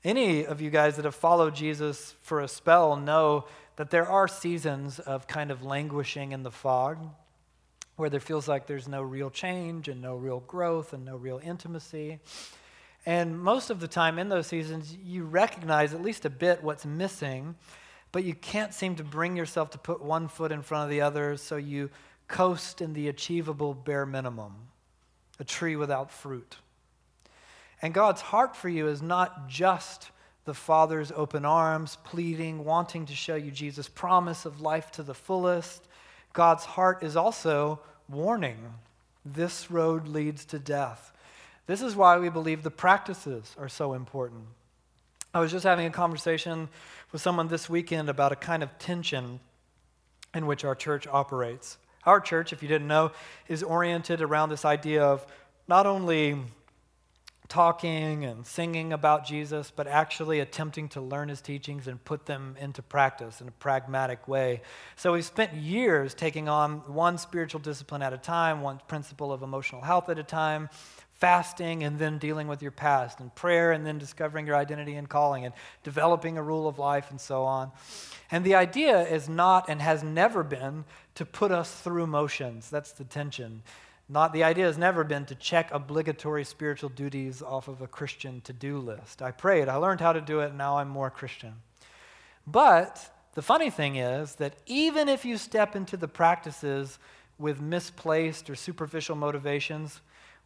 Any 0.03 0.45
of 0.45 0.61
you 0.61 0.69
guys 0.69 0.95
that 0.95 1.05
have 1.05 1.15
followed 1.15 1.55
Jesus 1.55 2.15
for 2.21 2.41
a 2.41 2.47
spell 2.47 2.95
know 2.95 3.45
that 3.75 3.91
there 3.91 4.07
are 4.07 4.27
seasons 4.27 4.99
of 4.99 5.27
kind 5.27 5.51
of 5.51 5.63
languishing 5.63 6.31
in 6.31 6.43
the 6.43 6.51
fog 6.51 6.97
where 7.95 8.09
there 8.09 8.19
feels 8.19 8.47
like 8.47 8.67
there's 8.67 8.87
no 8.87 9.01
real 9.01 9.29
change 9.29 9.87
and 9.87 10.01
no 10.01 10.15
real 10.15 10.39
growth 10.41 10.93
and 10.93 11.03
no 11.03 11.15
real 11.15 11.41
intimacy. 11.43 12.19
And 13.05 13.39
most 13.39 13.69
of 13.69 13.79
the 13.79 13.87
time 13.87 14.19
in 14.19 14.29
those 14.29 14.47
seasons, 14.47 14.95
you 15.03 15.23
recognize 15.23 15.93
at 15.93 16.01
least 16.01 16.25
a 16.25 16.29
bit 16.29 16.63
what's 16.63 16.85
missing 16.85 17.55
but 18.11 18.23
you 18.23 18.33
can't 18.33 18.73
seem 18.73 18.95
to 18.95 19.03
bring 19.03 19.35
yourself 19.35 19.69
to 19.71 19.77
put 19.77 20.01
one 20.01 20.27
foot 20.27 20.51
in 20.51 20.61
front 20.61 20.85
of 20.85 20.89
the 20.89 21.01
other, 21.01 21.37
so 21.37 21.55
you 21.55 21.89
coast 22.27 22.81
in 22.81 22.93
the 22.93 23.07
achievable 23.07 23.73
bare 23.73 24.05
minimum 24.05 24.53
a 25.39 25.43
tree 25.43 25.75
without 25.75 26.11
fruit. 26.11 26.57
And 27.81 27.93
God's 27.93 28.21
heart 28.21 28.55
for 28.55 28.69
you 28.69 28.87
is 28.87 29.01
not 29.01 29.47
just 29.47 30.09
the 30.45 30.53
Father's 30.53 31.11
open 31.11 31.45
arms, 31.45 31.97
pleading, 32.03 32.63
wanting 32.63 33.05
to 33.05 33.13
show 33.13 33.35
you 33.35 33.51
Jesus' 33.51 33.89
promise 33.89 34.45
of 34.45 34.61
life 34.61 34.91
to 34.91 35.03
the 35.03 35.13
fullest. 35.13 35.87
God's 36.33 36.65
heart 36.65 37.03
is 37.03 37.15
also 37.15 37.79
warning 38.09 38.73
this 39.25 39.69
road 39.69 40.07
leads 40.07 40.45
to 40.45 40.57
death. 40.57 41.11
This 41.67 41.81
is 41.81 41.95
why 41.95 42.17
we 42.17 42.29
believe 42.29 42.63
the 42.63 42.71
practices 42.71 43.53
are 43.59 43.69
so 43.69 43.93
important. 43.93 44.45
I 45.37 45.39
was 45.39 45.51
just 45.51 45.65
having 45.65 45.85
a 45.85 45.91
conversation 45.91 46.67
with 47.11 47.21
someone 47.21 47.47
this 47.47 47.69
weekend 47.69 48.09
about 48.09 48.31
a 48.31 48.35
kind 48.35 48.63
of 48.63 48.75
tension 48.79 49.39
in 50.33 50.47
which 50.47 50.65
our 50.65 50.73
church 50.73 51.05
operates. 51.05 51.77
Our 52.05 52.19
church, 52.19 52.53
if 52.53 52.63
you 52.63 52.67
didn't 52.67 52.87
know, 52.87 53.11
is 53.47 53.61
oriented 53.61 54.23
around 54.23 54.49
this 54.49 54.65
idea 54.65 55.03
of 55.03 55.27
not 55.67 55.85
only 55.85 56.39
talking 57.49 58.25
and 58.25 58.47
singing 58.47 58.91
about 58.91 59.27
Jesus, 59.27 59.71
but 59.73 59.85
actually 59.85 60.39
attempting 60.39 60.89
to 60.89 61.01
learn 61.01 61.29
his 61.29 61.39
teachings 61.39 61.87
and 61.87 62.03
put 62.03 62.25
them 62.25 62.55
into 62.59 62.81
practice 62.81 63.39
in 63.39 63.47
a 63.47 63.51
pragmatic 63.51 64.27
way. 64.27 64.61
So 64.95 65.13
we've 65.13 65.23
spent 65.23 65.53
years 65.53 66.15
taking 66.15 66.49
on 66.49 66.79
one 66.91 67.19
spiritual 67.19 67.59
discipline 67.59 68.01
at 68.01 68.11
a 68.11 68.17
time, 68.17 68.61
one 68.61 68.81
principle 68.87 69.31
of 69.31 69.43
emotional 69.43 69.81
health 69.81 70.09
at 70.09 70.17
a 70.17 70.23
time, 70.23 70.69
fasting 71.19 71.83
and 71.83 71.97
then 71.99 72.17
dealing 72.17 72.47
with 72.47 72.61
your 72.61 72.71
past, 72.71 73.19
and 73.19 73.33
prayer 73.33 73.71
and 73.71 73.85
then 73.85 73.97
discovering 73.97 74.45
your 74.45 74.55
identity 74.55 74.95
and 74.95 75.09
calling, 75.09 75.45
and 75.45 75.53
developing 75.83 76.37
a 76.37 76.43
rule 76.43 76.67
of 76.67 76.77
life, 76.77 77.09
and 77.09 77.19
so 77.19 77.43
on. 77.43 77.71
And 78.29 78.45
the 78.45 78.55
idea 78.55 79.01
is 79.01 79.27
not 79.27 79.69
and 79.69 79.81
has 79.81 80.03
never 80.03 80.43
been 80.43 80.85
to 81.15 81.25
put 81.25 81.51
us 81.51 81.73
through 81.81 82.07
motions. 82.07 82.69
That's 82.69 82.91
the 82.91 83.03
tension. 83.03 83.63
Not 84.09 84.31
the 84.31 84.43
idea 84.43 84.65
has 84.65 84.77
never 84.77 85.03
been 85.03 85.25
to 85.25 85.35
check 85.35 85.69
obligatory 85.73 86.45
spiritual 86.45 86.89
duties 86.89 87.41
off 87.41 87.67
of 87.67 87.81
a 87.81 87.87
Christian 87.87 88.41
to-do 88.41 88.77
list. 88.77 89.21
I 89.21 89.31
prayed, 89.31 89.67
I 89.67 89.75
learned 89.75 90.01
how 90.01 90.13
to 90.13 90.21
do 90.21 90.39
it, 90.41 90.49
and 90.49 90.57
now 90.57 90.77
I'm 90.77 90.87
more 90.87 91.09
Christian. 91.09 91.55
But 92.45 93.13
the 93.33 93.41
funny 93.41 93.69
thing 93.69 93.97
is 93.97 94.35
that 94.35 94.53
even 94.65 95.09
if 95.09 95.25
you 95.25 95.37
step 95.37 95.75
into 95.75 95.97
the 95.97 96.07
practices 96.07 96.99
with 97.37 97.59
misplaced 97.59 98.49
or 98.49 98.55
superficial 98.55 99.15
motivations, 99.15 99.99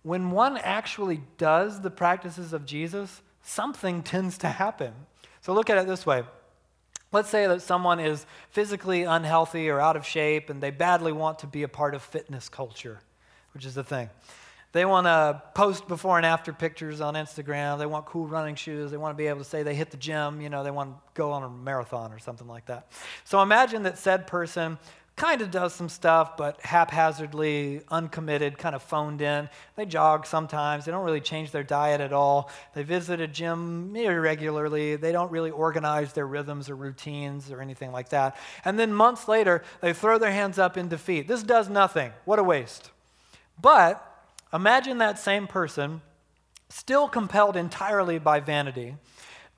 when 0.04 0.32
one 0.32 0.58
actually 0.58 1.22
does 1.38 1.82
the 1.82 1.92
practices 1.92 2.54
of 2.54 2.66
Jesus, 2.66 3.22
something 3.44 4.04
tends 4.04 4.38
to 4.40 4.48
happen. 4.48 4.94
So 5.42 5.54
look 5.54 5.70
at 5.70 5.78
it 5.78 5.88
this 5.88 6.06
way. 6.06 6.24
Let's 7.12 7.30
say 7.30 7.46
that 7.48 7.62
someone 7.62 8.00
is 8.00 8.26
physically 8.50 9.04
unhealthy 9.04 9.70
or 9.70 9.80
out 9.80 9.96
of 9.96 10.06
shape 10.06 10.50
and 10.50 10.62
they 10.62 10.72
badly 10.72 11.12
want 11.12 11.40
to 11.40 11.48
be 11.48 11.64
a 11.64 11.68
part 11.68 11.94
of 11.94 12.02
fitness 12.02 12.48
culture 12.48 13.02
which 13.54 13.66
is 13.66 13.76
the 13.76 13.84
thing. 13.84 14.10
They 14.74 14.86
want 14.86 15.06
to 15.06 15.42
post 15.54 15.88
before 15.90 16.16
and 16.16 16.26
after 16.26 16.54
pictures 16.54 17.02
on 17.02 17.16
Instagram. 17.16 17.78
They 17.78 17.86
want 17.86 18.06
cool 18.06 18.26
running 18.26 18.56
shoes. 18.56 18.90
They 18.90 18.98
want 18.98 19.14
to 19.14 19.18
be 19.18 19.28
able 19.28 19.40
to 19.40 19.46
say 19.46 19.64
they 19.64 19.76
hit 19.76 19.92
the 19.92 19.98
gym. 19.98 20.40
You 20.40 20.50
know, 20.50 20.64
they 20.64 20.72
want 20.72 20.92
to 20.92 21.02
go 21.14 21.32
on 21.32 21.44
a 21.44 21.50
marathon 21.50 22.14
or 22.14 22.20
something 22.20 22.48
like 22.48 22.68
that. 22.68 22.90
So 23.26 23.42
imagine 23.42 23.84
that 23.84 23.98
said 23.98 24.28
person 24.28 24.80
kind 25.22 25.44
of 25.44 25.52
does 25.52 25.72
some 25.72 25.88
stuff, 25.88 26.36
but 26.36 26.60
haphazardly, 26.62 27.80
uncommitted, 27.90 28.58
kind 28.58 28.74
of 28.74 28.82
phoned 28.82 29.22
in. 29.22 29.48
They 29.76 29.86
jog 29.86 30.26
sometimes. 30.26 30.84
They 30.84 30.92
don't 30.92 31.06
really 31.06 31.22
change 31.22 31.52
their 31.52 31.62
diet 31.62 32.02
at 32.02 32.12
all. 32.12 32.50
They 32.74 32.82
visit 32.82 33.22
a 33.22 33.28
gym 33.28 33.96
irregularly. 33.96 34.96
They 34.96 35.12
don't 35.12 35.32
really 35.32 35.52
organize 35.52 36.14
their 36.14 36.26
rhythms 36.26 36.72
or 36.72 36.76
routines 36.76 37.52
or 37.52 37.62
anything 37.62 37.92
like 37.92 38.10
that. 38.10 38.36
And 38.66 38.80
then 38.80 38.92
months 38.92 39.28
later, 39.28 39.64
they 39.80 39.94
throw 39.94 40.18
their 40.18 40.32
hands 40.32 40.58
up 40.58 40.76
in 40.76 40.88
defeat. 40.88 41.28
This 41.28 41.44
does 41.44 41.70
nothing. 41.70 42.14
What 42.26 42.40
a 42.40 42.44
waste. 42.44 42.90
But 43.62 44.04
imagine 44.52 44.98
that 44.98 45.20
same 45.20 45.46
person 45.46 46.02
still 46.70 47.08
compelled 47.08 47.56
entirely 47.56 48.18
by 48.18 48.40
vanity, 48.40 48.96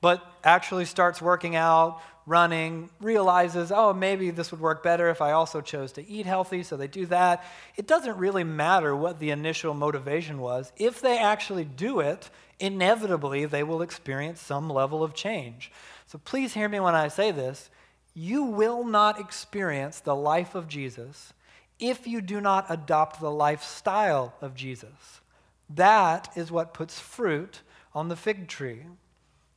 but 0.02 0.22
actually 0.44 0.84
starts 0.84 1.22
working 1.22 1.56
out, 1.56 2.02
running, 2.26 2.88
realizes, 3.00 3.70
oh, 3.70 3.92
maybe 3.92 4.30
this 4.30 4.50
would 4.50 4.60
work 4.60 4.82
better 4.82 5.10
if 5.10 5.20
I 5.20 5.32
also 5.32 5.60
chose 5.60 5.92
to 5.92 6.08
eat 6.08 6.26
healthy, 6.26 6.62
so 6.62 6.76
they 6.76 6.88
do 6.88 7.06
that. 7.06 7.44
It 7.76 7.86
doesn't 7.86 8.16
really 8.16 8.44
matter 8.44 8.96
what 8.96 9.18
the 9.18 9.30
initial 9.30 9.74
motivation 9.74 10.40
was. 10.40 10.72
If 10.76 11.00
they 11.00 11.18
actually 11.18 11.64
do 11.64 12.00
it, 12.00 12.30
inevitably 12.58 13.44
they 13.44 13.62
will 13.62 13.82
experience 13.82 14.40
some 14.40 14.70
level 14.70 15.02
of 15.02 15.14
change. 15.14 15.70
So 16.06 16.18
please 16.18 16.54
hear 16.54 16.68
me 16.68 16.80
when 16.80 16.94
I 16.94 17.08
say 17.08 17.30
this. 17.30 17.70
You 18.14 18.44
will 18.44 18.84
not 18.84 19.20
experience 19.20 20.00
the 20.00 20.14
life 20.14 20.54
of 20.54 20.68
Jesus 20.68 21.32
if 21.78 22.06
you 22.06 22.20
do 22.20 22.40
not 22.40 22.66
adopt 22.68 23.20
the 23.20 23.30
lifestyle 23.30 24.34
of 24.40 24.54
Jesus. 24.54 25.20
That 25.68 26.30
is 26.36 26.52
what 26.52 26.74
puts 26.74 27.00
fruit 27.00 27.60
on 27.94 28.08
the 28.08 28.16
fig 28.16 28.48
tree. 28.48 28.82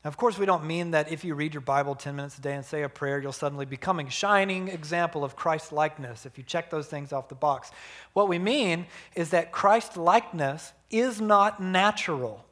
Now, 0.08 0.10
of 0.10 0.16
course, 0.16 0.40
we 0.40 0.46
don't 0.46 0.64
mean 0.64 0.92
that 0.92 1.12
if 1.12 1.26
you 1.26 1.36
read 1.36 1.54
your 1.54 1.60
Bible 1.60 1.94
10 1.94 2.16
minutes 2.16 2.38
a 2.38 2.42
day 2.42 2.54
and 2.54 2.64
say 2.64 2.84
a 2.84 2.88
prayer, 2.88 3.20
you'll 3.20 3.34
suddenly 3.34 3.66
become 3.66 4.00
a 4.00 4.10
shining 4.10 4.70
example 4.70 5.22
of 5.26 5.36
Christ 5.36 5.74
likeness 5.74 6.26
if 6.26 6.38
you 6.38 6.46
check 6.46 6.70
those 6.70 6.88
things 6.88 7.12
off 7.12 7.28
the 7.28 7.36
box. 7.36 7.72
What 8.14 8.30
we 8.30 8.40
mean 8.40 8.86
is 9.16 9.32
that 9.32 9.52
Christ 9.52 9.98
likeness 9.98 10.72
is 10.90 11.20
not 11.20 11.62
natural. 11.62 12.46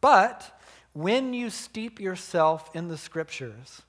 But 0.00 0.60
when 0.92 1.32
you 1.32 1.50
steep 1.50 2.00
yourself 2.00 2.68
in 2.74 2.88
the 2.88 2.98
scriptures, 2.98 3.82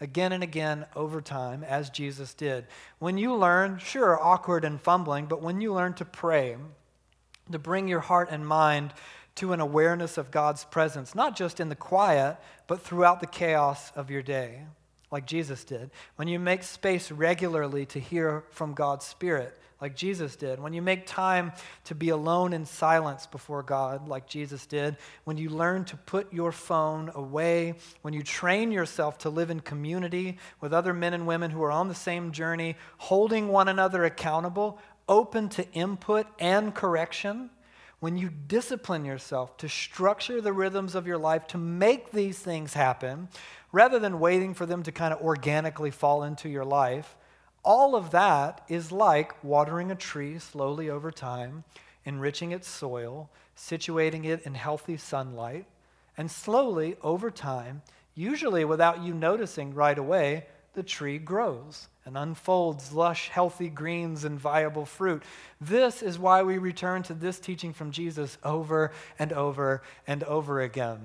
again 0.00 0.30
and 0.30 0.44
again 0.44 0.86
over 0.94 1.20
time, 1.20 1.64
as 1.64 1.90
Jesus 1.90 2.32
did. 2.32 2.68
When 3.00 3.18
you 3.18 3.34
learn, 3.34 3.78
sure, 3.78 4.22
awkward 4.22 4.64
and 4.64 4.80
fumbling, 4.80 5.26
but 5.26 5.42
when 5.42 5.60
you 5.60 5.74
learn 5.74 5.94
to 5.94 6.04
pray, 6.04 6.54
to 7.50 7.58
bring 7.58 7.88
your 7.88 7.98
heart 7.98 8.28
and 8.30 8.46
mind 8.46 8.92
to 9.36 9.52
an 9.52 9.60
awareness 9.60 10.18
of 10.18 10.30
God's 10.30 10.64
presence, 10.64 11.14
not 11.14 11.36
just 11.36 11.60
in 11.60 11.68
the 11.68 11.76
quiet, 11.76 12.36
but 12.66 12.80
throughout 12.80 13.20
the 13.20 13.26
chaos 13.26 13.92
of 13.94 14.10
your 14.10 14.22
day, 14.22 14.62
like 15.10 15.26
Jesus 15.26 15.62
did. 15.64 15.90
When 16.16 16.28
you 16.28 16.38
make 16.38 16.62
space 16.62 17.10
regularly 17.10 17.86
to 17.86 18.00
hear 18.00 18.44
from 18.50 18.74
God's 18.74 19.04
Spirit, 19.04 19.56
like 19.80 19.94
Jesus 19.94 20.36
did, 20.36 20.58
when 20.58 20.72
you 20.72 20.80
make 20.80 21.06
time 21.06 21.52
to 21.84 21.94
be 21.94 22.08
alone 22.08 22.54
in 22.54 22.64
silence 22.64 23.26
before 23.26 23.62
God, 23.62 24.08
like 24.08 24.26
Jesus 24.26 24.64
did, 24.64 24.96
when 25.24 25.36
you 25.36 25.50
learn 25.50 25.84
to 25.86 25.96
put 25.98 26.32
your 26.32 26.50
phone 26.50 27.10
away, 27.14 27.74
when 28.00 28.14
you 28.14 28.22
train 28.22 28.72
yourself 28.72 29.18
to 29.18 29.30
live 29.30 29.50
in 29.50 29.60
community 29.60 30.38
with 30.62 30.72
other 30.72 30.94
men 30.94 31.12
and 31.12 31.26
women 31.26 31.50
who 31.50 31.62
are 31.62 31.70
on 31.70 31.88
the 31.88 31.94
same 31.94 32.32
journey, 32.32 32.74
holding 32.96 33.48
one 33.48 33.68
another 33.68 34.04
accountable, 34.04 34.78
open 35.10 35.50
to 35.50 35.70
input 35.72 36.26
and 36.38 36.74
correction, 36.74 37.50
when 38.06 38.16
you 38.16 38.30
discipline 38.46 39.04
yourself 39.04 39.56
to 39.56 39.68
structure 39.68 40.40
the 40.40 40.52
rhythms 40.52 40.94
of 40.94 41.08
your 41.08 41.18
life 41.18 41.44
to 41.44 41.58
make 41.58 42.12
these 42.12 42.38
things 42.38 42.72
happen, 42.72 43.28
rather 43.72 43.98
than 43.98 44.20
waiting 44.20 44.54
for 44.54 44.64
them 44.64 44.80
to 44.80 44.92
kind 44.92 45.12
of 45.12 45.20
organically 45.20 45.90
fall 45.90 46.22
into 46.22 46.48
your 46.48 46.64
life, 46.64 47.16
all 47.64 47.96
of 47.96 48.12
that 48.12 48.64
is 48.68 48.92
like 48.92 49.42
watering 49.42 49.90
a 49.90 49.96
tree 49.96 50.38
slowly 50.38 50.88
over 50.88 51.10
time, 51.10 51.64
enriching 52.04 52.52
its 52.52 52.68
soil, 52.68 53.28
situating 53.56 54.24
it 54.24 54.40
in 54.46 54.54
healthy 54.54 54.96
sunlight, 54.96 55.66
and 56.16 56.30
slowly 56.30 56.94
over 57.02 57.28
time, 57.28 57.82
usually 58.14 58.64
without 58.64 59.02
you 59.02 59.14
noticing 59.14 59.74
right 59.74 59.98
away, 59.98 60.46
the 60.74 60.84
tree 60.84 61.18
grows 61.18 61.88
and 62.06 62.16
unfolds 62.16 62.92
lush, 62.92 63.28
healthy 63.28 63.68
greens 63.68 64.24
and 64.24 64.40
viable 64.40 64.86
fruit. 64.86 65.22
This 65.60 66.02
is 66.02 66.18
why 66.18 66.42
we 66.44 66.56
return 66.56 67.02
to 67.04 67.14
this 67.14 67.40
teaching 67.40 67.72
from 67.72 67.90
Jesus 67.90 68.38
over 68.44 68.92
and 69.18 69.32
over 69.32 69.82
and 70.06 70.22
over 70.24 70.60
again. 70.60 71.00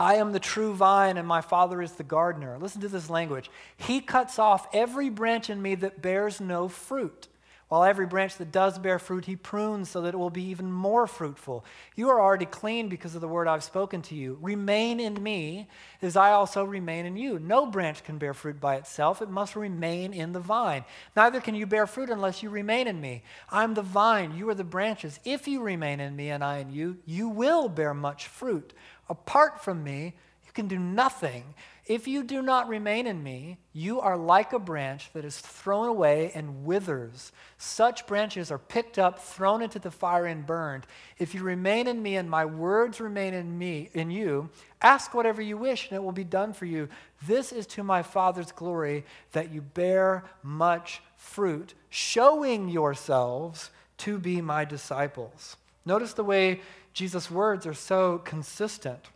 I 0.00 0.16
am 0.16 0.32
the 0.32 0.40
true 0.40 0.74
vine, 0.74 1.16
and 1.16 1.28
my 1.28 1.40
Father 1.40 1.80
is 1.80 1.92
the 1.92 2.02
gardener. 2.02 2.58
Listen 2.58 2.80
to 2.82 2.88
this 2.88 3.08
language. 3.08 3.50
He 3.76 4.00
cuts 4.00 4.38
off 4.38 4.66
every 4.72 5.08
branch 5.08 5.48
in 5.48 5.62
me 5.62 5.74
that 5.76 6.02
bears 6.02 6.40
no 6.40 6.68
fruit, 6.68 7.28
while 7.68 7.82
every 7.82 8.06
branch 8.06 8.36
that 8.36 8.52
does 8.52 8.78
bear 8.78 9.00
fruit, 9.00 9.24
he 9.24 9.34
prunes 9.34 9.88
so 9.90 10.00
that 10.02 10.14
it 10.14 10.16
will 10.16 10.30
be 10.30 10.44
even 10.44 10.70
more 10.70 11.08
fruitful. 11.08 11.64
You 11.96 12.08
are 12.10 12.20
already 12.20 12.46
clean 12.46 12.88
because 12.88 13.16
of 13.16 13.20
the 13.20 13.28
word 13.28 13.48
I've 13.48 13.64
spoken 13.64 14.02
to 14.02 14.14
you. 14.14 14.38
Remain 14.40 15.00
in 15.00 15.20
me, 15.20 15.66
as 16.00 16.16
I 16.16 16.30
also 16.30 16.62
remain 16.62 17.06
in 17.06 17.16
you. 17.16 17.40
No 17.40 17.66
branch 17.66 18.04
can 18.04 18.18
bear 18.18 18.34
fruit 18.34 18.60
by 18.60 18.76
itself, 18.76 19.20
it 19.20 19.30
must 19.30 19.56
remain 19.56 20.12
in 20.12 20.32
the 20.32 20.38
vine. 20.38 20.84
Neither 21.16 21.40
can 21.40 21.56
you 21.56 21.66
bear 21.66 21.88
fruit 21.88 22.08
unless 22.08 22.40
you 22.40 22.50
remain 22.50 22.86
in 22.86 23.00
me. 23.00 23.24
I'm 23.50 23.74
the 23.74 23.82
vine, 23.82 24.36
you 24.36 24.48
are 24.48 24.54
the 24.54 24.62
branches. 24.62 25.18
If 25.24 25.48
you 25.48 25.60
remain 25.60 25.98
in 25.98 26.14
me 26.14 26.30
and 26.30 26.44
I 26.44 26.58
in 26.58 26.70
you, 26.70 26.98
you 27.04 27.28
will 27.28 27.68
bear 27.68 27.94
much 27.94 28.28
fruit. 28.28 28.74
Apart 29.08 29.62
from 29.62 29.82
me, 29.82 30.14
can 30.56 30.66
do 30.66 30.78
nothing. 30.78 31.54
If 31.86 32.08
you 32.08 32.24
do 32.24 32.42
not 32.42 32.68
remain 32.68 33.06
in 33.06 33.22
me, 33.22 33.58
you 33.72 34.00
are 34.00 34.16
like 34.16 34.52
a 34.52 34.58
branch 34.58 35.10
that 35.12 35.24
is 35.24 35.38
thrown 35.38 35.86
away 35.86 36.32
and 36.34 36.64
withers. 36.64 37.30
Such 37.58 38.08
branches 38.08 38.50
are 38.50 38.58
picked 38.58 38.98
up, 38.98 39.20
thrown 39.20 39.62
into 39.62 39.78
the 39.78 39.92
fire, 39.92 40.26
and 40.26 40.44
burned. 40.44 40.88
If 41.18 41.32
you 41.32 41.44
remain 41.44 41.86
in 41.86 42.02
me 42.02 42.16
and 42.16 42.28
my 42.28 42.44
words 42.44 43.00
remain 43.00 43.34
in 43.34 43.56
me, 43.56 43.90
in 43.94 44.10
you, 44.10 44.50
ask 44.82 45.14
whatever 45.14 45.40
you 45.40 45.56
wish, 45.56 45.88
and 45.88 45.96
it 45.96 46.02
will 46.02 46.10
be 46.10 46.24
done 46.24 46.52
for 46.52 46.64
you. 46.64 46.88
This 47.24 47.52
is 47.52 47.68
to 47.68 47.84
my 47.84 48.02
Father's 48.02 48.50
glory 48.50 49.04
that 49.30 49.52
you 49.52 49.60
bear 49.60 50.24
much 50.42 51.02
fruit, 51.16 51.74
showing 51.88 52.68
yourselves 52.68 53.70
to 53.98 54.18
be 54.18 54.40
my 54.40 54.64
disciples. 54.64 55.56
Notice 55.84 56.14
the 56.14 56.24
way 56.24 56.62
Jesus' 56.92 57.30
words 57.30 57.64
are 57.64 57.74
so 57.74 58.18
consistent. 58.18 59.06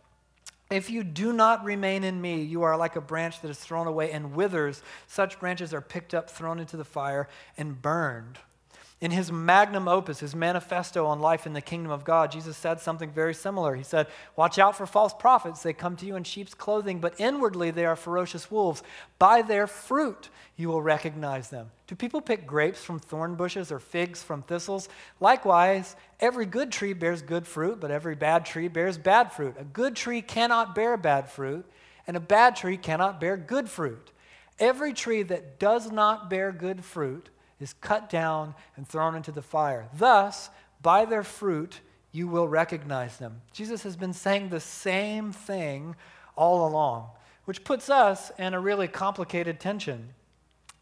If 0.71 0.89
you 0.89 1.03
do 1.03 1.33
not 1.33 1.65
remain 1.65 2.05
in 2.05 2.21
me, 2.21 2.41
you 2.41 2.63
are 2.63 2.77
like 2.77 2.95
a 2.95 3.01
branch 3.01 3.41
that 3.41 3.51
is 3.51 3.59
thrown 3.59 3.87
away 3.87 4.11
and 4.11 4.33
withers. 4.33 4.81
Such 5.05 5.37
branches 5.37 5.73
are 5.73 5.81
picked 5.81 6.13
up, 6.13 6.29
thrown 6.29 6.59
into 6.59 6.77
the 6.77 6.85
fire, 6.85 7.27
and 7.57 7.81
burned. 7.81 8.39
In 9.01 9.09
his 9.09 9.31
magnum 9.31 9.87
opus, 9.87 10.19
his 10.19 10.35
manifesto 10.35 11.07
on 11.07 11.19
life 11.19 11.47
in 11.47 11.53
the 11.53 11.61
kingdom 11.61 11.91
of 11.91 12.05
God, 12.05 12.31
Jesus 12.31 12.55
said 12.55 12.79
something 12.79 13.09
very 13.09 13.33
similar. 13.33 13.75
He 13.75 13.83
said, 13.83 14.05
Watch 14.35 14.59
out 14.59 14.77
for 14.77 14.85
false 14.85 15.11
prophets. 15.11 15.63
They 15.63 15.73
come 15.73 15.95
to 15.97 16.05
you 16.05 16.15
in 16.15 16.23
sheep's 16.23 16.53
clothing, 16.53 16.99
but 16.99 17.19
inwardly 17.19 17.71
they 17.71 17.85
are 17.85 17.95
ferocious 17.95 18.51
wolves. 18.51 18.83
By 19.17 19.41
their 19.41 19.65
fruit 19.65 20.29
you 20.55 20.69
will 20.69 20.83
recognize 20.83 21.49
them. 21.49 21.71
Do 21.87 21.95
people 21.95 22.21
pick 22.21 22.45
grapes 22.45 22.83
from 22.83 22.99
thorn 22.99 23.33
bushes 23.33 23.71
or 23.71 23.79
figs 23.79 24.21
from 24.21 24.43
thistles? 24.43 24.87
Likewise, 25.19 25.95
every 26.21 26.45
good 26.45 26.71
tree 26.71 26.93
bears 26.93 27.21
good 27.21 27.47
fruit, 27.47 27.79
but 27.79 27.91
every 27.91 28.15
bad 28.15 28.45
tree 28.45 28.67
bears 28.67 28.97
bad 28.97 29.31
fruit. 29.31 29.55
A 29.59 29.63
good 29.63 29.95
tree 29.95 30.21
cannot 30.21 30.75
bear 30.75 30.95
bad 30.95 31.29
fruit, 31.29 31.65
and 32.07 32.15
a 32.15 32.21
bad 32.21 32.55
tree 32.55 32.77
cannot 32.77 33.19
bear 33.19 33.35
good 33.35 33.69
fruit. 33.69 34.11
Every 34.59 34.93
tree 34.93 35.23
that 35.23 35.59
does 35.59 35.91
not 35.91 36.29
bear 36.29 36.51
good 36.51 36.85
fruit, 36.85 37.29
is 37.61 37.73
cut 37.73 38.09
down 38.09 38.55
and 38.75 38.87
thrown 38.87 39.15
into 39.15 39.31
the 39.31 39.41
fire. 39.41 39.87
Thus, 39.93 40.49
by 40.81 41.05
their 41.05 41.23
fruit, 41.23 41.79
you 42.11 42.27
will 42.27 42.47
recognize 42.47 43.17
them. 43.17 43.41
Jesus 43.53 43.83
has 43.83 43.95
been 43.95 44.13
saying 44.13 44.49
the 44.49 44.59
same 44.59 45.31
thing 45.31 45.95
all 46.35 46.67
along, 46.67 47.09
which 47.45 47.63
puts 47.63 47.89
us 47.89 48.31
in 48.37 48.53
a 48.53 48.59
really 48.59 48.87
complicated 48.87 49.59
tension. 49.59 50.09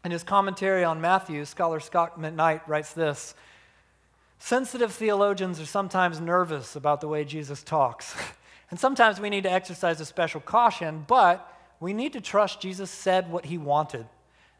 In 0.04 0.10
his 0.10 0.22
commentary 0.22 0.82
on 0.82 1.00
Matthew, 1.00 1.44
scholar 1.44 1.78
Scot 1.78 2.18
McKnight 2.18 2.66
writes 2.66 2.94
this 2.94 3.34
Sensitive 4.42 4.92
theologians 4.92 5.60
are 5.60 5.66
sometimes 5.66 6.18
nervous 6.18 6.74
about 6.74 7.02
the 7.02 7.06
way 7.06 7.24
Jesus 7.24 7.62
talks. 7.62 8.16
and 8.70 8.80
sometimes 8.80 9.20
we 9.20 9.28
need 9.28 9.44
to 9.44 9.52
exercise 9.52 10.00
a 10.00 10.06
special 10.06 10.40
caution, 10.40 11.04
but 11.06 11.46
we 11.78 11.92
need 11.92 12.14
to 12.14 12.22
trust 12.22 12.60
Jesus 12.60 12.90
said 12.90 13.30
what 13.30 13.44
he 13.44 13.58
wanted. 13.58 14.06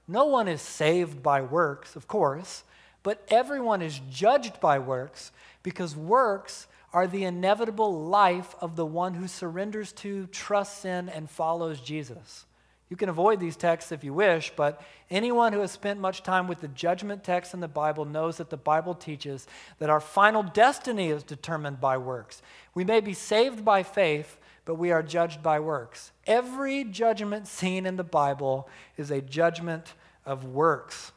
No 0.06 0.26
one 0.26 0.48
is 0.48 0.60
saved 0.60 1.22
by 1.22 1.40
works, 1.40 1.96
of 1.96 2.06
course, 2.06 2.62
but 3.02 3.24
everyone 3.28 3.80
is 3.80 4.00
judged 4.10 4.60
by 4.60 4.78
works 4.78 5.32
because 5.62 5.96
works 5.96 6.66
are 6.92 7.06
the 7.06 7.24
inevitable 7.24 8.04
life 8.06 8.54
of 8.60 8.76
the 8.76 8.86
one 8.86 9.14
who 9.14 9.26
surrenders 9.26 9.92
to, 9.92 10.26
trusts 10.26 10.84
in, 10.84 11.08
and 11.08 11.30
follows 11.30 11.80
Jesus. 11.80 12.44
You 12.90 12.96
can 12.96 13.08
avoid 13.08 13.38
these 13.38 13.56
texts 13.56 13.92
if 13.92 14.02
you 14.02 14.12
wish, 14.12 14.52
but 14.56 14.82
anyone 15.10 15.52
who 15.52 15.60
has 15.60 15.70
spent 15.70 16.00
much 16.00 16.24
time 16.24 16.48
with 16.48 16.60
the 16.60 16.68
judgment 16.68 17.22
text 17.22 17.54
in 17.54 17.60
the 17.60 17.68
Bible 17.68 18.04
knows 18.04 18.38
that 18.38 18.50
the 18.50 18.56
Bible 18.56 18.94
teaches 18.94 19.46
that 19.78 19.88
our 19.88 20.00
final 20.00 20.42
destiny 20.42 21.08
is 21.08 21.22
determined 21.22 21.80
by 21.80 21.96
works. 21.96 22.42
We 22.74 22.84
may 22.84 23.00
be 23.00 23.14
saved 23.14 23.64
by 23.64 23.84
faith, 23.84 24.38
but 24.64 24.74
we 24.74 24.90
are 24.90 25.04
judged 25.04 25.40
by 25.40 25.60
works. 25.60 26.10
Every 26.26 26.82
judgment 26.82 27.46
seen 27.46 27.86
in 27.86 27.96
the 27.96 28.04
Bible 28.04 28.68
is 28.96 29.12
a 29.12 29.20
judgment 29.20 29.94
of 30.26 30.44
works. 30.44 31.12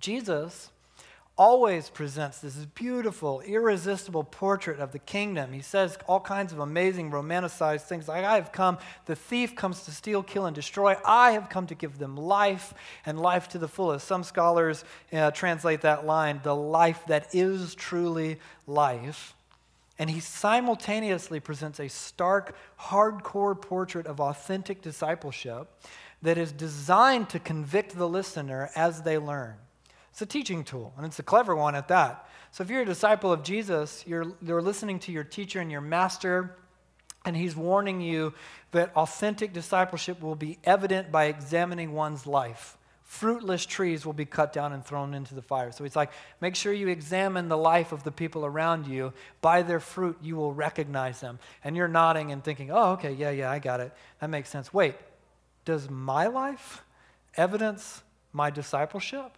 Jesus 0.00 0.70
always 1.36 1.90
presents 1.90 2.38
this 2.38 2.54
beautiful, 2.54 3.40
irresistible 3.40 4.22
portrait 4.22 4.78
of 4.78 4.92
the 4.92 4.98
kingdom. 5.00 5.52
He 5.52 5.62
says 5.62 5.98
all 6.06 6.20
kinds 6.20 6.52
of 6.52 6.60
amazing, 6.60 7.10
romanticized 7.10 7.82
things 7.82 8.06
like, 8.06 8.24
I 8.24 8.36
have 8.36 8.52
come, 8.52 8.78
the 9.06 9.16
thief 9.16 9.56
comes 9.56 9.84
to 9.84 9.90
steal, 9.90 10.22
kill, 10.22 10.46
and 10.46 10.54
destroy. 10.54 10.96
I 11.04 11.32
have 11.32 11.48
come 11.48 11.66
to 11.66 11.74
give 11.74 11.98
them 11.98 12.16
life 12.16 12.72
and 13.04 13.20
life 13.20 13.48
to 13.48 13.58
the 13.58 13.66
fullest. 13.66 14.06
Some 14.06 14.22
scholars 14.22 14.84
uh, 15.12 15.32
translate 15.32 15.80
that 15.80 16.06
line, 16.06 16.40
the 16.44 16.54
life 16.54 17.04
that 17.08 17.34
is 17.34 17.74
truly 17.74 18.38
life. 18.68 19.34
And 19.98 20.10
he 20.10 20.20
simultaneously 20.20 21.40
presents 21.40 21.80
a 21.80 21.88
stark, 21.88 22.56
hardcore 22.80 23.60
portrait 23.60 24.06
of 24.06 24.20
authentic 24.20 24.82
discipleship 24.82 25.68
that 26.22 26.38
is 26.38 26.52
designed 26.52 27.28
to 27.30 27.38
convict 27.38 27.96
the 27.96 28.08
listener 28.08 28.70
as 28.74 29.02
they 29.02 29.18
learn. 29.18 29.54
It's 30.14 30.22
a 30.22 30.26
teaching 30.26 30.62
tool, 30.62 30.92
and 30.96 31.04
it's 31.04 31.18
a 31.18 31.24
clever 31.24 31.56
one 31.56 31.74
at 31.74 31.88
that. 31.88 32.28
So 32.52 32.62
if 32.62 32.70
you're 32.70 32.82
a 32.82 32.86
disciple 32.86 33.32
of 33.32 33.42
Jesus, 33.42 34.04
you're, 34.06 34.26
you're 34.40 34.62
listening 34.62 35.00
to 35.00 35.10
your 35.10 35.24
teacher 35.24 35.58
and 35.58 35.72
your 35.72 35.80
master, 35.80 36.54
and 37.24 37.36
he's 37.36 37.56
warning 37.56 38.00
you 38.00 38.32
that 38.70 38.94
authentic 38.94 39.52
discipleship 39.52 40.22
will 40.22 40.36
be 40.36 40.60
evident 40.62 41.10
by 41.10 41.24
examining 41.24 41.94
one's 41.94 42.28
life. 42.28 42.78
Fruitless 43.02 43.66
trees 43.66 44.06
will 44.06 44.12
be 44.12 44.24
cut 44.24 44.52
down 44.52 44.72
and 44.72 44.86
thrown 44.86 45.14
into 45.14 45.34
the 45.34 45.42
fire. 45.42 45.72
So 45.72 45.82
he's 45.82 45.96
like, 45.96 46.12
make 46.40 46.54
sure 46.54 46.72
you 46.72 46.86
examine 46.86 47.48
the 47.48 47.58
life 47.58 47.90
of 47.90 48.04
the 48.04 48.12
people 48.12 48.46
around 48.46 48.86
you. 48.86 49.12
By 49.40 49.62
their 49.62 49.80
fruit, 49.80 50.18
you 50.22 50.36
will 50.36 50.52
recognize 50.52 51.20
them. 51.20 51.40
And 51.64 51.74
you're 51.74 51.88
nodding 51.88 52.30
and 52.30 52.44
thinking, 52.44 52.70
oh, 52.70 52.92
okay, 52.92 53.14
yeah, 53.14 53.30
yeah, 53.30 53.50
I 53.50 53.58
got 53.58 53.80
it. 53.80 53.92
That 54.20 54.30
makes 54.30 54.48
sense. 54.48 54.72
Wait, 54.72 54.94
does 55.64 55.90
my 55.90 56.28
life 56.28 56.84
evidence 57.36 58.04
my 58.32 58.50
discipleship? 58.50 59.36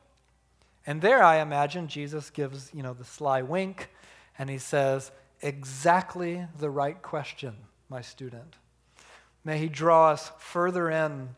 And 0.87 1.03
there 1.03 1.22
I 1.22 1.39
imagine 1.39 1.89
Jesus 1.89 2.30
gives, 2.30 2.70
you 2.72 2.82
know, 2.82 2.95
the 2.95 3.05
sly 3.05 3.43
wink 3.43 3.91
and 4.39 4.49
he 4.49 4.59
says, 4.59 5.11
exactly 5.43 6.47
the 6.59 6.70
right 6.70 7.01
question, 7.03 7.55
my 7.89 8.01
student. 8.01 8.55
May 9.45 9.59
he 9.59 9.68
draw 9.68 10.11
us 10.11 10.30
further 10.39 10.91
in 10.91 11.30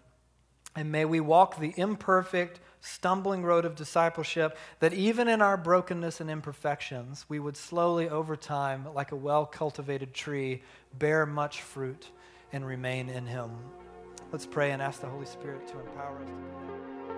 and 0.77 0.93
may 0.93 1.05
we 1.05 1.21
walk 1.21 1.59
the 1.59 1.73
imperfect, 1.77 2.61
stumbling 2.81 3.43
road 3.43 3.65
of 3.65 3.75
discipleship 3.75 4.57
that 4.81 4.93
even 4.93 5.27
in 5.27 5.43
our 5.43 5.57
brokenness 5.57 6.21
and 6.21 6.31
imperfections, 6.31 7.25
we 7.29 7.41
would 7.41 7.57
slowly 7.57 8.09
over 8.09 8.37
time, 8.37 8.87
like 8.95 9.13
a 9.13 9.17
well 9.17 9.45
cultivated 9.45 10.15
tree, 10.15 10.63
bear 10.99 11.27
much 11.27 11.63
fruit 11.63 12.11
and 12.53 12.67
remain 12.67 13.09
in 13.09 13.27
him. 13.27 13.51
Let's 14.31 14.47
pray 14.47 14.71
and 14.73 14.81
ask 14.81 15.01
the 15.01 15.09
Holy 15.09 15.27
Spirit 15.27 15.67
to 15.69 15.81
empower 15.81 16.19
us. 16.19 17.18